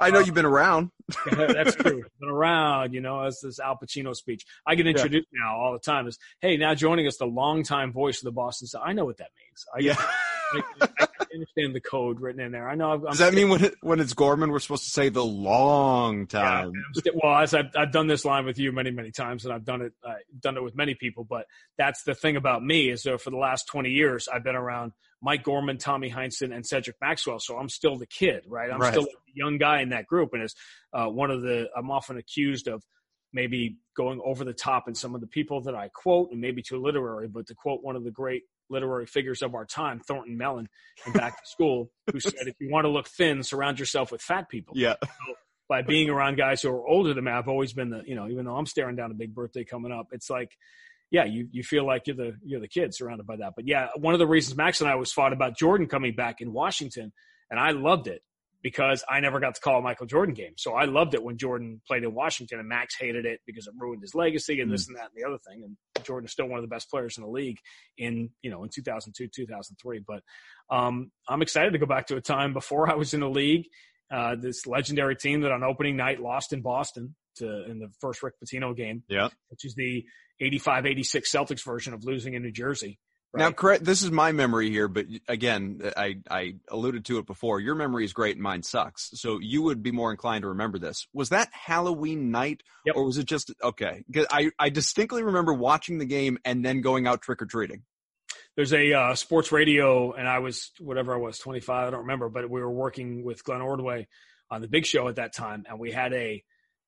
I 0.00 0.10
know 0.10 0.20
um, 0.20 0.24
you've 0.24 0.36
been 0.36 0.44
around. 0.44 0.90
that's 1.36 1.74
true. 1.74 2.04
Been 2.20 2.28
around, 2.28 2.94
you 2.94 3.00
know, 3.00 3.22
as 3.22 3.40
this 3.42 3.58
Al 3.58 3.76
Pacino 3.76 4.14
speech. 4.14 4.44
I 4.64 4.76
get 4.76 4.86
introduced 4.86 5.26
yeah. 5.32 5.40
now 5.44 5.58
all 5.58 5.72
the 5.72 5.80
time 5.80 6.06
Is 6.06 6.16
hey, 6.40 6.56
now 6.56 6.74
joining 6.74 7.08
us, 7.08 7.16
the 7.16 7.26
longtime 7.26 7.92
voice 7.92 8.18
of 8.18 8.24
the 8.24 8.32
Boston. 8.32 8.68
So 8.68 8.80
I 8.80 8.92
know 8.92 9.04
what 9.04 9.16
that 9.16 9.30
means. 9.36 9.64
I, 9.74 9.78
yeah. 9.80 10.10
I, 10.52 10.62
I, 11.00 11.06
understand 11.34 11.74
the 11.74 11.80
code 11.80 12.20
written 12.20 12.40
in 12.40 12.52
there. 12.52 12.68
I 12.68 12.74
know. 12.74 12.92
I'm, 12.92 13.04
Does 13.04 13.18
that 13.18 13.34
mean 13.34 13.48
when 13.48 13.64
it, 13.64 13.74
when 13.80 14.00
it's 14.00 14.12
Gorman, 14.12 14.50
we're 14.50 14.60
supposed 14.60 14.84
to 14.84 14.90
say 14.90 15.08
the 15.08 15.24
long 15.24 16.26
time? 16.26 16.72
Yeah, 17.04 17.12
well, 17.22 17.40
as 17.40 17.54
I've, 17.54 17.70
I've 17.76 17.92
done 17.92 18.06
this 18.06 18.24
line 18.24 18.44
with 18.44 18.58
you 18.58 18.72
many, 18.72 18.90
many 18.90 19.10
times, 19.10 19.44
and 19.44 19.52
I've 19.52 19.64
done 19.64 19.82
it, 19.82 19.92
I've 20.06 20.40
done 20.40 20.56
it 20.56 20.62
with 20.62 20.76
many 20.76 20.94
people. 20.94 21.24
But 21.24 21.46
that's 21.76 22.02
the 22.04 22.14
thing 22.14 22.36
about 22.36 22.64
me 22.64 22.90
is 22.90 23.02
that 23.02 23.20
for 23.20 23.30
the 23.30 23.36
last 23.36 23.66
20 23.68 23.90
years, 23.90 24.28
I've 24.28 24.44
been 24.44 24.56
around 24.56 24.92
Mike 25.22 25.42
Gorman, 25.42 25.78
Tommy 25.78 26.10
Heinsohn, 26.10 26.54
and 26.54 26.66
Cedric 26.66 26.96
Maxwell. 27.00 27.38
So 27.40 27.56
I'm 27.56 27.68
still 27.68 27.96
the 27.96 28.06
kid, 28.06 28.44
right? 28.46 28.70
I'm 28.70 28.80
right. 28.80 28.92
still 28.92 29.04
the 29.04 29.32
young 29.34 29.58
guy 29.58 29.80
in 29.80 29.88
that 29.90 30.06
group, 30.06 30.34
and 30.34 30.42
as 30.42 30.54
uh, 30.92 31.06
one 31.06 31.30
of 31.30 31.42
the, 31.42 31.68
I'm 31.76 31.90
often 31.90 32.18
accused 32.18 32.68
of 32.68 32.82
maybe 33.32 33.78
going 33.96 34.20
over 34.24 34.44
the 34.44 34.52
top 34.52 34.86
in 34.86 34.94
some 34.94 35.14
of 35.14 35.20
the 35.20 35.26
people 35.26 35.60
that 35.62 35.74
I 35.74 35.88
quote, 35.88 36.30
and 36.30 36.40
maybe 36.40 36.62
too 36.62 36.80
literary. 36.80 37.26
But 37.26 37.46
to 37.48 37.54
quote 37.54 37.82
one 37.82 37.96
of 37.96 38.04
the 38.04 38.10
great 38.10 38.44
literary 38.70 39.06
figures 39.06 39.42
of 39.42 39.54
our 39.54 39.64
time, 39.64 40.00
Thornton 40.00 40.36
Mellon, 40.36 40.68
in 41.06 41.12
Back 41.12 41.42
to 41.42 41.48
School, 41.48 41.90
who 42.12 42.20
said, 42.20 42.46
"If 42.46 42.54
you 42.60 42.70
want 42.70 42.84
to 42.84 42.90
look 42.90 43.08
thin, 43.08 43.42
surround 43.42 43.78
yourself 43.78 44.12
with 44.12 44.22
fat 44.22 44.48
people." 44.48 44.74
Yeah. 44.76 44.94
So 45.02 45.34
by 45.68 45.82
being 45.82 46.10
around 46.10 46.36
guys 46.36 46.62
who 46.62 46.70
are 46.70 46.86
older 46.86 47.14
than 47.14 47.24
me, 47.24 47.32
I've 47.32 47.48
always 47.48 47.72
been 47.72 47.90
the 47.90 48.02
you 48.06 48.14
know, 48.14 48.28
even 48.28 48.44
though 48.44 48.56
I'm 48.56 48.66
staring 48.66 48.96
down 48.96 49.10
a 49.10 49.14
big 49.14 49.34
birthday 49.34 49.64
coming 49.64 49.92
up, 49.92 50.08
it's 50.12 50.30
like, 50.30 50.50
yeah, 51.10 51.24
you 51.24 51.48
you 51.50 51.62
feel 51.62 51.86
like 51.86 52.06
you're 52.06 52.16
the 52.16 52.36
you're 52.44 52.60
the 52.60 52.68
kid 52.68 52.94
surrounded 52.94 53.26
by 53.26 53.36
that. 53.36 53.54
But 53.56 53.66
yeah, 53.66 53.88
one 53.96 54.14
of 54.14 54.18
the 54.18 54.26
reasons 54.26 54.56
Max 54.56 54.80
and 54.80 54.88
I 54.88 54.92
always 54.92 55.12
fought 55.12 55.32
about 55.32 55.56
Jordan 55.56 55.86
coming 55.86 56.14
back 56.14 56.40
in 56.40 56.52
Washington, 56.52 57.12
and 57.50 57.58
I 57.58 57.70
loved 57.70 58.06
it 58.08 58.22
because 58.64 59.04
I 59.06 59.20
never 59.20 59.40
got 59.40 59.54
to 59.56 59.60
call 59.60 59.78
a 59.78 59.82
Michael 59.82 60.06
Jordan 60.06 60.34
game. 60.34 60.54
So 60.56 60.72
I 60.72 60.86
loved 60.86 61.12
it 61.12 61.22
when 61.22 61.36
Jordan 61.36 61.82
played 61.86 62.02
in 62.02 62.14
Washington 62.14 62.58
and 62.58 62.66
Max 62.66 62.96
hated 62.98 63.26
it 63.26 63.40
because 63.46 63.66
it 63.66 63.74
ruined 63.78 64.00
his 64.00 64.14
legacy 64.14 64.62
and 64.62 64.72
this 64.72 64.86
mm. 64.86 64.88
and 64.88 64.96
that 64.96 65.10
and 65.14 65.22
the 65.22 65.28
other 65.28 65.38
thing. 65.46 65.62
And 65.62 65.76
Jordan 66.02 66.24
is 66.24 66.32
still 66.32 66.46
one 66.46 66.58
of 66.58 66.64
the 66.64 66.74
best 66.74 66.90
players 66.90 67.18
in 67.18 67.24
the 67.24 67.28
league 67.28 67.58
in, 67.98 68.30
you 68.40 68.50
know, 68.50 68.64
in 68.64 68.70
2002, 68.74 69.28
2003. 69.28 70.02
But 70.08 70.22
um, 70.74 71.12
I'm 71.28 71.42
excited 71.42 71.74
to 71.74 71.78
go 71.78 71.84
back 71.84 72.06
to 72.06 72.16
a 72.16 72.22
time 72.22 72.54
before 72.54 72.90
I 72.90 72.94
was 72.94 73.12
in 73.12 73.20
the 73.20 73.28
league. 73.28 73.66
Uh, 74.10 74.34
this 74.34 74.66
legendary 74.66 75.16
team 75.16 75.42
that 75.42 75.52
on 75.52 75.62
opening 75.62 75.96
night 75.96 76.20
lost 76.20 76.54
in 76.54 76.62
Boston 76.62 77.14
to 77.36 77.64
in 77.70 77.78
the 77.78 77.90
first 78.00 78.22
Rick 78.22 78.34
Pitino 78.42 78.74
game, 78.74 79.02
yeah, 79.08 79.28
which 79.48 79.64
is 79.64 79.74
the 79.74 80.04
85-86 80.40 81.24
Celtics 81.34 81.64
version 81.64 81.92
of 81.92 82.04
losing 82.04 82.34
in 82.34 82.42
New 82.42 82.52
Jersey. 82.52 82.98
Right. 83.34 83.40
Now, 83.40 83.50
correct. 83.50 83.84
This 83.84 84.02
is 84.02 84.12
my 84.12 84.30
memory 84.30 84.70
here, 84.70 84.86
but 84.86 85.06
again, 85.26 85.80
I 85.96 86.18
I 86.30 86.54
alluded 86.68 87.04
to 87.06 87.18
it 87.18 87.26
before. 87.26 87.58
Your 87.58 87.74
memory 87.74 88.04
is 88.04 88.12
great, 88.12 88.36
and 88.36 88.42
mine 88.42 88.62
sucks. 88.62 89.10
So 89.14 89.40
you 89.40 89.62
would 89.62 89.82
be 89.82 89.90
more 89.90 90.12
inclined 90.12 90.42
to 90.42 90.48
remember 90.48 90.78
this. 90.78 91.08
Was 91.12 91.30
that 91.30 91.48
Halloween 91.52 92.30
night, 92.30 92.62
yep. 92.86 92.94
or 92.94 93.04
was 93.04 93.18
it 93.18 93.26
just 93.26 93.52
okay? 93.60 94.04
I 94.30 94.52
I 94.56 94.68
distinctly 94.68 95.24
remember 95.24 95.52
watching 95.52 95.98
the 95.98 96.04
game 96.04 96.38
and 96.44 96.64
then 96.64 96.80
going 96.80 97.08
out 97.08 97.22
trick 97.22 97.42
or 97.42 97.46
treating. 97.46 97.82
There's 98.54 98.72
a 98.72 98.92
uh, 98.92 99.14
sports 99.16 99.50
radio, 99.50 100.12
and 100.12 100.28
I 100.28 100.38
was 100.38 100.70
whatever 100.78 101.12
I 101.12 101.18
was, 101.18 101.40
25. 101.40 101.88
I 101.88 101.90
don't 101.90 102.02
remember, 102.02 102.28
but 102.28 102.48
we 102.48 102.60
were 102.60 102.70
working 102.70 103.24
with 103.24 103.42
Glenn 103.42 103.62
Ordway 103.62 104.06
on 104.48 104.60
the 104.60 104.68
Big 104.68 104.86
Show 104.86 105.08
at 105.08 105.16
that 105.16 105.34
time, 105.34 105.64
and 105.68 105.80
we 105.80 105.90
had 105.90 106.12
a 106.12 106.44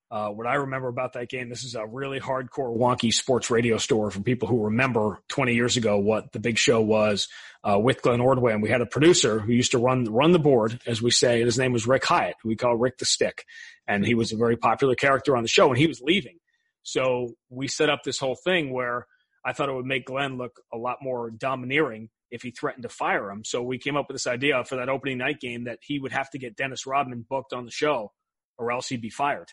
uh, 0.09 0.29
what 0.29 0.47
I 0.47 0.55
remember 0.55 0.87
about 0.87 1.15
that 1.15 1.29
game, 1.29 1.49
this 1.49 1.65
is 1.65 1.75
a 1.75 1.85
really 1.85 2.21
hardcore, 2.21 2.77
wonky 2.77 3.13
sports 3.13 3.51
radio 3.51 3.77
store 3.77 4.11
for 4.11 4.21
people 4.21 4.47
who 4.47 4.67
remember 4.67 5.19
20 5.29 5.55
years 5.55 5.77
ago 5.77 5.99
what 5.99 6.31
the 6.33 6.39
big 6.39 6.59
show 6.59 6.81
was 6.81 7.29
uh, 7.65 7.79
with 7.79 8.03
Glenn 8.03 8.21
Ordway. 8.21 8.53
And 8.53 8.63
we 8.63 8.71
had 8.71 8.83
a 8.83 8.87
producer 8.87 9.41
who 9.41 9.53
used 9.53 9.73
to 9.73 9.79
run 9.79 10.05
run 10.05 10.31
the 10.31 10.39
board, 10.39 10.81
as 10.87 11.03
we 11.03 11.11
say, 11.11 11.41
and 11.41 11.47
his 11.47 11.59
name 11.59 11.73
was 11.73 11.89
Rick 11.89 12.05
Hyatt, 12.05 12.37
we 12.45 12.55
call 12.55 12.77
Rick 12.77 12.99
the 12.99 13.05
Stick. 13.05 13.45
And 13.89 14.07
he 14.07 14.15
was 14.15 14.33
a 14.33 14.37
very 14.37 14.57
popular 14.57 14.95
character 14.95 15.37
on 15.37 15.43
the 15.43 15.49
show, 15.49 15.69
and 15.69 15.79
he 15.79 15.89
was 15.89 16.01
leaving. 16.01 16.39
So 16.85 17.35
we 17.51 17.67
set 17.67 17.91
up 17.91 18.05
this 18.05 18.19
whole 18.19 18.37
thing 18.37 18.73
where 18.73 19.07
I 19.45 19.53
thought 19.53 19.69
it 19.69 19.75
would 19.75 19.87
make 19.87 20.07
Glenn 20.07 20.39
look 20.39 20.61
a 20.73 20.77
lot 20.77 20.99
more 21.03 21.31
domineering 21.31 22.11
if 22.31 22.43
he 22.43 22.53
threatened 22.53 22.85
to 22.85 22.89
fire 22.89 23.29
him. 23.29 23.45
So 23.45 23.61
we 23.63 23.79
came 23.79 23.97
up 23.97 24.07
with 24.09 24.15
this 24.15 24.27
idea 24.29 24.63
for 24.65 24.77
that 24.77 24.89
opening 24.89 25.19
night 25.19 25.41
game 25.41 25.65
that 25.65 25.79
he 25.83 25.99
would 25.99 26.13
have 26.13 26.31
to 26.31 26.39
get 26.39 26.57
Dennis 26.57 26.87
Rodman 26.87 27.25
booked 27.29 27.53
on 27.53 27.65
the 27.65 27.71
show 27.73 28.13
or 28.59 28.71
else 28.71 28.89
he'd 28.89 29.01
be 29.01 29.11
fired 29.11 29.49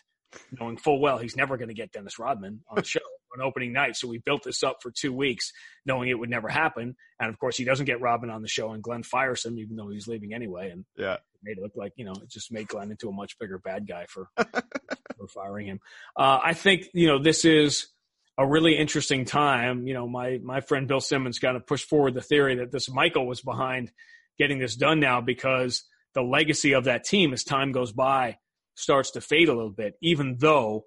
knowing 0.58 0.76
full 0.76 1.00
well 1.00 1.18
he's 1.18 1.36
never 1.36 1.56
going 1.56 1.68
to 1.68 1.74
get 1.74 1.92
Dennis 1.92 2.18
Rodman 2.18 2.60
on 2.68 2.76
the 2.76 2.84
show 2.84 3.00
on 3.34 3.44
opening 3.44 3.72
night. 3.72 3.96
So 3.96 4.08
we 4.08 4.18
built 4.18 4.42
this 4.44 4.62
up 4.62 4.78
for 4.82 4.90
two 4.90 5.12
weeks, 5.12 5.52
knowing 5.84 6.08
it 6.08 6.18
would 6.18 6.30
never 6.30 6.48
happen. 6.48 6.96
And 7.20 7.28
of 7.28 7.38
course, 7.38 7.56
he 7.56 7.64
doesn't 7.64 7.86
get 7.86 8.00
Rodman 8.00 8.30
on 8.30 8.42
the 8.42 8.48
show, 8.48 8.72
and 8.72 8.82
Glenn 8.82 9.02
fires 9.02 9.44
him, 9.44 9.58
even 9.58 9.76
though 9.76 9.88
he's 9.88 10.08
leaving 10.08 10.34
anyway. 10.34 10.70
And 10.70 10.84
yeah, 10.96 11.18
made 11.42 11.58
it 11.58 11.62
look 11.62 11.76
like 11.76 11.92
you 11.96 12.04
know 12.04 12.12
it 12.12 12.28
just 12.28 12.52
made 12.52 12.68
Glenn 12.68 12.90
into 12.90 13.08
a 13.08 13.12
much 13.12 13.38
bigger 13.38 13.58
bad 13.58 13.86
guy 13.86 14.06
for 14.08 14.28
for 14.36 15.28
firing 15.28 15.66
him. 15.66 15.80
Uh, 16.16 16.38
I 16.42 16.54
think 16.54 16.86
you 16.94 17.06
know 17.06 17.18
this 17.22 17.44
is. 17.44 17.88
a 18.36 18.44
really 18.44 18.76
interesting 18.76 19.24
time. 19.24 19.86
You 19.86 19.94
know, 19.94 20.08
my 20.08 20.40
my 20.42 20.60
friend 20.60 20.88
Bill 20.88 21.00
Simmons 21.00 21.38
kind 21.38 21.56
of 21.56 21.68
pushed 21.68 21.88
forward 21.88 22.14
the 22.14 22.20
theory 22.20 22.56
that 22.56 22.72
this 22.72 22.90
Michael 22.90 23.28
was 23.28 23.40
behind 23.40 23.92
getting 24.38 24.58
this 24.58 24.74
done 24.74 24.98
now 24.98 25.20
because 25.20 25.84
the 26.14 26.22
legacy 26.22 26.72
of 26.74 26.84
that 26.84 27.04
team 27.04 27.32
as 27.32 27.44
time 27.44 27.70
goes 27.70 27.92
by 27.92 28.38
starts 28.74 29.12
to 29.12 29.20
fade 29.20 29.48
a 29.48 29.54
little 29.54 29.70
bit. 29.70 29.94
Even 30.00 30.36
though, 30.38 30.84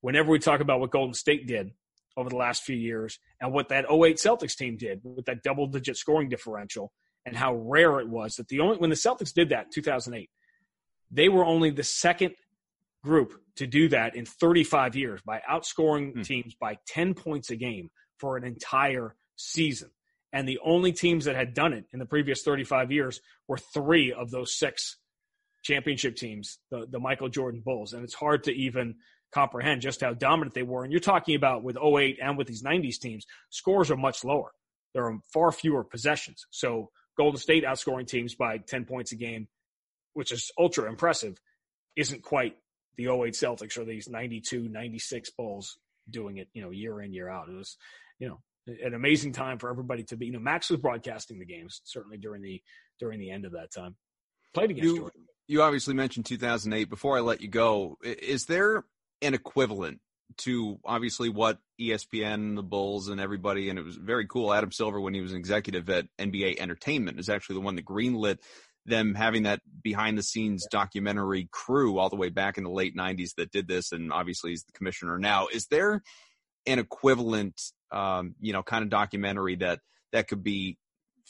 whenever 0.00 0.30
we 0.30 0.38
talk 0.38 0.60
about 0.60 0.80
what 0.80 0.90
Golden 0.90 1.14
State 1.14 1.46
did 1.46 1.70
over 2.16 2.28
the 2.28 2.36
last 2.36 2.62
few 2.62 2.76
years 2.76 3.18
and 3.40 3.52
what 3.52 3.68
that 3.68 3.86
08 3.90 4.16
Celtics 4.16 4.56
team 4.56 4.76
did 4.76 5.00
with 5.02 5.26
that 5.26 5.42
double 5.42 5.66
digit 5.66 5.96
scoring 5.96 6.28
differential 6.28 6.92
and 7.24 7.36
how 7.36 7.54
rare 7.54 8.00
it 8.00 8.08
was 8.08 8.34
that 8.36 8.48
the 8.48 8.60
only 8.60 8.76
when 8.76 8.90
the 8.90 8.96
Celtics 8.96 9.32
did 9.32 9.48
that 9.50 9.66
in 9.66 9.70
2008 9.72 10.28
they 11.10 11.28
were 11.28 11.44
only 11.44 11.70
the 11.70 11.84
second 11.84 12.34
group 13.04 13.34
to 13.56 13.66
do 13.66 13.88
that 13.88 14.16
in 14.16 14.24
35 14.24 14.96
years 14.96 15.20
by 15.24 15.42
outscoring 15.50 16.12
hmm. 16.12 16.22
teams 16.22 16.54
by 16.54 16.78
10 16.88 17.14
points 17.14 17.50
a 17.50 17.56
game 17.56 17.90
for 18.18 18.36
an 18.36 18.44
entire 18.44 19.14
season. 19.36 19.90
And 20.32 20.48
the 20.48 20.60
only 20.64 20.92
teams 20.92 21.26
that 21.26 21.36
had 21.36 21.52
done 21.52 21.74
it 21.74 21.84
in 21.92 21.98
the 21.98 22.06
previous 22.06 22.42
35 22.42 22.90
years 22.90 23.20
were 23.48 23.58
three 23.58 24.12
of 24.12 24.30
those 24.30 24.56
six 24.56 24.96
championship 25.62 26.16
teams, 26.16 26.58
the, 26.70 26.86
the 26.90 27.00
Michael 27.00 27.28
Jordan 27.28 27.62
Bulls. 27.64 27.92
And 27.92 28.04
it's 28.04 28.14
hard 28.14 28.44
to 28.44 28.52
even 28.52 28.96
comprehend 29.32 29.80
just 29.80 30.00
how 30.00 30.12
dominant 30.12 30.54
they 30.54 30.62
were. 30.62 30.84
And 30.84 30.92
you're 30.92 31.00
talking 31.00 31.34
about 31.34 31.62
with 31.62 31.76
08 31.76 32.18
and 32.22 32.36
with 32.36 32.46
these 32.46 32.62
90s 32.62 32.98
teams, 32.98 33.26
scores 33.50 33.90
are 33.90 33.96
much 33.96 34.24
lower. 34.24 34.52
There 34.94 35.06
are 35.06 35.18
far 35.32 35.52
fewer 35.52 35.84
possessions. 35.84 36.46
So 36.50 36.90
Golden 37.16 37.40
State 37.40 37.64
outscoring 37.64 38.06
teams 38.06 38.34
by 38.34 38.58
10 38.58 38.84
points 38.84 39.12
a 39.12 39.16
game, 39.16 39.48
which 40.12 40.32
is 40.32 40.50
ultra 40.58 40.88
impressive, 40.88 41.38
isn't 41.96 42.22
quite 42.22 42.56
the 42.96 43.06
08 43.06 43.32
Celtics 43.32 43.78
or 43.78 43.84
these 43.84 44.08
92, 44.08 44.68
96 44.68 45.30
Bulls 45.30 45.78
doing 46.10 46.36
it, 46.38 46.48
you 46.52 46.62
know, 46.62 46.70
year 46.70 47.00
in, 47.00 47.12
year 47.12 47.30
out. 47.30 47.48
It 47.48 47.56
was, 47.56 47.76
you 48.18 48.28
know, 48.28 48.40
an 48.66 48.94
amazing 48.94 49.32
time 49.32 49.58
for 49.58 49.70
everybody 49.70 50.04
to 50.04 50.16
be, 50.16 50.26
you 50.26 50.32
know, 50.32 50.38
Max 50.38 50.70
was 50.70 50.80
broadcasting 50.80 51.38
the 51.38 51.46
games 51.46 51.80
certainly 51.84 52.18
during 52.18 52.42
the, 52.42 52.62
during 53.00 53.18
the 53.18 53.30
end 53.30 53.46
of 53.46 53.52
that 53.52 53.72
time. 53.72 53.96
Played 54.54 54.72
against 54.72 54.84
you, 54.84 54.98
Jordan. 54.98 55.21
You 55.48 55.62
obviously 55.62 55.94
mentioned 55.94 56.26
2008. 56.26 56.88
Before 56.88 57.16
I 57.16 57.20
let 57.20 57.40
you 57.40 57.48
go, 57.48 57.98
is 58.02 58.46
there 58.46 58.84
an 59.20 59.34
equivalent 59.34 60.00
to 60.38 60.78
obviously 60.84 61.28
what 61.28 61.58
ESPN, 61.80 62.56
the 62.56 62.62
Bulls, 62.62 63.08
and 63.08 63.20
everybody, 63.20 63.68
and 63.68 63.78
it 63.78 63.84
was 63.84 63.96
very 63.96 64.26
cool. 64.26 64.52
Adam 64.52 64.72
Silver, 64.72 65.00
when 65.00 65.14
he 65.14 65.20
was 65.20 65.32
an 65.32 65.38
executive 65.38 65.90
at 65.90 66.06
NBA 66.18 66.58
Entertainment, 66.58 67.18
is 67.18 67.28
actually 67.28 67.54
the 67.54 67.60
one 67.60 67.76
that 67.76 67.84
greenlit 67.84 68.38
them 68.86 69.14
having 69.14 69.44
that 69.44 69.60
behind 69.82 70.18
the 70.18 70.22
scenes 70.22 70.66
documentary 70.70 71.48
crew 71.52 71.98
all 71.98 72.08
the 72.08 72.16
way 72.16 72.30
back 72.30 72.58
in 72.58 72.64
the 72.64 72.70
late 72.70 72.96
90s 72.96 73.34
that 73.36 73.52
did 73.52 73.68
this 73.68 73.92
and 73.92 74.12
obviously 74.12 74.50
he's 74.50 74.64
the 74.64 74.72
commissioner 74.72 75.18
now 75.18 75.46
is 75.52 75.66
there 75.66 76.02
an 76.66 76.78
equivalent 76.78 77.60
um, 77.92 78.34
you 78.40 78.52
know 78.52 78.62
kind 78.62 78.82
of 78.82 78.90
documentary 78.90 79.56
that 79.56 79.78
that 80.12 80.26
could 80.26 80.42
be 80.42 80.76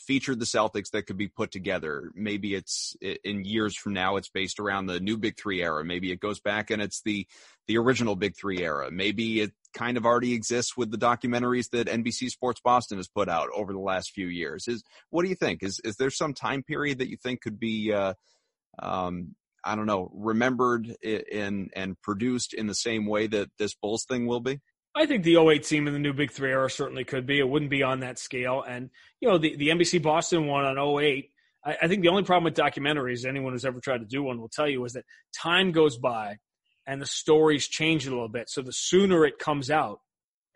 featured 0.06 0.38
the 0.38 0.46
Celtics 0.46 0.90
that 0.92 1.06
could 1.06 1.16
be 1.16 1.28
put 1.28 1.50
together. 1.50 2.10
Maybe 2.14 2.54
it's 2.54 2.96
in 3.00 3.44
years 3.44 3.76
from 3.76 3.92
now, 3.92 4.16
it's 4.16 4.28
based 4.28 4.58
around 4.58 4.86
the 4.86 5.00
new 5.00 5.16
Big 5.16 5.38
Three 5.38 5.62
era. 5.62 5.84
Maybe 5.84 6.10
it 6.12 6.20
goes 6.20 6.40
back 6.40 6.70
and 6.70 6.82
it's 6.82 7.02
the 7.02 7.26
the 7.66 7.78
original 7.78 8.16
Big 8.16 8.36
Three 8.36 8.62
era. 8.62 8.90
Maybe 8.90 9.40
it 9.40 9.52
kind 9.74 9.96
of 9.96 10.04
already 10.04 10.34
exists 10.34 10.76
with 10.76 10.90
the 10.90 10.98
documentaries 10.98 11.70
that 11.70 11.86
NBC 11.86 12.30
Sports 12.30 12.60
Boston 12.62 12.98
has 12.98 13.08
put 13.08 13.28
out 13.28 13.48
over 13.54 13.72
the 13.72 13.78
last 13.78 14.10
few 14.10 14.26
years. 14.26 14.68
Is 14.68 14.82
what 15.10 15.22
do 15.22 15.28
you 15.28 15.36
think? 15.36 15.62
Is 15.62 15.80
is 15.84 15.96
there 15.96 16.10
some 16.10 16.34
time 16.34 16.62
period 16.62 16.98
that 16.98 17.08
you 17.08 17.16
think 17.16 17.40
could 17.40 17.58
be 17.58 17.92
uh, 17.92 18.14
um, 18.78 19.34
I 19.64 19.76
don't 19.76 19.86
know, 19.86 20.10
remembered 20.12 20.96
in 21.02 21.70
and 21.74 22.00
produced 22.02 22.52
in 22.54 22.66
the 22.66 22.74
same 22.74 23.06
way 23.06 23.26
that 23.28 23.50
this 23.58 23.74
Bulls 23.74 24.04
thing 24.04 24.26
will 24.26 24.40
be? 24.40 24.60
I 24.94 25.06
think 25.06 25.24
the 25.24 25.36
08 25.36 25.64
team 25.64 25.86
in 25.86 25.92
the 25.92 25.98
new 25.98 26.12
Big 26.12 26.30
Three 26.30 26.50
era 26.50 26.70
certainly 26.70 27.04
could 27.04 27.26
be. 27.26 27.38
It 27.38 27.48
wouldn't 27.48 27.70
be 27.70 27.82
on 27.82 28.00
that 28.00 28.18
scale. 28.18 28.62
And, 28.66 28.90
you 29.20 29.28
know, 29.28 29.38
the, 29.38 29.56
the 29.56 29.68
NBC 29.68 30.02
Boston 30.02 30.46
one 30.46 30.64
on 30.64 30.78
08, 30.78 31.30
I, 31.64 31.76
I 31.82 31.88
think 31.88 32.02
the 32.02 32.08
only 32.08 32.24
problem 32.24 32.44
with 32.44 32.54
documentaries, 32.54 33.24
anyone 33.24 33.52
who's 33.52 33.64
ever 33.64 33.80
tried 33.80 33.98
to 33.98 34.04
do 34.04 34.22
one 34.22 34.38
will 34.38 34.50
tell 34.50 34.68
you, 34.68 34.84
is 34.84 34.92
that 34.92 35.04
time 35.34 35.72
goes 35.72 35.96
by 35.96 36.36
and 36.86 37.00
the 37.00 37.06
stories 37.06 37.68
change 37.68 38.06
a 38.06 38.10
little 38.10 38.28
bit. 38.28 38.50
So 38.50 38.62
the 38.62 38.72
sooner 38.72 39.24
it 39.24 39.38
comes 39.38 39.70
out 39.70 40.00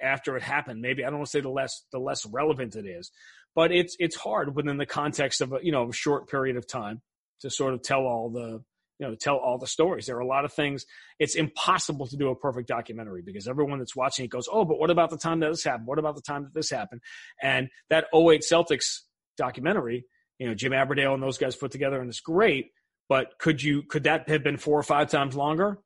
after 0.01 0.37
it 0.37 0.43
happened, 0.43 0.82
maybe 0.82 1.05
I 1.05 1.09
don't 1.09 1.20
want 1.20 1.28
to 1.28 1.30
say 1.30 1.41
the 1.41 1.49
less 1.49 1.84
the 1.93 1.99
less 1.99 2.26
relevant 2.26 2.76
it 2.76 2.87
is, 2.87 3.11
but 3.55 3.72
it's 3.72 3.97
it's 3.99 4.16
hard 4.16 4.55
within 4.55 4.76
the 4.76 4.87
context 4.87 5.41
of 5.41 5.53
a, 5.53 5.59
you 5.62 5.72
know 5.72 5.89
a 5.89 5.93
short 5.93 6.28
period 6.28 6.57
of 6.57 6.66
time 6.66 7.01
to 7.41 7.51
sort 7.51 7.74
of 7.74 7.82
tell 7.82 8.01
all 8.01 8.30
the 8.30 8.62
you 8.99 9.07
know, 9.07 9.14
tell 9.14 9.36
all 9.36 9.59
the 9.59 9.66
stories. 9.66 10.07
There 10.07 10.16
are 10.16 10.20
a 10.20 10.26
lot 10.26 10.44
of 10.44 10.53
things. 10.53 10.86
It's 11.18 11.34
impossible 11.34 12.07
to 12.07 12.16
do 12.16 12.30
a 12.30 12.36
perfect 12.36 12.68
documentary 12.68 13.22
because 13.22 13.47
everyone 13.47 13.78
that's 13.78 13.97
watching 13.97 14.24
it 14.24 14.28
goes, 14.28 14.49
oh, 14.51 14.64
but 14.64 14.78
what 14.78 14.90
about 14.90 15.11
the 15.11 15.18
time 15.18 15.40
that 15.40 15.51
this 15.51 15.64
happened? 15.64 15.86
What 15.86 15.99
about 15.99 16.16
the 16.16 16.22
time 16.22 16.44
that 16.44 16.55
this 16.55 16.70
happened? 16.70 17.03
And 17.42 17.68
that 17.90 18.07
08 18.14 18.42
Celtics 18.42 19.01
documentary, 19.36 20.07
you 20.38 20.49
know, 20.49 20.55
Jim 20.55 20.72
Aberdale 20.72 21.14
and 21.14 21.22
those 21.22 21.38
guys 21.38 21.57
put 21.57 21.70
together 21.70 22.01
and 22.01 22.09
it's 22.09 22.20
great. 22.20 22.70
But 23.09 23.38
could 23.38 23.62
you, 23.62 23.82
could 23.82 24.05
that 24.05 24.28
have 24.28 24.42
been 24.42 24.57
four 24.57 24.78
or 24.78 24.82
five 24.82 25.11
times 25.11 25.36
longer? 25.36 25.78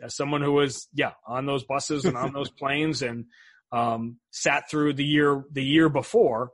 As 0.00 0.14
someone 0.14 0.42
who 0.42 0.52
was, 0.52 0.88
yeah, 0.92 1.12
on 1.26 1.46
those 1.46 1.64
buses 1.64 2.04
and 2.04 2.16
on 2.16 2.32
those 2.34 2.50
planes 2.50 3.02
and 3.02 3.26
um, 3.72 4.18
sat 4.30 4.68
through 4.70 4.94
the 4.94 5.04
year, 5.04 5.44
the 5.50 5.64
year 5.64 5.88
before 5.88 6.50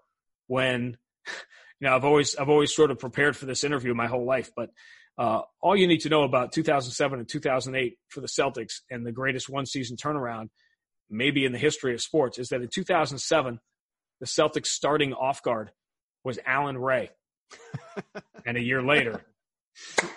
when, 0.47 0.97
you 1.81 1.89
know, 1.89 1.97
I've 1.97 2.05
always, 2.05 2.37
I've 2.37 2.49
always 2.49 2.75
sort 2.75 2.93
of 2.93 3.01
prepared 3.01 3.37
for 3.37 3.47
this 3.47 3.65
interview 3.65 3.93
my 3.93 4.07
whole 4.07 4.25
life, 4.25 4.53
but 4.55 4.71
uh, 5.19 5.43
all 5.61 5.77
you 5.77 5.89
need 5.89 6.01
to 6.01 6.09
know 6.09 6.23
about 6.23 6.53
2007 6.53 7.19
and 7.19 7.29
2008 7.29 7.99
for 8.09 8.21
the 8.21 8.29
Celtics 8.29 8.81
and 8.91 9.05
the 9.05 9.13
greatest 9.13 9.49
one 9.49 9.67
season 9.67 9.97
turnaround, 9.97 10.49
maybe 11.11 11.45
in 11.45 11.53
the 11.53 11.59
history 11.59 11.93
of 11.93 12.01
sports, 12.01 12.39
is 12.39 12.51
that 12.51 12.63
in 12.63 12.69
2007, 12.69 13.59
the 14.21 14.27
Celtics 14.27 14.67
starting 14.67 15.13
off 15.13 15.43
guard 15.43 15.73
was 16.25 16.39
Allan 16.47 16.79
Ray. 16.79 17.11
and 18.47 18.57
a 18.57 18.63
year 18.63 18.81
later, 18.81 19.25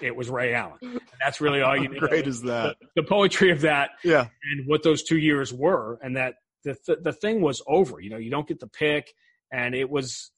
it 0.02 0.16
was 0.16 0.30
Ray 0.30 0.54
Allen. 0.54 0.78
And 0.82 1.02
that's 1.20 1.42
really 1.42 1.62
all 1.62 1.76
you 1.76 1.88
need. 1.88 2.02
How 2.02 2.08
great 2.08 2.28
is 2.28 2.42
that? 2.44 2.78
The, 2.80 3.02
the, 3.02 3.08
poetry 3.08 3.52
of 3.52 3.62
that. 3.62 3.92
Yeah. 4.04 4.28
And 4.52 4.68
what 4.68 4.84
those 4.84 5.04
two 5.04 5.18
years 5.18 5.52
were, 5.54 5.98
and 6.04 6.18
that 6.18 6.36
the 6.64 6.76
th- 6.86 7.00
the 7.02 7.14
thing 7.14 7.42
was 7.42 7.62
over. 7.68 8.00
You 8.00 8.10
know, 8.10 8.18
you 8.18 8.30
don't 8.30 8.48
get 8.48 8.60
the 8.60 8.68
pick, 8.68 9.14
and 9.52 9.74
it 9.74 9.90
was 9.90 10.32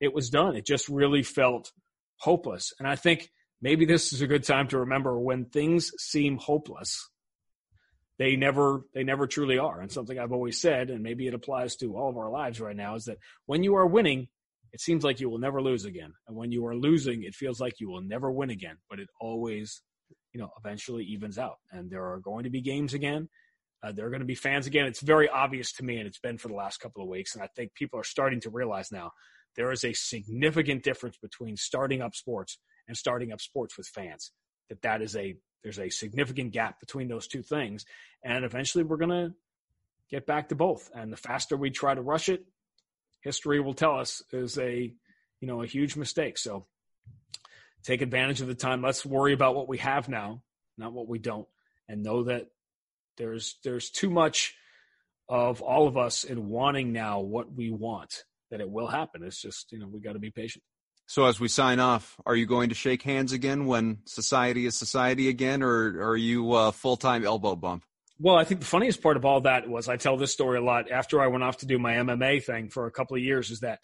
it 0.00 0.12
was 0.12 0.30
done. 0.30 0.56
It 0.56 0.66
just 0.66 0.88
really 0.88 1.22
felt 1.22 1.72
hopeless. 2.18 2.72
And 2.78 2.86
I 2.86 2.96
think 2.96 3.30
maybe 3.64 3.86
this 3.86 4.12
is 4.12 4.20
a 4.20 4.26
good 4.26 4.44
time 4.44 4.68
to 4.68 4.80
remember 4.80 5.18
when 5.18 5.46
things 5.46 5.90
seem 5.98 6.36
hopeless 6.36 7.08
they 8.18 8.36
never 8.36 8.82
they 8.94 9.02
never 9.02 9.26
truly 9.26 9.58
are. 9.58 9.80
And 9.80 9.90
something 9.90 10.18
i've 10.18 10.32
always 10.32 10.60
said 10.60 10.90
and 10.90 11.02
maybe 11.02 11.26
it 11.26 11.34
applies 11.34 11.74
to 11.76 11.96
all 11.96 12.10
of 12.10 12.16
our 12.16 12.30
lives 12.30 12.60
right 12.60 12.76
now 12.76 12.94
is 12.94 13.06
that 13.06 13.18
when 13.46 13.64
you 13.64 13.74
are 13.74 13.86
winning 13.86 14.28
it 14.72 14.80
seems 14.80 15.04
like 15.04 15.20
you 15.20 15.30
will 15.30 15.38
never 15.38 15.62
lose 15.62 15.84
again. 15.84 16.12
And 16.26 16.36
when 16.36 16.52
you 16.52 16.66
are 16.66 16.76
losing 16.76 17.24
it 17.24 17.34
feels 17.34 17.60
like 17.60 17.80
you 17.80 17.88
will 17.88 18.02
never 18.02 18.30
win 18.30 18.50
again 18.50 18.76
but 18.88 19.00
it 19.00 19.08
always 19.20 19.82
you 20.32 20.40
know 20.40 20.50
eventually 20.58 21.04
evens 21.04 21.38
out. 21.38 21.56
And 21.72 21.90
there 21.90 22.06
are 22.12 22.20
going 22.20 22.44
to 22.44 22.50
be 22.50 22.60
games 22.60 22.94
again. 22.94 23.28
Uh, 23.82 23.92
there 23.92 24.06
are 24.06 24.10
going 24.10 24.20
to 24.20 24.26
be 24.26 24.34
fans 24.34 24.66
again. 24.66 24.86
It's 24.86 25.00
very 25.02 25.28
obvious 25.28 25.72
to 25.74 25.84
me 25.84 25.98
and 25.98 26.06
it's 26.06 26.20
been 26.20 26.38
for 26.38 26.48
the 26.48 26.54
last 26.54 26.78
couple 26.78 27.02
of 27.02 27.08
weeks 27.08 27.34
and 27.34 27.42
i 27.42 27.48
think 27.56 27.74
people 27.74 27.98
are 27.98 28.04
starting 28.04 28.40
to 28.42 28.50
realize 28.50 28.92
now 28.92 29.10
there 29.56 29.72
is 29.72 29.84
a 29.84 29.92
significant 29.92 30.82
difference 30.82 31.16
between 31.18 31.56
starting 31.56 32.00
up 32.02 32.14
sports 32.14 32.58
and 32.88 32.96
starting 32.96 33.32
up 33.32 33.40
sports 33.40 33.76
with 33.76 33.86
fans. 33.86 34.32
That 34.68 34.82
that 34.82 35.02
is 35.02 35.16
a 35.16 35.36
there's 35.62 35.78
a 35.78 35.90
significant 35.90 36.52
gap 36.52 36.80
between 36.80 37.08
those 37.08 37.26
two 37.26 37.42
things, 37.42 37.84
and 38.22 38.44
eventually 38.44 38.84
we're 38.84 38.96
gonna 38.96 39.34
get 40.10 40.26
back 40.26 40.48
to 40.48 40.54
both. 40.54 40.90
And 40.94 41.12
the 41.12 41.16
faster 41.16 41.56
we 41.56 41.70
try 41.70 41.94
to 41.94 42.02
rush 42.02 42.28
it, 42.28 42.44
history 43.22 43.60
will 43.60 43.74
tell 43.74 43.98
us 43.98 44.22
is 44.32 44.58
a 44.58 44.92
you 45.40 45.48
know 45.48 45.62
a 45.62 45.66
huge 45.66 45.96
mistake. 45.96 46.38
So 46.38 46.66
take 47.82 48.02
advantage 48.02 48.40
of 48.40 48.46
the 48.46 48.54
time. 48.54 48.82
Let's 48.82 49.04
worry 49.04 49.32
about 49.32 49.54
what 49.54 49.68
we 49.68 49.78
have 49.78 50.08
now, 50.08 50.42
not 50.78 50.92
what 50.92 51.08
we 51.08 51.18
don't, 51.18 51.48
and 51.88 52.02
know 52.02 52.24
that 52.24 52.46
there's 53.16 53.58
there's 53.64 53.90
too 53.90 54.10
much 54.10 54.54
of 55.28 55.62
all 55.62 55.86
of 55.86 55.96
us 55.96 56.24
in 56.24 56.48
wanting 56.48 56.92
now 56.92 57.20
what 57.20 57.52
we 57.52 57.70
want 57.70 58.24
that 58.50 58.60
it 58.60 58.70
will 58.70 58.86
happen. 58.86 59.22
It's 59.22 59.40
just 59.40 59.72
you 59.72 59.78
know 59.78 59.88
we 59.88 60.00
got 60.00 60.12
to 60.12 60.18
be 60.18 60.30
patient. 60.30 60.64
So 61.06 61.26
as 61.26 61.38
we 61.38 61.48
sign 61.48 61.80
off, 61.80 62.16
are 62.24 62.34
you 62.34 62.46
going 62.46 62.70
to 62.70 62.74
shake 62.74 63.02
hands 63.02 63.32
again 63.32 63.66
when 63.66 63.98
society 64.04 64.66
is 64.66 64.76
society 64.76 65.28
again, 65.28 65.62
or, 65.62 66.10
are 66.10 66.16
you 66.16 66.72
full 66.72 66.96
time 66.96 67.24
elbow 67.24 67.56
bump? 67.56 67.84
Well, 68.18 68.36
I 68.36 68.44
think 68.44 68.60
the 68.60 68.66
funniest 68.66 69.02
part 69.02 69.16
of 69.16 69.24
all 69.24 69.40
that 69.42 69.68
was 69.68 69.88
I 69.88 69.96
tell 69.96 70.16
this 70.16 70.32
story 70.32 70.58
a 70.58 70.62
lot 70.62 70.90
after 70.90 71.20
I 71.20 71.26
went 71.26 71.44
off 71.44 71.58
to 71.58 71.66
do 71.66 71.78
my 71.78 71.94
MMA 71.94 72.44
thing 72.44 72.70
for 72.70 72.86
a 72.86 72.90
couple 72.90 73.16
of 73.16 73.22
years. 73.22 73.50
Is 73.50 73.60
that, 73.60 73.80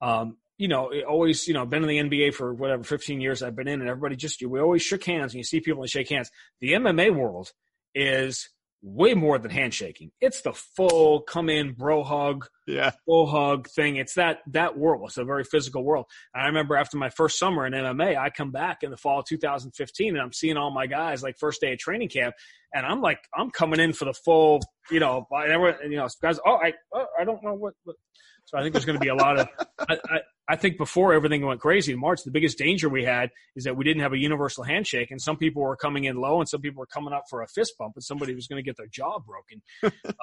um, 0.00 0.38
you 0.56 0.68
know, 0.68 0.92
always, 1.06 1.46
you 1.46 1.54
know, 1.54 1.66
been 1.66 1.84
in 1.84 2.10
the 2.10 2.18
NBA 2.18 2.34
for 2.34 2.54
whatever 2.54 2.82
15 2.82 3.20
years 3.20 3.42
I've 3.42 3.54
been 3.54 3.68
in, 3.68 3.80
and 3.80 3.88
everybody 3.88 4.16
just 4.16 4.42
we 4.44 4.60
always 4.60 4.82
shook 4.82 5.04
hands, 5.04 5.34
and 5.34 5.38
you 5.38 5.44
see 5.44 5.60
people 5.60 5.82
and 5.82 5.90
shake 5.90 6.08
hands. 6.08 6.30
The 6.60 6.72
MMA 6.72 7.14
world 7.14 7.52
is 7.94 8.48
way 8.86 9.14
more 9.14 9.36
than 9.36 9.50
handshaking. 9.50 10.12
It's 10.20 10.42
the 10.42 10.52
full 10.52 11.20
come 11.20 11.50
in 11.50 11.72
bro 11.72 12.04
hug, 12.04 12.46
yeah, 12.68 12.92
full 13.04 13.26
hug 13.26 13.68
thing. 13.68 13.96
It's 13.96 14.14
that 14.14 14.38
that 14.52 14.78
world. 14.78 15.02
It's 15.06 15.18
a 15.18 15.24
very 15.24 15.42
physical 15.42 15.82
world. 15.82 16.06
And 16.32 16.44
I 16.44 16.46
remember 16.46 16.76
after 16.76 16.96
my 16.96 17.10
first 17.10 17.38
summer 17.38 17.66
in 17.66 17.72
MMA, 17.72 18.16
I 18.16 18.30
come 18.30 18.52
back 18.52 18.78
in 18.82 18.90
the 18.90 18.96
fall 18.96 19.18
of 19.18 19.26
2015, 19.26 20.14
and 20.14 20.22
I'm 20.22 20.32
seeing 20.32 20.56
all 20.56 20.70
my 20.70 20.86
guys 20.86 21.22
like 21.22 21.36
first 21.38 21.60
day 21.60 21.72
of 21.72 21.78
training 21.78 22.08
camp, 22.08 22.34
and 22.72 22.86
I'm 22.86 23.00
like, 23.00 23.18
I'm 23.36 23.50
coming 23.50 23.80
in 23.80 23.92
for 23.92 24.04
the 24.04 24.14
full, 24.14 24.60
you 24.90 25.00
know, 25.00 25.26
everyone, 25.34 25.74
you 25.90 25.96
know, 25.96 26.08
guys. 26.22 26.38
Oh, 26.46 26.58
I, 26.62 26.72
oh, 26.94 27.06
I 27.18 27.24
don't 27.24 27.42
know 27.42 27.54
what, 27.54 27.74
what. 27.84 27.96
So 28.44 28.56
I 28.56 28.62
think 28.62 28.72
there's 28.72 28.84
going 28.84 28.98
to 28.98 29.04
be 29.04 29.08
a 29.08 29.14
lot 29.16 29.40
of. 29.40 29.48
I, 29.80 29.98
I, 30.08 30.20
I 30.56 30.58
think 30.58 30.78
before 30.78 31.12
everything 31.12 31.44
went 31.44 31.60
crazy 31.60 31.92
in 31.92 31.98
March, 31.98 32.22
the 32.24 32.30
biggest 32.30 32.56
danger 32.56 32.88
we 32.88 33.04
had 33.04 33.30
is 33.56 33.64
that 33.64 33.76
we 33.76 33.84
didn't 33.84 34.00
have 34.00 34.14
a 34.14 34.18
universal 34.18 34.64
handshake, 34.64 35.10
and 35.10 35.20
some 35.20 35.36
people 35.36 35.60
were 35.60 35.76
coming 35.76 36.04
in 36.04 36.16
low, 36.16 36.40
and 36.40 36.48
some 36.48 36.62
people 36.62 36.80
were 36.80 36.86
coming 36.86 37.12
up 37.12 37.24
for 37.28 37.42
a 37.42 37.46
fist 37.46 37.74
bump, 37.78 37.92
and 37.94 38.02
somebody 38.02 38.34
was 38.34 38.46
going 38.46 38.56
to 38.56 38.66
get 38.66 38.78
their 38.78 38.86
jaw 38.86 39.18
broken. 39.18 39.60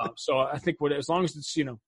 um, 0.01 0.13
so 0.17 0.39
I 0.39 0.57
think 0.57 0.81
what, 0.81 0.91
as 0.91 1.07
long 1.07 1.23
as 1.23 1.35
it's 1.35 1.55
you 1.55 1.63
know, 1.63 1.79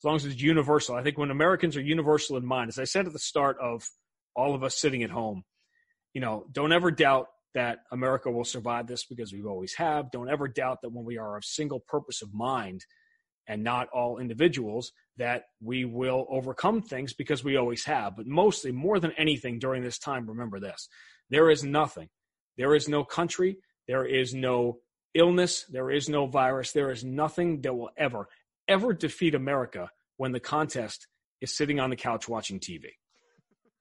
as 0.00 0.04
long 0.04 0.16
as 0.16 0.24
it's 0.24 0.40
universal, 0.40 0.96
I 0.96 1.02
think 1.02 1.18
when 1.18 1.30
Americans 1.30 1.76
are 1.76 1.82
universal 1.82 2.38
in 2.38 2.46
mind, 2.46 2.70
as 2.70 2.78
I 2.78 2.84
said 2.84 3.06
at 3.06 3.12
the 3.12 3.18
start 3.18 3.58
of 3.60 3.86
all 4.34 4.54
of 4.54 4.64
us 4.64 4.78
sitting 4.78 5.02
at 5.02 5.10
home, 5.10 5.44
you 6.14 6.22
know, 6.22 6.46
don't 6.50 6.72
ever 6.72 6.90
doubt 6.90 7.26
that 7.52 7.80
America 7.92 8.30
will 8.30 8.44
survive 8.44 8.86
this 8.86 9.04
because 9.04 9.30
we've 9.30 9.44
always 9.44 9.74
have. 9.74 10.10
Don't 10.10 10.30
ever 10.30 10.48
doubt 10.48 10.78
that 10.80 10.92
when 10.92 11.04
we 11.04 11.18
are 11.18 11.36
of 11.36 11.44
single 11.44 11.80
purpose 11.80 12.22
of 12.22 12.32
mind 12.32 12.82
and 13.50 13.64
not 13.64 13.88
all 13.88 14.18
individuals, 14.18 14.92
that 15.16 15.46
we 15.60 15.84
will 15.84 16.24
overcome 16.30 16.80
things 16.80 17.12
because 17.12 17.42
we 17.42 17.56
always 17.56 17.84
have. 17.84 18.16
But 18.16 18.28
mostly, 18.28 18.70
more 18.70 19.00
than 19.00 19.10
anything 19.18 19.58
during 19.58 19.82
this 19.82 19.98
time, 19.98 20.28
remember 20.28 20.60
this 20.60 20.88
there 21.30 21.50
is 21.50 21.64
nothing, 21.64 22.08
there 22.56 22.76
is 22.76 22.88
no 22.88 23.02
country, 23.02 23.58
there 23.88 24.06
is 24.06 24.32
no 24.32 24.78
illness, 25.14 25.64
there 25.68 25.90
is 25.90 26.08
no 26.08 26.26
virus, 26.26 26.70
there 26.70 26.92
is 26.92 27.02
nothing 27.04 27.62
that 27.62 27.74
will 27.74 27.90
ever, 27.96 28.28
ever 28.68 28.92
defeat 28.92 29.34
America 29.34 29.90
when 30.16 30.30
the 30.30 30.38
contest 30.38 31.08
is 31.40 31.56
sitting 31.56 31.80
on 31.80 31.90
the 31.90 31.96
couch 31.96 32.28
watching 32.28 32.60
TV. 32.60 32.90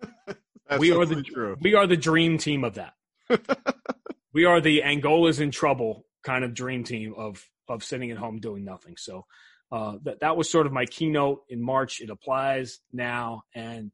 we 0.80 0.91
are 0.91 1.05
the 1.05 1.22
true. 1.22 1.57
we 1.61 1.76
are 1.76 1.86
the 1.86 1.95
dream 1.95 2.39
team 2.39 2.63
of 2.63 2.74
that. 2.74 2.93
we 4.34 4.45
are 4.45 4.61
the 4.61 4.82
Angola's 4.82 5.39
in 5.39 5.51
trouble 5.51 6.07
kind 6.24 6.43
of 6.43 6.55
dream 6.55 6.84
team 6.84 7.13
of 7.15 7.45
of 7.67 7.84
sitting 7.84 8.09
at 8.09 8.17
home 8.17 8.39
doing 8.39 8.65
nothing. 8.65 8.95
So 8.97 9.26
uh, 9.72 9.97
that 10.03 10.22
that 10.22 10.38
was 10.38 10.51
sort 10.51 10.65
of 10.65 10.74
my 10.74 10.86
keynote 10.86 11.43
in 11.49 11.61
March. 11.61 12.01
It 12.01 12.09
applies 12.09 12.80
now. 12.91 13.43
And 13.53 13.91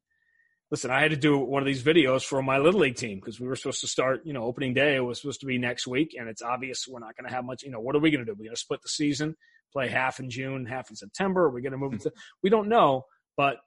listen, 0.70 0.90
I 0.90 1.00
had 1.00 1.10
to 1.10 1.16
do 1.16 1.38
one 1.38 1.62
of 1.62 1.66
these 1.66 1.82
videos 1.82 2.24
for 2.24 2.42
my 2.42 2.58
little 2.58 2.80
league 2.80 2.96
team 2.96 3.18
because 3.18 3.38
we 3.38 3.46
were 3.46 3.56
supposed 3.56 3.82
to 3.82 3.88
start. 3.88 4.22
You 4.24 4.32
know, 4.32 4.44
opening 4.44 4.74
day 4.74 4.98
was 5.00 5.20
supposed 5.20 5.40
to 5.40 5.46
be 5.46 5.58
next 5.58 5.86
week, 5.86 6.14
and 6.18 6.28
it's 6.28 6.42
obvious 6.42 6.86
we're 6.88 7.00
not 7.00 7.16
going 7.16 7.28
to 7.28 7.34
have 7.34 7.44
much. 7.44 7.62
You 7.62 7.70
know, 7.70 7.80
what 7.80 7.94
are 7.94 8.00
we 8.00 8.10
going 8.10 8.24
to 8.24 8.30
do? 8.30 8.34
We're 8.36 8.46
going 8.46 8.56
to 8.56 8.60
split 8.60 8.82
the 8.82 8.88
season, 8.88 9.36
play 9.72 9.88
half 9.88 10.18
in 10.18 10.30
June, 10.30 10.66
half 10.66 10.90
in 10.90 10.96
September. 10.96 11.44
Are 11.44 11.50
we 11.50 11.62
going 11.62 11.72
to 11.72 11.78
move? 11.78 11.92
Into, 11.94 12.12
we 12.42 12.50
don't 12.50 12.68
know, 12.68 13.04
but 13.36 13.58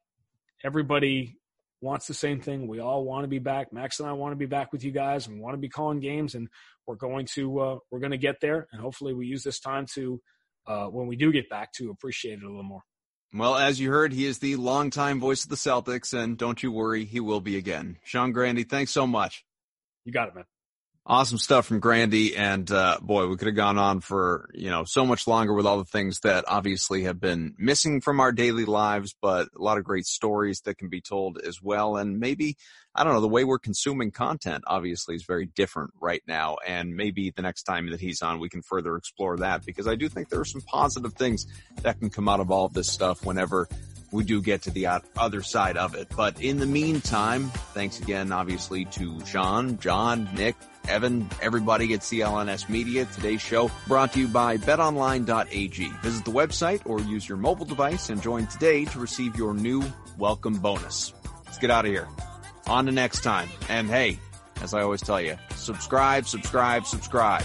everybody 0.64 1.38
wants 1.82 2.08
the 2.08 2.14
same 2.14 2.42
thing. 2.42 2.68
We 2.68 2.80
all 2.80 3.06
want 3.06 3.24
to 3.24 3.30
be 3.30 3.40
back. 3.40 3.72
Max 3.72 4.00
and 4.00 4.10
I 4.10 4.14
want 4.14 4.34
to 4.34 4.38
be 4.38 4.46
back 4.46 4.74
with 4.74 4.84
you 4.84 4.92
guys, 4.92 5.28
and 5.28 5.36
we 5.36 5.42
want 5.42 5.54
to 5.54 5.60
be 5.60 5.70
calling 5.70 6.00
games, 6.00 6.36
and 6.36 6.48
we're 6.88 6.96
going 6.96 7.28
to 7.36 7.60
uh, 7.60 7.78
we're 7.92 8.00
going 8.00 8.12
to 8.12 8.18
get 8.18 8.42
there, 8.42 8.68
and 8.72 8.82
hopefully 8.82 9.14
we 9.14 9.28
use 9.28 9.44
this 9.44 9.60
time 9.60 9.86
to 9.94 10.20
uh, 10.70 10.86
when 10.86 11.08
we 11.08 11.16
do 11.16 11.32
get 11.32 11.50
back 11.50 11.74
to 11.74 11.90
appreciate 11.90 12.40
it 12.40 12.44
a 12.44 12.48
little 12.48 12.64
more. 12.64 12.84
Well, 13.34 13.56
as 13.56 13.80
you 13.80 13.92
heard, 13.92 14.14
he 14.14 14.26
is 14.26 14.40
the 14.40 14.56
longtime 14.56 15.20
voice 15.20 15.44
of 15.44 15.50
the 15.50 15.56
Celtics, 15.56 16.18
and 16.18 16.38
don't 16.38 16.64
you 16.64 16.72
worry, 16.72 17.06
he 17.06 17.20
will 17.20 17.42
be 17.42 17.58
again. 17.58 17.98
Sean 18.04 18.32
Grande, 18.32 18.68
thanks 18.68 18.92
so 18.92 19.06
much. 19.06 19.46
You 20.06 20.14
got 20.14 20.30
it, 20.30 20.36
man. 20.36 20.46
Awesome 21.06 21.38
stuff 21.40 21.66
from 21.66 21.80
Grande, 21.80 22.34
and 22.36 22.70
uh, 22.72 23.00
boy, 23.02 23.28
we 23.28 23.36
could 23.36 23.48
have 23.48 23.56
gone 23.56 23.80
on 23.80 24.00
for 24.00 24.50
you 24.54 24.70
know 24.70 24.84
so 24.84 25.06
much 25.06 25.28
longer 25.28 25.54
with 25.54 25.66
all 25.66 25.78
the 25.78 25.86
things 25.86 26.20
that 26.20 26.46
obviously 26.48 27.04
have 27.04 27.20
been 27.20 27.56
missing 27.58 28.00
from 28.00 28.20
our 28.20 28.32
daily 28.32 28.66
lives, 28.66 29.16
but 29.20 29.48
a 29.56 29.62
lot 29.62 29.80
of 29.80 29.84
great 29.84 30.06
stories 30.06 30.62
that 30.62 30.78
can 30.78 30.90
be 30.90 31.02
told 31.02 31.40
as 31.40 31.62
well, 31.62 31.98
and 31.98 32.20
maybe 32.20 32.58
I 33.00 33.06
don't 33.06 33.14
know 33.14 33.22
the 33.22 33.30
way 33.30 33.46
we're 33.46 33.60
consuming 33.60 34.12
content 34.12 34.66
obviously 34.68 35.16
is 35.16 35.24
very 35.24 35.46
different 35.46 35.94
right 36.02 36.22
now, 36.28 36.58
and 36.68 36.98
maybe 36.98 37.30
the 37.30 37.42
next 37.42 37.64
time 37.64 37.90
that 37.92 38.02
he's 38.02 38.22
on, 38.22 38.42
we 38.42 38.50
can 38.50 38.62
further 38.62 38.98
explore 38.98 39.38
that 39.38 39.66
because 39.66 39.88
I 39.88 39.96
do 39.96 40.10
think 40.10 40.28
there 40.28 40.42
are 40.42 40.46
some 40.46 40.60
positive 40.60 41.14
things 41.14 41.48
that 41.82 41.98
can 41.98 42.10
come 42.10 42.28
out 42.28 42.42
of 42.42 42.52
all 42.52 42.66
of 42.66 42.74
this 42.74 42.92
stuff 42.92 43.26
whenever 43.26 43.70
we 44.12 44.26
do 44.26 44.42
get 44.42 44.64
to 44.64 44.72
the 44.72 45.02
other 45.16 45.42
side 45.42 45.78
of 45.78 45.96
it. 45.96 46.10
But 46.14 46.42
in 46.42 46.60
the 46.60 46.66
meantime, 46.66 47.52
thanks 47.74 48.02
again, 48.02 48.34
obviously, 48.34 48.84
to 48.86 49.26
Sean, 49.26 49.80
John, 49.80 50.28
Nick, 50.36 50.58
Evan, 50.90 51.30
everybody 51.42 51.94
at 51.94 52.02
CLNS 52.02 52.68
Media. 52.68 53.06
Today's 53.16 53.40
show 53.42 53.72
brought 53.88 54.12
to 54.12 54.20
you 54.20 54.28
by 54.28 54.58
betonline.ag. 54.58 55.88
Visit 56.04 56.26
the 56.26 56.32
website 56.32 56.82
or 56.86 57.00
use 57.00 57.30
your 57.30 57.38
mobile 57.38 57.66
device 57.66 58.10
and 58.10 58.22
join 58.22 58.46
today 58.48 58.84
to 58.84 59.00
receive 59.00 59.38
your 59.38 59.54
new 59.54 59.86
welcome 60.18 60.56
bonus. 60.56 61.14
Let's 61.46 61.60
get 61.60 61.72
out 61.72 61.86
of 61.86 61.92
here. 61.92 62.10
On 62.70 62.86
to 62.86 62.92
next 62.92 63.22
time. 63.22 63.50
And 63.68 63.90
hey, 63.90 64.20
as 64.62 64.76
I 64.76 64.84
always 64.84 65.02
tell 65.02 65.20
you, 65.20 65.36
subscribe, 65.56 66.28
subscribe, 66.28 66.86
subscribe. 66.86 67.44